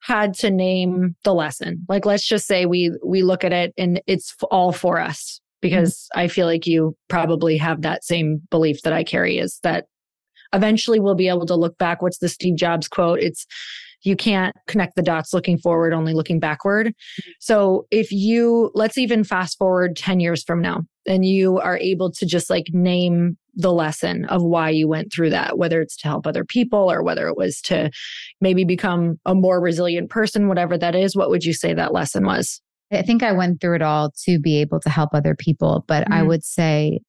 had 0.00 0.34
to 0.34 0.50
name 0.50 1.14
the 1.24 1.34
lesson, 1.34 1.84
like 1.88 2.06
let's 2.06 2.26
just 2.26 2.46
say 2.46 2.64
we 2.64 2.92
we 3.04 3.22
look 3.22 3.44
at 3.44 3.52
it 3.52 3.74
and 3.76 4.00
it's 4.06 4.34
all 4.50 4.72
for 4.72 4.98
us 4.98 5.40
because. 5.70 6.08
I 6.14 6.28
feel 6.28 6.46
like 6.46 6.66
you 6.66 6.96
probably 7.08 7.56
have 7.56 7.82
that 7.82 8.04
same 8.04 8.40
belief 8.50 8.82
that 8.82 8.92
I 8.92 9.04
carry 9.04 9.38
is 9.38 9.58
that 9.62 9.86
eventually 10.52 11.00
we'll 11.00 11.14
be 11.14 11.28
able 11.28 11.46
to 11.46 11.54
look 11.56 11.76
back. 11.78 12.02
What's 12.02 12.18
the 12.18 12.28
Steve 12.28 12.56
Jobs 12.56 12.88
quote? 12.88 13.20
It's 13.20 13.46
you 14.02 14.14
can't 14.14 14.54
connect 14.68 14.94
the 14.94 15.02
dots 15.02 15.32
looking 15.34 15.58
forward, 15.58 15.92
only 15.92 16.14
looking 16.14 16.38
backward. 16.38 16.94
So 17.40 17.86
if 17.90 18.12
you, 18.12 18.70
let's 18.74 18.98
even 18.98 19.24
fast 19.24 19.58
forward 19.58 19.96
10 19.96 20.20
years 20.20 20.44
from 20.44 20.60
now, 20.60 20.82
and 21.08 21.24
you 21.24 21.58
are 21.58 21.78
able 21.78 22.12
to 22.12 22.26
just 22.26 22.48
like 22.48 22.66
name 22.72 23.36
the 23.54 23.72
lesson 23.72 24.24
of 24.26 24.42
why 24.42 24.70
you 24.70 24.86
went 24.86 25.12
through 25.12 25.30
that, 25.30 25.58
whether 25.58 25.80
it's 25.80 25.96
to 25.96 26.08
help 26.08 26.26
other 26.26 26.44
people 26.44 26.90
or 26.90 27.02
whether 27.02 27.26
it 27.26 27.36
was 27.36 27.60
to 27.62 27.90
maybe 28.40 28.64
become 28.64 29.18
a 29.24 29.34
more 29.34 29.60
resilient 29.60 30.10
person, 30.10 30.46
whatever 30.46 30.76
that 30.78 30.94
is, 30.94 31.16
what 31.16 31.30
would 31.30 31.44
you 31.44 31.54
say 31.54 31.72
that 31.74 31.92
lesson 31.92 32.24
was? 32.24 32.60
I 32.92 33.02
think 33.02 33.22
I 33.22 33.32
went 33.32 33.60
through 33.60 33.76
it 33.76 33.82
all 33.82 34.12
to 34.24 34.38
be 34.38 34.60
able 34.60 34.80
to 34.80 34.90
help 34.90 35.10
other 35.12 35.34
people, 35.34 35.84
but 35.88 36.04
mm-hmm. 36.04 36.12
I 36.12 36.22
would 36.22 36.44
say 36.44 37.00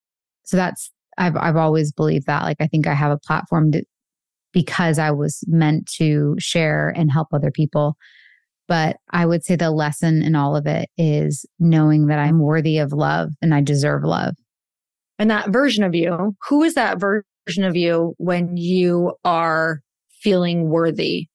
so 0.43 0.57
that's 0.57 0.91
I've 1.17 1.35
I've 1.35 1.57
always 1.57 1.91
believed 1.91 2.27
that 2.27 2.43
like 2.43 2.57
I 2.59 2.67
think 2.67 2.87
I 2.87 2.93
have 2.93 3.11
a 3.11 3.17
platform 3.17 3.71
to, 3.73 3.83
because 4.53 4.97
I 4.97 5.11
was 5.11 5.43
meant 5.47 5.87
to 5.97 6.35
share 6.39 6.93
and 6.95 7.11
help 7.11 7.27
other 7.33 7.51
people. 7.51 7.97
But 8.67 8.97
I 9.11 9.25
would 9.25 9.45
say 9.45 9.55
the 9.55 9.71
lesson 9.71 10.21
in 10.21 10.35
all 10.35 10.55
of 10.55 10.67
it 10.67 10.89
is 10.97 11.45
knowing 11.59 12.07
that 12.07 12.19
I'm 12.19 12.39
worthy 12.39 12.79
of 12.79 12.91
love 12.91 13.29
and 13.41 13.53
I 13.53 13.61
deserve 13.61 14.03
love. 14.03 14.35
And 15.19 15.31
that 15.31 15.49
version 15.49 15.83
of 15.83 15.95
you, 15.95 16.35
who 16.47 16.63
is 16.63 16.73
that 16.73 16.99
version 16.99 17.63
of 17.63 17.75
you 17.75 18.13
when 18.17 18.57
you 18.57 19.13
are 19.23 19.81
feeling 20.21 20.69
worthy 20.69 21.27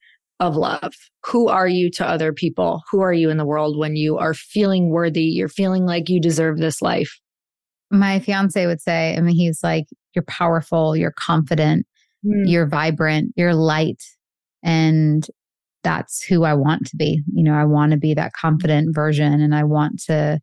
of 0.42 0.56
love? 0.56 0.92
Who 1.26 1.48
are 1.48 1.68
you 1.68 1.88
to 1.92 2.06
other 2.06 2.32
people? 2.32 2.82
Who 2.90 3.00
are 3.00 3.12
you 3.12 3.30
in 3.30 3.36
the 3.36 3.46
world 3.46 3.78
when 3.78 3.94
you 3.94 4.18
are 4.18 4.34
feeling 4.34 4.90
worthy? 4.90 5.22
You're 5.22 5.48
feeling 5.48 5.86
like 5.86 6.08
you 6.08 6.20
deserve 6.20 6.58
this 6.58 6.82
life. 6.82 7.20
My 7.92 8.18
fiance 8.18 8.66
would 8.66 8.80
say, 8.80 9.16
I 9.16 9.20
mean, 9.20 9.36
he's 9.36 9.62
like, 9.62 9.84
you're 10.14 10.24
powerful, 10.24 10.96
you're 10.96 11.14
confident, 11.16 11.86
mm. 12.26 12.42
you're 12.44 12.66
vibrant, 12.66 13.32
you're 13.36 13.54
light. 13.54 14.02
And 14.64 15.24
that's 15.84 16.22
who 16.24 16.42
I 16.42 16.54
want 16.54 16.86
to 16.88 16.96
be. 16.96 17.22
You 17.32 17.44
know, 17.44 17.54
I 17.54 17.64
want 17.64 17.92
to 17.92 17.98
be 17.98 18.14
that 18.14 18.32
confident 18.32 18.94
version 18.94 19.40
and 19.40 19.54
I 19.54 19.62
want 19.62 20.02
to 20.06 20.40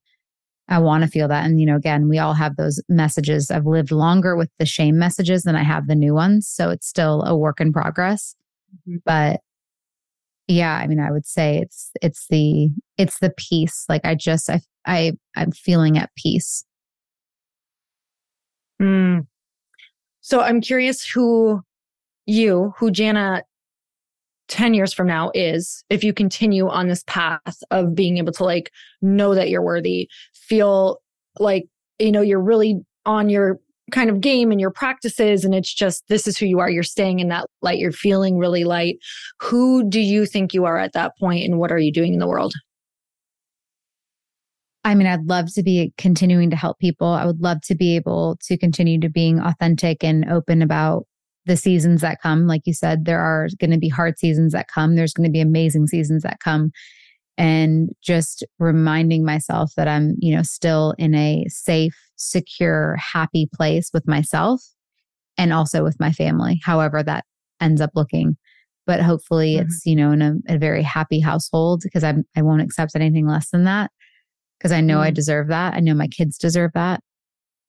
I 0.71 0.77
want 0.77 1.03
to 1.03 1.09
feel 1.09 1.27
that. 1.27 1.45
And, 1.45 1.59
you 1.59 1.65
know, 1.65 1.75
again, 1.75 2.07
we 2.07 2.19
all 2.19 2.35
have 2.35 2.55
those 2.55 2.79
messages. 2.87 3.49
I've 3.49 3.65
lived 3.65 3.91
longer 3.91 4.37
with 4.37 4.51
the 4.59 4.67
shame 4.67 4.99
messages 4.99 5.41
than 5.41 5.55
I 5.55 5.63
have 5.63 5.87
the 5.87 5.95
new 5.95 6.13
ones. 6.13 6.47
So 6.47 6.69
it's 6.69 6.87
still 6.87 7.23
a 7.23 7.35
work 7.35 7.59
in 7.59 7.73
progress. 7.73 8.35
Mm-hmm. 8.87 8.97
But 9.03 9.41
yeah, 10.49 10.75
I 10.75 10.87
mean, 10.87 10.99
I 10.99 11.11
would 11.11 11.27
say 11.27 11.59
it's, 11.59 11.91
it's 12.01 12.25
the, 12.29 12.69
it's 12.97 13.19
the 13.19 13.29
peace. 13.37 13.85
Like 13.87 14.03
I 14.03 14.15
just, 14.15 14.49
I, 14.49 14.61
I, 14.85 15.13
I'm 15.35 15.51
feeling 15.51 15.97
at 15.99 16.09
peace. 16.15 16.65
Mm. 18.81 19.27
So 20.21 20.41
I'm 20.41 20.59
curious 20.59 21.07
who 21.07 21.61
you, 22.25 22.73
who 22.77 22.89
Jana 22.89 23.43
10 24.47 24.73
years 24.73 24.91
from 24.91 25.05
now 25.05 25.29
is 25.35 25.83
if 25.91 26.03
you 26.03 26.13
continue 26.13 26.67
on 26.67 26.87
this 26.87 27.03
path 27.05 27.61
of 27.69 27.93
being 27.93 28.17
able 28.17 28.33
to 28.33 28.43
like 28.43 28.71
know 29.03 29.35
that 29.35 29.49
you're 29.49 29.61
worthy, 29.61 30.09
feel 30.33 30.99
like, 31.37 31.67
you 31.99 32.11
know, 32.11 32.21
you're 32.21 32.41
really 32.41 32.79
on 33.05 33.29
your 33.29 33.59
kind 33.89 34.09
of 34.09 34.21
game 34.21 34.51
and 34.51 34.59
your 34.59 34.71
practices 34.71 35.43
and 35.43 35.53
it's 35.53 35.73
just 35.73 36.03
this 36.07 36.27
is 36.27 36.37
who 36.37 36.45
you 36.45 36.59
are 36.59 36.69
you're 36.69 36.83
staying 36.83 37.19
in 37.19 37.29
that 37.29 37.47
light 37.61 37.79
you're 37.79 37.91
feeling 37.91 38.37
really 38.37 38.63
light 38.63 38.97
who 39.41 39.87
do 39.89 39.99
you 39.99 40.25
think 40.25 40.53
you 40.53 40.65
are 40.65 40.77
at 40.77 40.93
that 40.93 41.11
point 41.19 41.45
and 41.45 41.59
what 41.59 41.71
are 41.71 41.79
you 41.79 41.91
doing 41.91 42.13
in 42.13 42.19
the 42.19 42.27
world 42.27 42.53
I 44.85 44.95
mean, 44.95 45.07
I'd 45.07 45.25
love 45.25 45.53
to 45.55 45.61
be 45.61 45.93
continuing 45.97 46.49
to 46.51 46.55
help 46.55 46.79
people. 46.79 47.07
I 47.07 47.25
would 47.25 47.41
love 47.41 47.61
to 47.63 47.75
be 47.75 47.97
able 47.97 48.37
to 48.43 48.57
continue 48.57 48.99
to 49.01 49.09
being 49.09 49.39
authentic 49.39 50.03
and 50.03 50.27
open 50.31 50.61
about 50.61 51.05
the 51.45 51.57
seasons 51.57 52.01
that 52.01 52.21
come. 52.21 52.47
Like 52.47 52.61
you 52.65 52.73
said, 52.73 53.05
there 53.05 53.19
are 53.19 53.49
going 53.59 53.71
to 53.71 53.77
be 53.77 53.89
hard 53.89 54.17
seasons 54.17 54.53
that 54.53 54.67
come. 54.67 54.95
There's 54.95 55.13
going 55.13 55.27
to 55.27 55.31
be 55.31 55.41
amazing 55.41 55.87
seasons 55.87 56.23
that 56.23 56.39
come. 56.39 56.71
And 57.39 57.91
just 58.03 58.43
reminding 58.59 59.23
myself 59.23 59.71
that 59.77 59.87
I'm, 59.87 60.15
you 60.19 60.35
know, 60.35 60.43
still 60.43 60.93
in 60.97 61.15
a 61.15 61.45
safe, 61.47 61.95
secure, 62.17 62.97
happy 62.97 63.47
place 63.55 63.91
with 63.93 64.05
myself 64.05 64.61
and 65.37 65.53
also 65.53 65.81
with 65.81 65.95
my 66.01 66.11
family, 66.11 66.59
however 66.65 67.01
that 67.01 67.23
ends 67.61 67.79
up 67.79 67.91
looking. 67.95 68.35
But 68.85 69.01
hopefully 69.01 69.53
mm-hmm. 69.53 69.67
it's, 69.67 69.85
you 69.85 69.95
know, 69.95 70.11
in 70.11 70.21
a, 70.21 70.35
a 70.49 70.57
very 70.57 70.83
happy 70.83 71.21
household 71.21 71.81
because 71.81 72.03
I'm, 72.03 72.25
I 72.35 72.41
won't 72.41 72.61
accept 72.61 72.93
anything 72.93 73.25
less 73.25 73.49
than 73.51 73.63
that 73.63 73.89
because 74.59 74.73
I 74.73 74.81
know 74.81 74.95
mm-hmm. 74.95 75.07
I 75.07 75.11
deserve 75.11 75.47
that. 75.47 75.75
I 75.75 75.79
know 75.79 75.93
my 75.93 76.07
kids 76.07 76.37
deserve 76.37 76.71
that. 76.73 77.01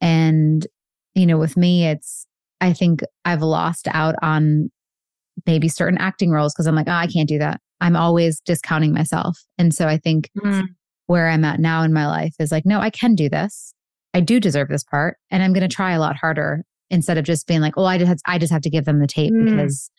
And, 0.01 0.67
you 1.15 1.27
know, 1.27 1.39
with 1.39 1.57
me, 1.57 1.87
it's, 1.87 2.27
I 2.61 2.73
think 2.73 3.03
I've 3.25 3.43
lost 3.43 3.87
out 3.93 4.17
on 4.21 4.73
maybe 5.47 5.69
certain 5.69 5.99
acting 5.99 6.33
roles 6.33 6.53
because 6.53 6.67
I'm 6.67 6.75
like, 6.75 6.89
oh, 6.89 6.93
I 6.93 7.07
can't 7.07 7.29
do 7.29 7.39
that. 7.39 7.61
I'm 7.81 7.97
always 7.97 8.41
discounting 8.41 8.93
myself. 8.93 9.39
And 9.59 9.75
so 9.75 9.87
I 9.87 9.99
think 9.99 10.31
mm. 10.39 10.65
where 11.07 11.29
I'm 11.29 11.45
at 11.45 11.61
now 11.61 11.83
in 11.83 11.93
my 11.93 12.07
life 12.07 12.35
is 12.39 12.53
like, 12.53 12.67
no, 12.67 12.81
I 12.81 12.91
can 12.91 13.15
do 13.15 13.29
this. 13.29 13.75
I 14.15 14.21
do 14.21 14.41
deserve 14.41 14.69
this 14.69 14.85
part. 14.85 15.17
And 15.31 15.43
I'm 15.43 15.53
going 15.53 15.69
to 15.69 15.75
try 15.75 15.93
a 15.93 16.01
lot 16.01 16.17
harder 16.17 16.65
instead 16.91 17.19
of 17.19 17.25
just 17.25 17.47
being 17.47 17.61
like, 17.61 17.75
oh, 17.77 17.85
I 17.85 17.99
just 17.99 18.09
have, 18.09 18.19
I 18.27 18.39
just 18.39 18.53
have 18.53 18.63
to 18.63 18.71
give 18.71 18.85
them 18.85 19.01
the 19.01 19.07
tape 19.07 19.33
mm. 19.33 19.49
because 19.49 19.91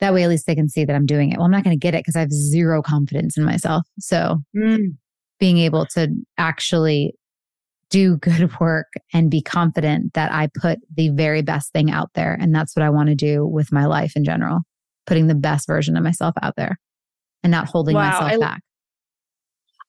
that 0.00 0.12
way 0.12 0.24
at 0.24 0.28
least 0.28 0.46
they 0.46 0.54
can 0.54 0.68
see 0.68 0.84
that 0.84 0.94
I'm 0.94 1.06
doing 1.06 1.30
it. 1.30 1.38
Well, 1.38 1.46
I'm 1.46 1.52
not 1.52 1.64
going 1.64 1.78
to 1.78 1.80
get 1.80 1.94
it 1.94 2.00
because 2.00 2.16
I 2.16 2.20
have 2.20 2.32
zero 2.32 2.82
confidence 2.82 3.36
in 3.38 3.44
myself. 3.44 3.86
So 3.98 4.38
mm. 4.56 4.96
being 5.38 5.58
able 5.58 5.86
to 5.94 6.08
actually 6.36 7.14
do 7.90 8.16
good 8.18 8.58
work 8.58 8.88
and 9.12 9.30
be 9.30 9.40
confident 9.40 10.14
that 10.14 10.32
I 10.32 10.48
put 10.60 10.80
the 10.94 11.10
very 11.10 11.42
best 11.42 11.72
thing 11.72 11.90
out 11.90 12.10
there. 12.14 12.36
And 12.38 12.54
that's 12.54 12.74
what 12.74 12.84
I 12.84 12.90
want 12.90 13.08
to 13.08 13.14
do 13.14 13.46
with 13.46 13.72
my 13.72 13.86
life 13.86 14.16
in 14.16 14.24
general, 14.24 14.62
putting 15.06 15.26
the 15.26 15.34
best 15.34 15.66
version 15.66 15.96
of 15.96 16.02
myself 16.02 16.34
out 16.42 16.54
there 16.56 16.78
and 17.42 17.50
not 17.50 17.68
holding 17.68 17.94
wow, 17.94 18.10
myself 18.10 18.32
I, 18.32 18.38
back. 18.38 18.60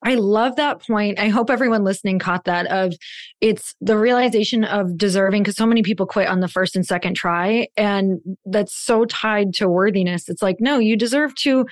I 0.03 0.15
love 0.15 0.57
that 0.57 0.85
point. 0.85 1.19
I 1.19 1.29
hope 1.29 1.49
everyone 1.49 1.83
listening 1.83 2.19
caught 2.19 2.45
that 2.45 2.67
of 2.67 2.93
it's 3.41 3.73
the 3.81 3.97
realization 3.97 4.63
of 4.63 4.97
deserving 4.97 5.41
because 5.41 5.55
so 5.55 5.65
many 5.65 5.81
people 5.81 6.05
quit 6.05 6.27
on 6.27 6.41
the 6.41 6.47
first 6.47 6.75
and 6.75 6.85
second 6.85 7.15
try 7.15 7.67
and 7.75 8.19
that's 8.45 8.75
so 8.75 9.05
tied 9.05 9.53
to 9.55 9.67
worthiness. 9.67 10.29
It's 10.29 10.43
like 10.43 10.57
no, 10.59 10.77
you 10.77 10.95
deserve 10.95 11.33
to 11.37 11.65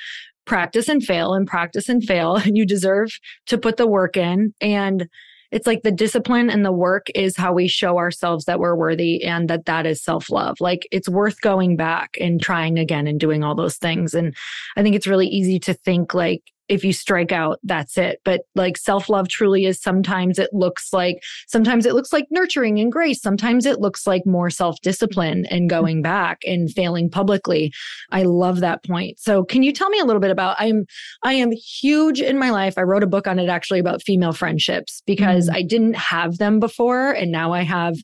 practice 0.45 0.89
and 0.89 1.03
fail 1.03 1.33
and 1.33 1.47
practice 1.47 1.87
and 1.87 2.03
fail 2.03 2.35
and 2.35 2.57
you 2.57 2.65
deserve 2.65 3.11
to 3.47 3.57
put 3.57 3.77
the 3.77 3.87
work 3.87 4.17
in 4.17 4.53
and 4.59 5.07
it's 5.54 5.68
like 5.68 5.84
the 5.84 5.91
discipline 5.91 6.49
and 6.49 6.66
the 6.66 6.72
work 6.72 7.08
is 7.14 7.38
how 7.38 7.54
we 7.54 7.68
show 7.68 7.97
ourselves 7.97 8.45
that 8.45 8.60
we're 8.60 8.76
worthy 8.76 9.24
and 9.24 9.49
that 9.49 9.66
that 9.66 9.86
is 9.86 10.04
self 10.04 10.32
love. 10.32 10.60
Like 10.60 10.88
it's 10.91 11.08
worth 11.08 11.39
going 11.41 11.78
back 11.78 12.18
and 12.20 12.41
trying 12.41 12.80
again 12.80 13.06
and 13.06 13.20
doing 13.20 13.43
all 13.43 13.54
those 13.54 13.78
things. 13.78 14.16
And 14.16 14.36
I 14.76 14.82
think 14.82 14.95
it's 14.95 15.08
really 15.08 15.28
easy 15.28 15.60
to 15.60 15.74
think 15.76 16.16
like, 16.16 16.41
if 16.74 16.84
you 16.84 16.91
strike 16.91 17.32
out, 17.32 17.59
that's 17.63 17.97
it. 17.99 18.19
But 18.26 18.41
like 18.55 18.78
self 18.78 19.07
love 19.07 19.28
truly 19.28 19.65
is 19.65 19.80
sometimes 19.80 20.39
it 20.39 20.49
looks 20.53 20.91
like, 20.91 21.21
sometimes 21.47 21.86
it 21.86 21.93
looks 21.93 22.11
like 22.11 22.26
nurturing 22.32 22.80
and 22.80 22.91
grace. 22.91 23.21
Sometimes 23.21 23.67
it 23.67 23.80
looks 23.80 24.07
like 24.07 24.26
more 24.26 24.49
self 24.49 24.82
discipline 24.82 25.45
and 25.51 25.69
going 25.69 26.01
back 26.01 26.39
and 26.45 26.71
failing 26.71 27.11
publicly. 27.11 27.71
I 28.11 28.24
love 28.24 28.59
that 28.61 28.84
point. 28.84 29.19
So 29.19 29.43
can 29.43 29.61
you 29.61 29.71
tell 29.71 29.89
me 29.89 29.99
a 29.99 30.05
little 30.05 30.19
bit 30.19 30.32
about, 30.32 30.55
I'm, 30.57 30.86
I 31.21 31.34
am 31.34 31.51
huge 31.51 32.21
in 32.21 32.39
my 32.39 32.49
life. 32.49 32.74
I 32.76 32.82
wrote 32.82 33.03
a 33.03 33.07
book 33.07 33.28
on 33.28 33.38
it 33.38 33.49
actually 33.49 33.80
about 33.80 34.01
female 34.01 34.34
friendships 34.34 35.03
because 35.05 35.47
mm. 35.47 35.55
I 35.55 35.61
didn't 35.61 35.95
have 35.95 36.39
them 36.39 36.59
before. 36.59 37.11
And 37.11 37.32
now 37.32 37.53
I 37.53 37.61
have 37.61 37.95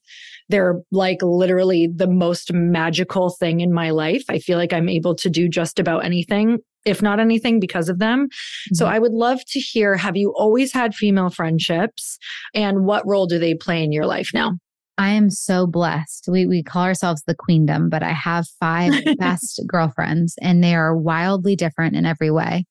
they're 0.50 0.82
like 0.92 1.20
literally 1.22 1.88
the 1.94 2.08
most 2.08 2.52
magical 2.52 3.30
thing 3.30 3.60
in 3.60 3.72
my 3.72 3.92
life. 3.92 4.24
I 4.30 4.40
feel 4.40 4.58
like 4.58 4.74
I'm 4.74 4.90
able 4.90 5.16
to 5.16 5.30
do 5.30 5.48
just 5.48 5.80
about 5.80 6.04
anything 6.04 6.58
if 6.86 7.02
not 7.02 7.20
anything, 7.20 7.60
because 7.60 7.90
of 7.90 8.00
them. 8.00 8.26
Mm-hmm. 8.26 8.76
So 8.76 8.86
I 8.86 9.00
would 9.00 9.14
love 9.14 9.40
to 9.48 9.60
hear 9.60 9.96
have 9.98 10.18
you 10.18 10.34
always 10.38 10.74
had 10.74 10.96
female 10.96 11.30
friendships 11.30 12.18
and 12.54 12.86
what 12.86 13.08
role 13.08 13.28
do 13.28 13.40
they 13.40 13.54
play 13.54 13.84
in 13.84 13.92
your 13.92 14.06
life 14.06 14.30
now? 14.34 14.54
I 14.98 15.12
am 15.12 15.30
so 15.30 15.66
blessed. 15.66 16.28
We 16.30 16.46
we 16.46 16.62
call 16.62 16.84
ourselves 16.84 17.24
the 17.26 17.36
queendom, 17.36 17.90
but 17.90 18.04
I 18.04 18.12
have 18.12 18.48
five 18.60 18.94
best 19.18 19.62
girlfriends 19.66 20.36
and 20.42 20.62
they 20.62 20.76
are 20.76 20.96
wildly 20.96 21.56
different 21.56 21.96
in 21.96 22.06
every 22.06 22.32
way. 22.32 22.66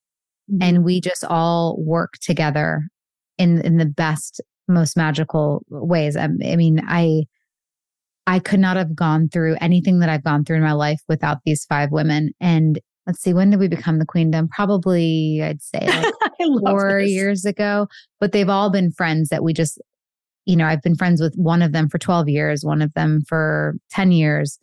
Mm-hmm. 0.51 0.63
And 0.63 0.85
we 0.85 1.01
just 1.01 1.25
all 1.25 1.83
work 1.83 2.15
together 2.21 2.83
in 3.39 3.63
in 3.63 3.79
the 3.79 3.87
best 3.87 4.43
most 4.69 4.97
magical 4.97 5.65
ways. 5.71 6.17
I, 6.17 6.25
I 6.25 6.57
mean, 6.57 6.83
I 6.87 7.25
I 8.27 8.41
could 8.41 8.61
not 8.61 8.77
have 8.77 8.95
gone 8.95 9.31
through 9.31 9.57
anything 9.59 10.01
that 10.01 10.11
I've 10.11 10.23
gone 10.23 10.45
through 10.45 10.57
in 10.57 10.63
my 10.63 10.75
life 10.75 11.01
without 11.09 11.39
these 11.47 11.65
five 11.65 11.91
women 11.93 12.33
and 12.41 12.79
let's 13.09 13.23
see, 13.23 13.33
when 13.33 13.49
did 13.49 13.59
we 13.59 13.69
become 13.69 13.99
the 13.99 14.07
queendom? 14.07 14.49
Probably, 14.49 15.41
I'd 15.43 15.63
say 15.63 15.81
like 15.87 16.15
four 16.61 17.01
this. 17.01 17.11
years 17.11 17.45
ago. 17.47 17.89
But 18.21 18.33
they've 18.33 18.51
all 18.51 18.71
been 18.71 18.93
friends 18.93 19.31
that 19.31 19.43
we 19.43 19.55
just, 19.55 19.81
you 20.45 20.55
know, 20.55 20.67
I've 20.67 20.83
been 20.83 20.95
friends 20.95 21.21
with 21.21 21.35
one 21.35 21.63
of 21.63 21.73
them 21.73 21.89
for 21.89 21.97
12 21.99 22.29
years, 22.29 22.65
one 22.65 22.83
of 22.83 22.93
them 22.93 23.23
for 23.27 23.75
10 23.91 24.13
years. 24.13 24.59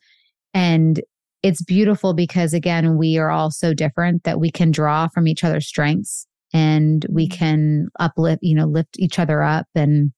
And 0.54 1.02
it's 1.42 1.64
beautiful 1.64 2.14
because, 2.14 2.54
again, 2.54 2.98
we 2.98 3.18
are 3.18 3.32
all 3.32 3.50
so 3.50 3.74
different 3.74 4.24
that 4.26 4.40
we 4.40 4.52
can 4.52 4.70
draw 4.70 5.08
from 5.08 5.28
each 5.28 5.44
other's 5.44 5.68
strengths 5.68 6.28
and 6.54 7.04
we 7.10 7.28
mm-hmm. 7.28 7.38
can 7.38 7.88
uplift, 8.00 8.44
you 8.44 8.56
know, 8.56 8.66
lift 8.66 9.00
each 9.00 9.18
other 9.18 9.42
up. 9.42 9.66
And 9.74 10.14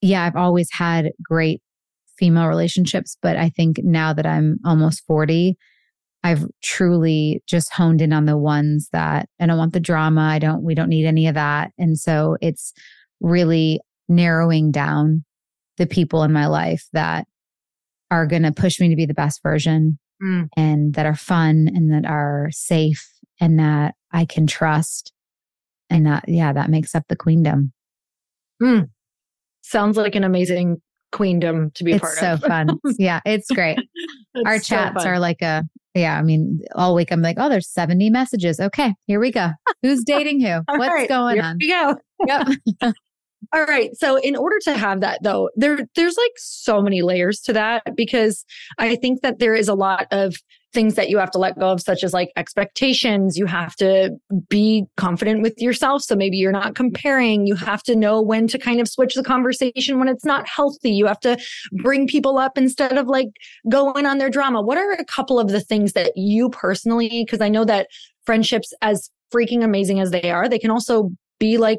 yeah, 0.00 0.24
I've 0.24 0.36
always 0.36 0.68
had 0.70 1.10
great 1.20 1.62
female 2.16 2.46
relationships, 2.46 3.16
but 3.20 3.36
I 3.36 3.48
think 3.48 3.80
now 3.82 4.12
that 4.12 4.24
I'm 4.24 4.58
almost 4.64 5.04
40, 5.06 5.58
I've 6.22 6.44
truly 6.62 7.42
just 7.46 7.72
honed 7.72 8.02
in 8.02 8.12
on 8.12 8.26
the 8.26 8.36
ones 8.36 8.88
that 8.92 9.28
I 9.40 9.46
don't 9.46 9.58
want 9.58 9.72
the 9.72 9.80
drama. 9.80 10.22
I 10.22 10.38
don't, 10.38 10.62
we 10.62 10.74
don't 10.74 10.88
need 10.88 11.06
any 11.06 11.28
of 11.28 11.34
that. 11.34 11.72
And 11.78 11.98
so 11.98 12.36
it's 12.40 12.72
really 13.20 13.80
narrowing 14.08 14.70
down 14.72 15.24
the 15.76 15.86
people 15.86 16.22
in 16.22 16.32
my 16.32 16.46
life 16.46 16.86
that 16.92 17.26
are 18.10 18.26
going 18.26 18.42
to 18.42 18.52
push 18.52 18.80
me 18.80 18.88
to 18.88 18.96
be 18.96 19.06
the 19.06 19.14
best 19.14 19.42
version 19.42 19.98
mm. 20.22 20.48
and 20.56 20.94
that 20.94 21.06
are 21.06 21.14
fun 21.14 21.68
and 21.74 21.92
that 21.92 22.08
are 22.08 22.48
safe 22.50 23.08
and 23.40 23.58
that 23.58 23.94
I 24.12 24.24
can 24.24 24.46
trust. 24.46 25.12
And 25.90 26.06
that, 26.06 26.24
yeah, 26.28 26.52
that 26.52 26.70
makes 26.70 26.94
up 26.94 27.04
the 27.08 27.16
queendom. 27.16 27.72
Mm. 28.60 28.88
Sounds 29.62 29.96
like 29.96 30.14
an 30.14 30.24
amazing 30.24 30.80
queendom 31.12 31.70
to 31.72 31.84
be 31.84 31.92
it's 31.92 32.00
part 32.00 32.16
so 32.16 32.32
of. 32.34 32.40
fun. 32.40 32.78
Yeah, 32.98 33.20
it's 33.24 33.50
great. 33.50 33.78
Our 34.44 34.58
chats 34.58 35.02
so 35.02 35.08
are 35.08 35.18
like 35.18 35.42
a 35.42 35.64
yeah, 35.96 36.18
I 36.18 36.22
mean, 36.22 36.60
all 36.74 36.94
week 36.94 37.10
I'm 37.10 37.22
like, 37.22 37.36
oh, 37.38 37.48
there's 37.48 37.68
70 37.68 38.10
messages. 38.10 38.60
Okay, 38.60 38.94
here 39.06 39.18
we 39.18 39.30
go. 39.30 39.50
Who's 39.82 40.04
dating 40.06 40.40
who? 40.40 40.60
What's 40.68 40.92
right, 40.92 41.08
going 41.08 41.40
on? 41.40 41.56
we 41.58 41.68
go. 41.68 41.96
Yep. 42.26 42.48
All 43.52 43.64
right. 43.64 43.90
So 43.96 44.16
in 44.16 44.34
order 44.34 44.56
to 44.64 44.76
have 44.76 45.00
that 45.00 45.22
though, 45.22 45.50
there 45.56 45.78
there's 45.94 46.16
like 46.16 46.32
so 46.36 46.80
many 46.80 47.02
layers 47.02 47.40
to 47.42 47.52
that 47.52 47.94
because 47.94 48.44
I 48.78 48.96
think 48.96 49.22
that 49.22 49.38
there 49.38 49.54
is 49.54 49.68
a 49.68 49.74
lot 49.74 50.06
of 50.10 50.36
things 50.76 50.94
that 50.94 51.08
you 51.08 51.16
have 51.16 51.30
to 51.30 51.38
let 51.38 51.58
go 51.58 51.70
of 51.70 51.80
such 51.80 52.04
as 52.04 52.12
like 52.12 52.30
expectations, 52.36 53.38
you 53.38 53.46
have 53.46 53.74
to 53.76 54.10
be 54.50 54.84
confident 54.98 55.40
with 55.40 55.58
yourself 55.58 56.02
so 56.02 56.14
maybe 56.14 56.36
you're 56.36 56.52
not 56.52 56.74
comparing, 56.74 57.46
you 57.46 57.54
have 57.54 57.82
to 57.84 57.96
know 57.96 58.20
when 58.20 58.46
to 58.46 58.58
kind 58.58 58.78
of 58.78 58.86
switch 58.86 59.14
the 59.14 59.24
conversation 59.24 59.98
when 59.98 60.06
it's 60.06 60.26
not 60.26 60.46
healthy. 60.46 60.90
You 60.90 61.06
have 61.06 61.20
to 61.20 61.38
bring 61.72 62.06
people 62.06 62.36
up 62.36 62.58
instead 62.58 62.98
of 62.98 63.06
like 63.06 63.28
going 63.70 64.04
on 64.04 64.18
their 64.18 64.28
drama. 64.28 64.60
What 64.60 64.76
are 64.76 64.92
a 64.92 65.04
couple 65.06 65.40
of 65.40 65.48
the 65.48 65.62
things 65.62 65.94
that 65.94 66.12
you 66.14 66.50
personally 66.50 67.24
because 67.24 67.40
I 67.40 67.48
know 67.48 67.64
that 67.64 67.88
friendships 68.26 68.74
as 68.82 69.10
freaking 69.32 69.64
amazing 69.64 70.00
as 70.00 70.10
they 70.10 70.30
are, 70.30 70.46
they 70.46 70.58
can 70.58 70.70
also 70.70 71.10
be 71.38 71.56
like 71.56 71.78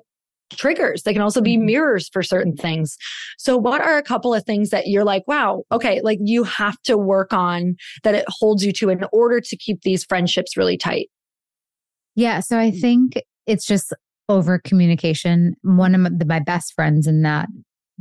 triggers. 0.52 1.04
They 1.04 1.14
can 1.14 1.22
also 1.22 1.42
be 1.42 1.56
mm-hmm. 1.56 1.66
mirrors 1.66 2.10
for 2.10 2.24
certain 2.24 2.56
things. 2.56 2.98
So, 3.38 3.58
what 3.58 3.82
are 3.82 3.98
a 3.98 4.04
couple 4.04 4.34
of 4.34 4.44
things 4.44 4.70
that 4.70 4.88
you're 4.88 5.04
like, 5.04 5.28
wow, 5.28 5.64
okay, 5.72 6.02
like 6.02 6.20
you 6.22 6.44
have 6.44 6.82
to 6.84 6.98
work 6.98 7.34
on 7.34 7.76
that 8.04 8.16
it 8.16 8.26
holds 8.28 8.66
you 8.66 8.72
to 8.74 8.90
in 8.90 9.06
order 9.12 9.42
to 9.42 9.58
keep 9.58 9.82
these 9.82 10.04
friendships 10.04 10.58
really 10.58 10.78
tight? 10.78 11.10
Yeah. 12.16 12.40
So, 12.40 12.58
I 12.58 12.72
think 12.72 13.22
it's 13.46 13.66
just 13.66 13.94
over 14.30 14.60
communication. 14.60 15.56
One 15.62 15.96
of 15.96 16.02
my, 16.02 16.10
my 16.26 16.40
best 16.40 16.74
friends 16.74 17.08
in 17.08 17.22
that 17.24 17.48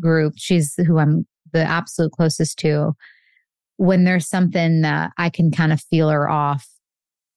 group, 0.01 0.35
she's 0.37 0.75
who 0.87 0.99
I'm 0.99 1.27
the 1.53 1.63
absolute 1.63 2.13
closest 2.13 2.59
to. 2.61 2.95
When 3.79 4.05
there's 4.05 4.29
something 4.29 4.81
that 4.83 5.13
I 5.19 5.29
can 5.29 5.51
kind 5.51 5.73
of 5.73 5.81
feel 5.83 6.09
her 6.09 6.29
off, 6.29 6.67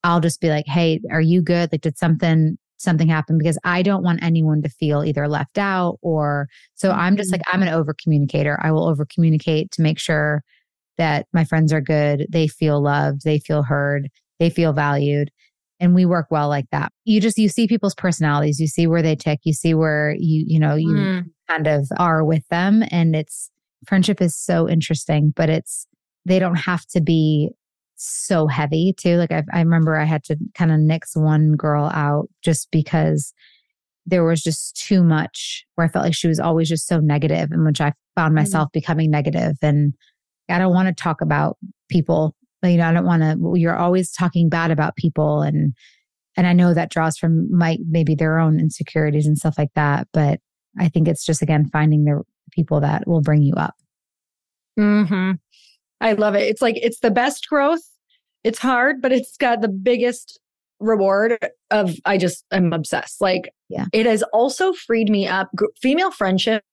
I'll 0.03 0.21
just 0.21 0.39
be 0.39 0.49
like, 0.49 0.65
hey, 0.67 1.01
are 1.11 1.21
you 1.21 1.41
good? 1.41 1.71
Like, 1.71 1.81
did 1.81 1.97
something 1.97 2.57
something 2.79 3.07
happen 3.07 3.37
because 3.37 3.59
I 3.63 3.83
don't 3.83 4.03
want 4.03 4.23
anyone 4.23 4.61
to 4.63 4.69
feel 4.69 5.03
either 5.03 5.27
left 5.27 5.57
out 5.57 5.97
or 6.01 6.47
so 6.75 6.89
mm-hmm. 6.89 6.99
I'm 6.99 7.17
just 7.17 7.31
like 7.31 7.41
I'm 7.51 7.61
an 7.61 7.69
over 7.69 7.93
communicator. 7.93 8.57
I 8.61 8.71
will 8.71 8.87
over 8.87 9.05
communicate 9.05 9.71
to 9.71 9.81
make 9.81 9.99
sure 9.99 10.43
that 10.97 11.27
my 11.33 11.43
friends 11.43 11.71
are 11.71 11.81
good, 11.81 12.25
they 12.29 12.47
feel 12.47 12.81
loved, 12.81 13.23
they 13.23 13.39
feel 13.39 13.63
heard, 13.63 14.09
they 14.39 14.49
feel 14.49 14.73
valued 14.73 15.29
and 15.79 15.95
we 15.95 16.05
work 16.05 16.27
well 16.29 16.49
like 16.49 16.69
that. 16.71 16.91
You 17.05 17.21
just 17.21 17.37
you 17.37 17.49
see 17.49 17.67
people's 17.67 17.95
personalities, 17.95 18.59
you 18.59 18.67
see 18.67 18.87
where 18.87 19.01
they 19.01 19.15
tick, 19.15 19.39
you 19.43 19.53
see 19.53 19.73
where 19.73 20.15
you 20.17 20.43
you 20.47 20.59
know 20.59 20.75
you 20.75 20.89
mm. 20.89 21.25
kind 21.49 21.67
of 21.67 21.87
are 21.97 22.23
with 22.23 22.47
them 22.49 22.83
and 22.91 23.15
it's 23.15 23.51
friendship 23.87 24.21
is 24.21 24.35
so 24.35 24.67
interesting, 24.67 25.33
but 25.35 25.49
it's 25.49 25.87
they 26.25 26.39
don't 26.39 26.55
have 26.55 26.85
to 26.87 27.01
be 27.01 27.49
so 27.99 28.47
heavy 28.47 28.93
too. 28.97 29.17
Like 29.17 29.31
I, 29.31 29.43
I 29.53 29.59
remember 29.59 29.97
I 29.97 30.05
had 30.05 30.23
to 30.25 30.37
kind 30.55 30.71
of 30.71 30.79
nix 30.79 31.15
one 31.15 31.53
girl 31.53 31.85
out 31.93 32.29
just 32.41 32.69
because 32.71 33.33
there 34.05 34.23
was 34.23 34.41
just 34.41 34.75
too 34.75 35.03
much 35.03 35.65
where 35.75 35.85
I 35.85 35.89
felt 35.89 36.05
like 36.05 36.15
she 36.15 36.27
was 36.27 36.39
always 36.39 36.69
just 36.69 36.87
so 36.87 36.99
negative, 36.99 37.51
in 37.51 37.65
which 37.65 37.81
I 37.81 37.93
found 38.15 38.29
mm-hmm. 38.29 38.35
myself 38.35 38.67
mm-hmm. 38.67 38.79
becoming 38.79 39.11
negative. 39.11 39.57
And 39.61 39.93
I 40.49 40.57
don't 40.57 40.73
want 40.73 40.87
to 40.87 41.03
talk 41.03 41.21
about 41.21 41.57
people. 41.89 42.35
You 42.63 42.77
know, 42.77 42.89
I 42.89 42.91
don't 42.91 43.05
want 43.05 43.21
to. 43.21 43.59
You're 43.59 43.77
always 43.77 44.11
talking 44.11 44.49
bad 44.49 44.71
about 44.71 44.97
people, 44.97 45.41
and 45.41 45.73
and 46.35 46.45
I 46.45 46.53
know 46.53 46.73
that 46.73 46.91
draws 46.91 47.17
from 47.17 47.49
might 47.55 47.79
maybe 47.87 48.15
their 48.15 48.39
own 48.39 48.59
insecurities 48.59 49.25
and 49.25 49.37
stuff 49.37 49.57
like 49.57 49.73
that. 49.75 50.07
But 50.11 50.39
I 50.77 50.89
think 50.89 51.07
it's 51.07 51.25
just 51.25 51.41
again 51.41 51.69
finding 51.71 52.03
the 52.03 52.21
people 52.51 52.81
that 52.81 53.07
will 53.07 53.21
bring 53.21 53.41
you 53.43 53.53
up. 53.53 53.75
Hmm. 54.77 55.33
I 56.01 56.13
love 56.13 56.35
it. 56.35 56.43
It's 56.43 56.61
like 56.61 56.77
it's 56.77 56.99
the 56.99 57.11
best 57.11 57.47
growth. 57.47 57.81
It's 58.43 58.59
hard, 58.59 59.01
but 59.01 59.11
it's 59.11 59.37
got 59.37 59.61
the 59.61 59.69
biggest 59.69 60.39
reward 60.79 61.37
of 61.71 61.95
I 62.05 62.17
just 62.17 62.45
I'm 62.51 62.73
obsessed. 62.73 63.21
Like 63.21 63.53
yeah. 63.67 63.85
it 63.93 64.05
has 64.05 64.23
also 64.33 64.73
freed 64.73 65.09
me 65.09 65.27
up. 65.27 65.49
Female 65.81 66.11
friendships 66.11 66.63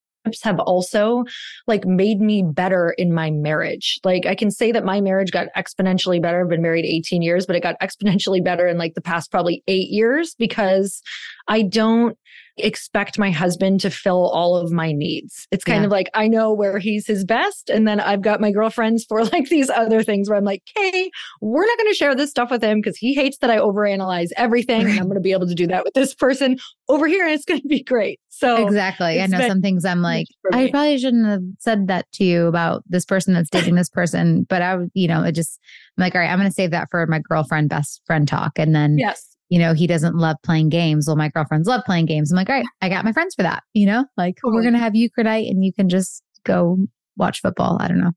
have 0.43 0.59
also 0.61 1.25
like 1.67 1.85
made 1.85 2.21
me 2.21 2.43
better 2.43 2.91
in 2.99 3.13
my 3.13 3.31
marriage. 3.31 4.01
Like 4.05 4.27
I 4.27 4.35
can 4.35 4.51
say 4.51 4.73
that 4.73 4.85
my 4.85 5.01
marriage 5.01 5.31
got 5.31 5.49
exponentially 5.57 6.21
better. 6.21 6.41
I've 6.41 6.49
been 6.49 6.63
married 6.63 6.85
18 6.85 7.23
years, 7.23 7.47
but 7.47 7.57
it 7.57 7.63
got 7.63 7.79
exponentially 7.81 8.43
better 8.43 8.67
in 8.67 8.79
like 8.79 8.95
the 8.95 9.01
past 9.01 9.31
probably 9.31 9.63
8 9.69 9.89
years 9.89 10.35
because 10.39 11.03
I 11.49 11.63
don't 11.63 12.19
expect 12.59 13.19
my 13.19 13.31
husband 13.31 13.81
to 13.81 13.91
fill 13.91 14.31
all 14.31 14.57
of 14.57 14.73
my 14.73 14.93
needs. 14.93 15.47
It's 15.51 15.65
kind 15.65 15.83
yeah. 15.83 15.87
of 15.87 15.91
like 15.91 16.09
I 16.15 16.27
know 16.29 16.53
where 16.53 16.79
he's 16.79 17.07
his 17.07 17.25
best. 17.25 17.69
And 17.71 17.87
then 17.87 18.01
I've 18.01 18.23
got 18.23 18.41
my 18.41 18.51
girlfriends 18.51 19.05
for 19.05 19.25
like 19.33 19.49
these 19.49 19.69
other 19.71 20.03
things 20.03 20.29
where 20.29 20.39
I'm 20.39 20.45
like, 20.45 20.63
hey, 20.75 21.11
we're 21.41 21.67
not 21.67 21.79
going 21.79 21.91
to 21.91 21.97
share 21.97 22.15
this 22.15 22.31
stuff 22.31 22.51
with 22.51 22.63
him 22.63 22.81
because 22.81 22.97
he 22.97 23.15
hates 23.15 23.39
that 23.39 23.51
I 23.51 23.59
overanalyze 23.59 24.31
everything. 24.37 24.83
and 24.83 24.99
I'm 24.99 25.05
going 25.05 25.15
to 25.15 25.21
be 25.21 25.33
able 25.33 25.47
to 25.47 25.55
do 25.55 25.67
that 25.67 25.85
with 25.85 25.95
this 25.95 26.15
person 26.15 26.59
over 26.89 27.07
here. 27.07 27.25
And 27.25 27.35
it's 27.35 27.45
going 27.45 27.61
to 27.61 27.69
be 27.69 27.83
great. 27.83 28.21
So 28.29 28.67
exactly. 28.67 29.21
I 29.21 29.27
know 29.27 29.47
some 29.47 29.63
things 29.63 29.85
I'm 29.85 30.03
like, 30.03 30.27
I 30.53 30.71
probably 30.71 30.99
shouldn't 30.99 31.27
have 31.27 31.43
said 31.59 31.89
that 31.89 32.11
to 32.13 32.25
you 32.25 32.47
about 32.47 32.85
this 32.87 33.05
person 33.05 33.35
that's 33.35 33.51
dating 33.51 33.75
this 33.77 33.89
person. 33.89 34.45
But 34.49 34.63
I, 34.63 34.79
you 34.95 35.09
know, 35.09 35.23
it 35.23 35.33
just, 35.33 35.59
I'm 35.97 36.03
like, 36.03 36.15
all 36.15 36.21
right, 36.21 36.31
I'm 36.31 36.39
going 36.39 36.49
to 36.49 36.55
save 36.55 36.71
that 36.73 36.89
for 36.91 37.07
my 37.07 37.19
girlfriend, 37.19 37.71
best 37.71 38.03
friend 38.07 38.29
talk. 38.29 38.59
And 38.59 38.75
then, 38.75 38.99
yes 38.99 39.36
you 39.49 39.59
know, 39.59 39.75
he 39.75 39.87
doesn't 39.87 40.17
love 40.17 40.37
playing 40.43 40.69
games. 40.69 41.07
Well, 41.07 41.17
my 41.17 41.29
girlfriends 41.29 41.69
love 41.69 41.83
playing 41.85 42.07
games. 42.07 42.31
I'm 42.31 42.37
like, 42.37 42.49
all 42.49 42.57
right, 42.57 42.67
I 42.81 42.89
got 42.89 43.05
my 43.05 43.13
friends 43.13 43.35
for 43.35 43.43
that. 43.43 43.63
You 43.75 43.87
know, 43.87 44.05
like 44.17 44.39
we're 44.43 44.63
going 44.63 44.75
to 44.75 44.79
have 44.79 44.95
night 45.25 45.47
and 45.49 45.65
you 45.65 45.73
can 45.73 45.89
just 45.89 46.23
go 46.45 46.79
watch 47.17 47.41
football. 47.41 47.79
I 47.81 47.89
don't 47.89 48.01
know. 48.01 48.13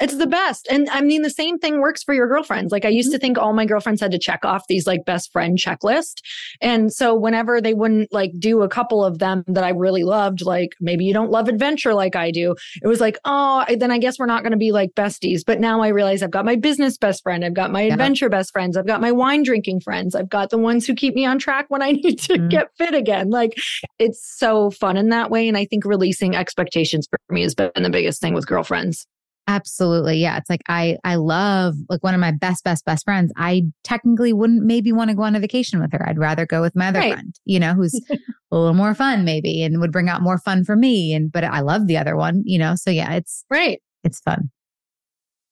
It's 0.00 0.16
the 0.16 0.26
best. 0.26 0.66
And 0.70 0.88
I 0.90 1.02
mean, 1.02 1.22
the 1.22 1.30
same 1.30 1.58
thing 1.58 1.80
works 1.80 2.02
for 2.02 2.14
your 2.14 2.26
girlfriends. 2.26 2.72
Like 2.72 2.84
I 2.84 2.88
used 2.88 3.10
to 3.10 3.16
mm-hmm. 3.16 3.20
think 3.20 3.38
all 3.38 3.52
my 3.52 3.66
girlfriends 3.66 4.00
had 4.00 4.10
to 4.12 4.18
check 4.18 4.44
off 4.44 4.66
these 4.68 4.86
like 4.86 5.04
best 5.04 5.30
friend 5.32 5.58
checklist. 5.58 6.22
And 6.60 6.92
so 6.92 7.14
whenever 7.14 7.60
they 7.60 7.74
wouldn't 7.74 8.12
like 8.12 8.32
do 8.38 8.62
a 8.62 8.68
couple 8.68 9.04
of 9.04 9.18
them 9.18 9.44
that 9.46 9.64
I 9.64 9.70
really 9.70 10.04
loved, 10.04 10.42
like 10.42 10.74
maybe 10.80 11.04
you 11.04 11.12
don't 11.12 11.30
love 11.30 11.48
adventure 11.48 11.94
like 11.94 12.16
I 12.16 12.30
do, 12.30 12.54
it 12.82 12.86
was 12.86 13.00
like, 13.00 13.18
oh, 13.24 13.64
then 13.76 13.90
I 13.90 13.98
guess 13.98 14.18
we're 14.18 14.26
not 14.26 14.42
going 14.42 14.52
to 14.52 14.58
be 14.58 14.72
like 14.72 14.92
besties. 14.94 15.42
But 15.46 15.60
now 15.60 15.82
I 15.82 15.88
realize 15.88 16.22
I've 16.22 16.30
got 16.30 16.44
my 16.44 16.56
business 16.56 16.96
best 16.96 17.22
friend. 17.22 17.44
I've 17.44 17.54
got 17.54 17.70
my 17.70 17.82
yeah. 17.82 17.92
adventure 17.92 18.28
best 18.28 18.52
friends. 18.52 18.76
I've 18.76 18.86
got 18.86 19.00
my 19.00 19.12
wine 19.12 19.42
drinking 19.42 19.80
friends. 19.80 20.14
I've 20.14 20.30
got 20.30 20.50
the 20.50 20.58
ones 20.58 20.86
who 20.86 20.94
keep 20.94 21.14
me 21.14 21.26
on 21.26 21.38
track 21.38 21.66
when 21.68 21.82
I 21.82 21.90
need 21.92 22.18
to 22.20 22.34
mm-hmm. 22.34 22.48
get 22.48 22.74
fit 22.76 22.94
again. 22.94 23.30
Like 23.30 23.54
it's 23.98 24.38
so 24.38 24.70
fun 24.70 24.96
in 24.96 25.10
that 25.10 25.30
way. 25.30 25.46
And 25.46 25.56
I 25.56 25.66
think 25.66 25.84
releasing 25.84 26.34
expectations 26.34 27.06
for 27.10 27.18
me 27.32 27.42
has 27.42 27.54
been 27.54 27.70
the 27.76 27.90
biggest 27.90 28.20
thing 28.20 28.34
with 28.34 28.46
girlfriends. 28.46 29.06
Absolutely. 29.50 30.18
Yeah. 30.18 30.36
It's 30.36 30.48
like 30.48 30.62
I 30.68 30.96
I 31.02 31.16
love 31.16 31.74
like 31.88 32.04
one 32.04 32.14
of 32.14 32.20
my 32.20 32.30
best, 32.30 32.62
best, 32.62 32.84
best 32.84 33.04
friends. 33.04 33.32
I 33.36 33.64
technically 33.82 34.32
wouldn't 34.32 34.62
maybe 34.62 34.92
want 34.92 35.10
to 35.10 35.16
go 35.16 35.22
on 35.22 35.34
a 35.34 35.40
vacation 35.40 35.80
with 35.80 35.90
her. 35.90 36.08
I'd 36.08 36.20
rather 36.20 36.46
go 36.46 36.60
with 36.60 36.76
my 36.76 36.86
other 36.86 37.00
right. 37.00 37.12
friend, 37.14 37.34
you 37.46 37.58
know, 37.58 37.74
who's 37.74 38.00
a 38.10 38.56
little 38.56 38.74
more 38.74 38.94
fun 38.94 39.24
maybe 39.24 39.64
and 39.64 39.80
would 39.80 39.90
bring 39.90 40.08
out 40.08 40.22
more 40.22 40.38
fun 40.38 40.62
for 40.64 40.76
me. 40.76 41.12
And 41.12 41.32
but 41.32 41.42
I 41.42 41.60
love 41.60 41.88
the 41.88 41.96
other 41.96 42.14
one, 42.14 42.42
you 42.44 42.60
know. 42.60 42.76
So 42.76 42.92
yeah, 42.92 43.14
it's 43.14 43.44
right. 43.50 43.82
It's 44.04 44.20
fun. 44.20 44.50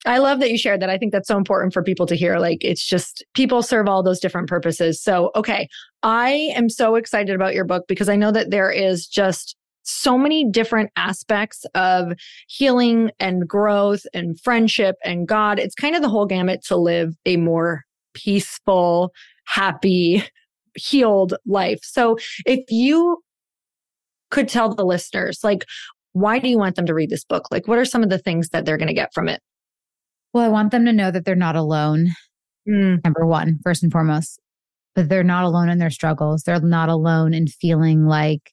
I 0.06 0.18
love 0.18 0.38
that 0.38 0.52
you 0.52 0.58
shared 0.58 0.80
that. 0.80 0.90
I 0.90 0.96
think 0.96 1.10
that's 1.10 1.26
so 1.26 1.36
important 1.36 1.72
for 1.72 1.82
people 1.82 2.06
to 2.06 2.14
hear. 2.14 2.38
Like, 2.38 2.58
it's 2.62 2.86
just 2.86 3.24
people 3.34 3.62
serve 3.62 3.88
all 3.88 4.04
those 4.04 4.20
different 4.20 4.48
purposes. 4.48 5.02
So, 5.02 5.32
okay, 5.34 5.68
I 6.04 6.52
am 6.54 6.68
so 6.68 6.94
excited 6.94 7.34
about 7.34 7.52
your 7.52 7.64
book 7.64 7.86
because 7.88 8.08
I 8.08 8.14
know 8.14 8.30
that 8.30 8.50
there 8.52 8.70
is 8.70 9.08
just 9.08 9.56
so 9.88 10.18
many 10.18 10.48
different 10.48 10.90
aspects 10.96 11.64
of 11.74 12.12
healing 12.48 13.10
and 13.18 13.48
growth 13.48 14.02
and 14.12 14.38
friendship 14.40 14.96
and 15.04 15.26
God. 15.26 15.58
It's 15.58 15.74
kind 15.74 15.96
of 15.96 16.02
the 16.02 16.08
whole 16.08 16.26
gamut 16.26 16.62
to 16.66 16.76
live 16.76 17.14
a 17.24 17.36
more 17.36 17.84
peaceful, 18.14 19.12
happy, 19.46 20.22
healed 20.74 21.34
life. 21.46 21.80
So 21.82 22.16
if 22.44 22.60
you 22.70 23.18
could 24.30 24.48
tell 24.48 24.74
the 24.74 24.84
listeners? 24.84 25.40
Like, 25.42 25.64
why 26.12 26.38
do 26.38 26.48
you 26.48 26.58
want 26.58 26.76
them 26.76 26.86
to 26.86 26.94
read 26.94 27.10
this 27.10 27.24
book? 27.24 27.50
Like, 27.50 27.68
what 27.68 27.78
are 27.78 27.84
some 27.84 28.02
of 28.02 28.10
the 28.10 28.18
things 28.18 28.50
that 28.50 28.64
they're 28.64 28.76
going 28.76 28.88
to 28.88 28.94
get 28.94 29.12
from 29.14 29.28
it? 29.28 29.40
Well, 30.32 30.44
I 30.44 30.48
want 30.48 30.70
them 30.70 30.84
to 30.84 30.92
know 30.92 31.10
that 31.10 31.24
they're 31.24 31.34
not 31.34 31.56
alone. 31.56 32.08
Mm. 32.68 33.02
Number 33.04 33.26
one, 33.26 33.58
first 33.62 33.82
and 33.82 33.90
foremost, 33.90 34.40
that 34.94 35.08
they're 35.08 35.24
not 35.24 35.44
alone 35.44 35.68
in 35.68 35.78
their 35.78 35.90
struggles. 35.90 36.42
They're 36.42 36.60
not 36.60 36.88
alone 36.88 37.32
in 37.32 37.46
feeling 37.46 38.06
like 38.06 38.52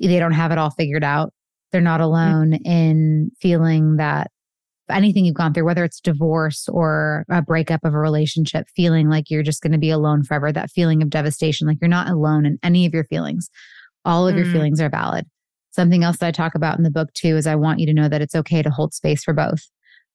they 0.00 0.18
don't 0.18 0.32
have 0.32 0.52
it 0.52 0.58
all 0.58 0.70
figured 0.70 1.04
out. 1.04 1.32
They're 1.72 1.80
not 1.80 2.00
mm. 2.00 2.04
alone 2.04 2.50
mm. 2.52 2.60
in 2.64 3.30
feeling 3.40 3.96
that 3.96 4.30
anything 4.90 5.24
you've 5.24 5.34
gone 5.34 5.54
through, 5.54 5.64
whether 5.64 5.84
it's 5.84 6.00
divorce 6.00 6.68
or 6.68 7.24
a 7.30 7.42
breakup 7.42 7.84
of 7.84 7.94
a 7.94 7.98
relationship, 7.98 8.66
feeling 8.76 9.08
like 9.08 9.30
you're 9.30 9.42
just 9.42 9.62
going 9.62 9.72
to 9.72 9.78
be 9.78 9.90
alone 9.90 10.22
forever, 10.22 10.52
that 10.52 10.70
feeling 10.70 11.02
of 11.02 11.10
devastation, 11.10 11.66
like 11.66 11.78
you're 11.80 11.88
not 11.88 12.08
alone 12.08 12.44
in 12.44 12.58
any 12.62 12.84
of 12.86 12.92
your 12.92 13.04
feelings. 13.04 13.48
All 14.04 14.28
of 14.28 14.34
mm. 14.34 14.38
your 14.38 14.52
feelings 14.52 14.80
are 14.80 14.90
valid. 14.90 15.26
Something 15.70 16.04
else 16.04 16.18
that 16.18 16.26
I 16.26 16.30
talk 16.30 16.54
about 16.54 16.76
in 16.78 16.84
the 16.84 16.90
book 16.90 17.12
too 17.14 17.36
is 17.36 17.46
I 17.46 17.56
want 17.56 17.80
you 17.80 17.86
to 17.86 17.94
know 17.94 18.08
that 18.08 18.22
it's 18.22 18.34
okay 18.34 18.62
to 18.62 18.70
hold 18.70 18.94
space 18.94 19.24
for 19.24 19.34
both. 19.34 19.62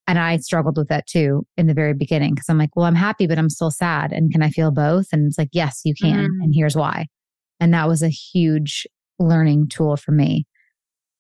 And 0.08 0.18
I 0.18 0.38
struggled 0.38 0.78
with 0.78 0.88
that 0.88 1.08
too 1.08 1.46
in 1.58 1.68
the 1.68 1.74
very 1.74 1.94
beginning 1.94 2.34
because 2.34 2.50
I'm 2.50 2.58
like, 2.58 2.76
well, 2.76 2.86
I'm 2.86 2.96
happy, 2.96 3.28
but 3.28 3.38
I'm 3.38 3.50
still 3.50 3.70
sad. 3.70 4.12
And 4.12 4.32
can 4.32 4.42
I 4.42 4.50
feel 4.50 4.72
both? 4.72 5.08
And 5.12 5.28
it's 5.28 5.38
like, 5.38 5.50
yes, 5.52 5.82
you 5.84 5.94
can. 5.94 6.30
Mm. 6.30 6.44
And 6.44 6.54
here's 6.56 6.76
why. 6.76 7.08
And 7.60 7.74
that 7.74 7.88
was 7.88 8.02
a 8.02 8.10
huge 8.10 8.88
learning 9.20 9.68
tool 9.68 9.98
for 9.98 10.12
me. 10.12 10.46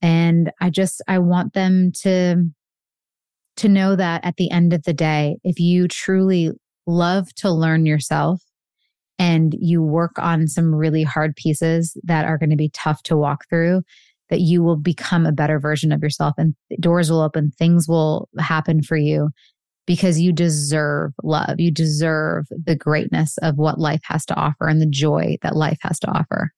And 0.01 0.51
I 0.61 0.69
just, 0.69 1.01
I 1.07 1.19
want 1.19 1.53
them 1.53 1.91
to, 2.01 2.45
to 3.57 3.67
know 3.67 3.95
that 3.95 4.25
at 4.25 4.37
the 4.37 4.49
end 4.49 4.73
of 4.73 4.83
the 4.83 4.93
day, 4.93 5.37
if 5.43 5.59
you 5.59 5.87
truly 5.87 6.51
love 6.87 7.33
to 7.35 7.51
learn 7.51 7.85
yourself 7.85 8.41
and 9.17 9.53
you 9.59 9.83
work 9.83 10.17
on 10.17 10.47
some 10.47 10.73
really 10.73 11.03
hard 11.03 11.35
pieces 11.35 11.97
that 12.03 12.25
are 12.25 12.37
going 12.37 12.49
to 12.49 12.55
be 12.55 12.69
tough 12.69 13.03
to 13.03 13.17
walk 13.17 13.43
through, 13.49 13.81
that 14.29 14.39
you 14.39 14.63
will 14.63 14.77
become 14.77 15.25
a 15.25 15.31
better 15.31 15.59
version 15.59 15.91
of 15.91 16.01
yourself 16.01 16.35
and 16.37 16.55
doors 16.79 17.11
will 17.11 17.21
open, 17.21 17.51
things 17.57 17.87
will 17.87 18.29
happen 18.39 18.81
for 18.81 18.95
you 18.95 19.29
because 19.85 20.19
you 20.19 20.31
deserve 20.31 21.13
love. 21.23 21.59
You 21.59 21.71
deserve 21.71 22.45
the 22.49 22.75
greatness 22.75 23.37
of 23.39 23.57
what 23.57 23.79
life 23.79 24.01
has 24.03 24.23
to 24.27 24.35
offer 24.35 24.67
and 24.67 24.79
the 24.79 24.85
joy 24.85 25.37
that 25.41 25.55
life 25.55 25.79
has 25.81 25.99
to 26.01 26.07
offer. 26.07 26.53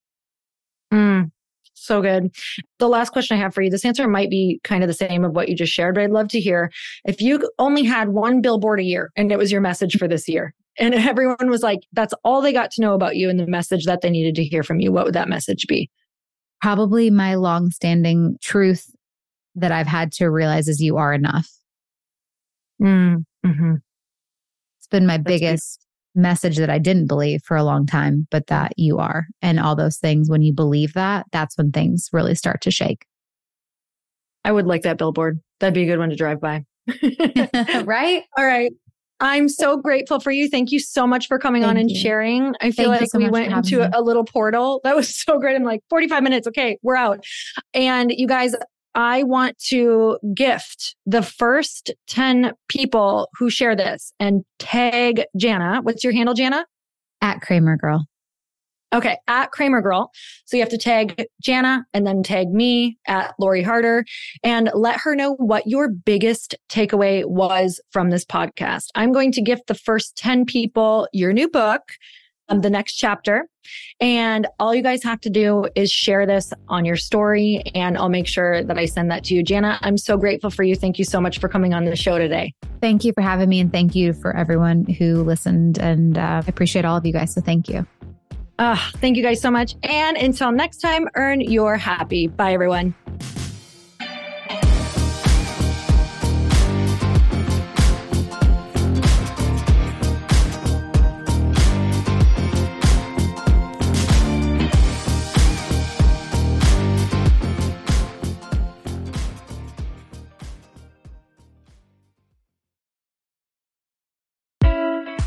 Mm, 0.91 1.31
so 1.73 2.01
good. 2.01 2.33
The 2.79 2.89
last 2.89 3.11
question 3.11 3.37
I 3.37 3.39
have 3.39 3.53
for 3.53 3.61
you 3.61 3.69
this 3.69 3.85
answer 3.85 4.07
might 4.07 4.29
be 4.29 4.59
kind 4.63 4.83
of 4.83 4.87
the 4.87 4.93
same 4.93 5.23
of 5.23 5.33
what 5.33 5.49
you 5.49 5.55
just 5.55 5.73
shared, 5.73 5.95
but 5.95 6.03
I'd 6.03 6.11
love 6.11 6.27
to 6.29 6.39
hear 6.39 6.71
if 7.05 7.21
you 7.21 7.49
only 7.59 7.83
had 7.83 8.09
one 8.09 8.41
billboard 8.41 8.79
a 8.79 8.83
year 8.83 9.11
and 9.15 9.31
it 9.31 9.37
was 9.37 9.51
your 9.51 9.61
message 9.61 9.97
for 9.97 10.07
this 10.07 10.27
year, 10.27 10.53
and 10.77 10.93
everyone 10.95 11.49
was 11.49 11.63
like, 11.63 11.79
that's 11.93 12.13
all 12.23 12.41
they 12.41 12.53
got 12.53 12.71
to 12.71 12.81
know 12.81 12.93
about 12.93 13.15
you 13.15 13.29
and 13.29 13.39
the 13.39 13.47
message 13.47 13.85
that 13.85 14.01
they 14.01 14.09
needed 14.09 14.35
to 14.35 14.43
hear 14.43 14.63
from 14.63 14.79
you, 14.79 14.91
what 14.91 15.05
would 15.05 15.15
that 15.15 15.29
message 15.29 15.65
be? 15.67 15.89
probably 16.61 17.09
my 17.09 17.35
long-standing 17.35 18.37
truth 18.41 18.85
that 19.55 19.71
I've 19.71 19.87
had 19.87 20.11
to 20.13 20.27
realize 20.29 20.67
is 20.67 20.79
you 20.79 20.97
are 20.97 21.13
enough. 21.13 21.49
Mm, 22.81 23.25
hmm 23.45 23.73
It's 24.79 24.87
been 24.87 25.05
my 25.05 25.17
That's 25.17 25.27
biggest. 25.27 25.87
Message 26.15 26.57
that 26.57 26.69
I 26.69 26.77
didn't 26.77 27.07
believe 27.07 27.41
for 27.43 27.55
a 27.57 27.63
long 27.63 27.85
time, 27.85 28.27
but 28.31 28.47
that 28.47 28.73
you 28.77 28.97
are. 28.97 29.25
And 29.41 29.59
all 29.59 29.75
those 29.75 29.97
things, 29.97 30.29
when 30.29 30.41
you 30.41 30.53
believe 30.53 30.93
that, 30.93 31.25
that's 31.31 31.57
when 31.57 31.71
things 31.71 32.09
really 32.11 32.35
start 32.35 32.61
to 32.61 32.71
shake. 32.71 33.05
I 34.43 34.51
would 34.51 34.65
like 34.65 34.83
that 34.83 34.97
billboard. 34.97 35.39
That'd 35.59 35.73
be 35.73 35.83
a 35.83 35.85
good 35.85 35.99
one 35.99 36.09
to 36.09 36.15
drive 36.15 36.41
by. 36.41 36.65
right? 37.85 38.23
All 38.37 38.45
right. 38.45 38.71
I'm 39.21 39.49
so 39.49 39.77
grateful 39.77 40.19
for 40.19 40.31
you. 40.31 40.49
Thank 40.49 40.71
you 40.71 40.79
so 40.79 41.05
much 41.05 41.27
for 41.27 41.37
coming 41.37 41.61
Thank 41.61 41.69
on 41.69 41.77
and 41.77 41.91
you. 41.91 41.95
sharing. 41.95 42.55
I 42.59 42.71
feel 42.71 42.89
Thank 42.89 43.01
like 43.01 43.11
so 43.11 43.19
we 43.19 43.29
went 43.29 43.53
into 43.53 43.83
a, 43.83 43.99
a 43.99 44.01
little 44.01 44.25
portal. 44.25 44.81
That 44.83 44.95
was 44.95 45.15
so 45.23 45.39
great. 45.39 45.55
I'm 45.55 45.63
like 45.63 45.81
45 45.89 46.23
minutes. 46.23 46.47
Okay, 46.47 46.79
we're 46.81 46.95
out. 46.95 47.23
And 47.73 48.11
you 48.11 48.27
guys, 48.27 48.55
I 48.95 49.23
want 49.23 49.57
to 49.69 50.17
gift 50.33 50.95
the 51.05 51.21
first 51.21 51.91
10 52.07 52.53
people 52.67 53.29
who 53.37 53.49
share 53.49 53.75
this 53.75 54.13
and 54.19 54.43
tag 54.59 55.23
Jana. 55.37 55.79
What's 55.81 56.03
your 56.03 56.13
handle, 56.13 56.35
Jana? 56.35 56.65
At 57.21 57.41
Kramer 57.41 57.77
Girl. 57.77 58.05
Okay, 58.93 59.17
at 59.29 59.51
Kramer 59.51 59.81
Girl. 59.81 60.11
So 60.45 60.57
you 60.57 60.63
have 60.63 60.69
to 60.69 60.77
tag 60.77 61.25
Jana 61.41 61.85
and 61.93 62.05
then 62.05 62.23
tag 62.23 62.49
me 62.49 62.97
at 63.07 63.33
Lori 63.39 63.63
Harder 63.63 64.03
and 64.43 64.69
let 64.73 64.99
her 64.99 65.15
know 65.15 65.35
what 65.35 65.65
your 65.65 65.87
biggest 65.89 66.55
takeaway 66.69 67.25
was 67.25 67.79
from 67.91 68.09
this 68.09 68.25
podcast. 68.25 68.87
I'm 68.95 69.13
going 69.13 69.31
to 69.33 69.41
gift 69.41 69.67
the 69.67 69.75
first 69.75 70.17
10 70.17 70.45
people 70.45 71.07
your 71.13 71.31
new 71.31 71.47
book, 71.47 71.83
um, 72.51 72.61
the 72.61 72.69
next 72.69 72.95
chapter. 72.95 73.47
And 73.99 74.47
all 74.59 74.73
you 74.75 74.81
guys 74.81 75.03
have 75.03 75.21
to 75.21 75.29
do 75.29 75.67
is 75.75 75.91
share 75.91 76.25
this 76.25 76.51
on 76.67 76.85
your 76.85 76.97
story 76.97 77.61
and 77.73 77.97
I'll 77.97 78.09
make 78.09 78.27
sure 78.27 78.63
that 78.63 78.77
I 78.77 78.85
send 78.85 79.11
that 79.11 79.23
to 79.25 79.35
you. 79.35 79.43
Jana, 79.43 79.79
I'm 79.81 79.97
so 79.97 80.17
grateful 80.17 80.49
for 80.49 80.63
you. 80.63 80.75
Thank 80.75 80.99
you 80.99 81.05
so 81.05 81.21
much 81.21 81.39
for 81.39 81.47
coming 81.47 81.73
on 81.73 81.85
the 81.85 81.95
show 81.95 82.17
today. 82.17 82.53
Thank 82.81 83.05
you 83.05 83.13
for 83.13 83.21
having 83.21 83.49
me 83.49 83.59
and 83.59 83.71
thank 83.71 83.95
you 83.95 84.13
for 84.13 84.35
everyone 84.35 84.85
who 84.85 85.23
listened. 85.23 85.77
And 85.77 86.17
uh, 86.17 86.41
I 86.45 86.49
appreciate 86.49 86.85
all 86.85 86.97
of 86.97 87.05
you 87.05 87.13
guys. 87.13 87.33
So 87.33 87.41
thank 87.41 87.69
you. 87.69 87.85
Uh, 88.57 88.77
thank 88.97 89.17
you 89.17 89.23
guys 89.23 89.41
so 89.41 89.49
much. 89.49 89.75
And 89.83 90.17
until 90.17 90.51
next 90.51 90.77
time, 90.77 91.07
earn 91.15 91.41
your 91.41 91.77
happy. 91.77 92.27
Bye, 92.27 92.53
everyone. 92.53 92.93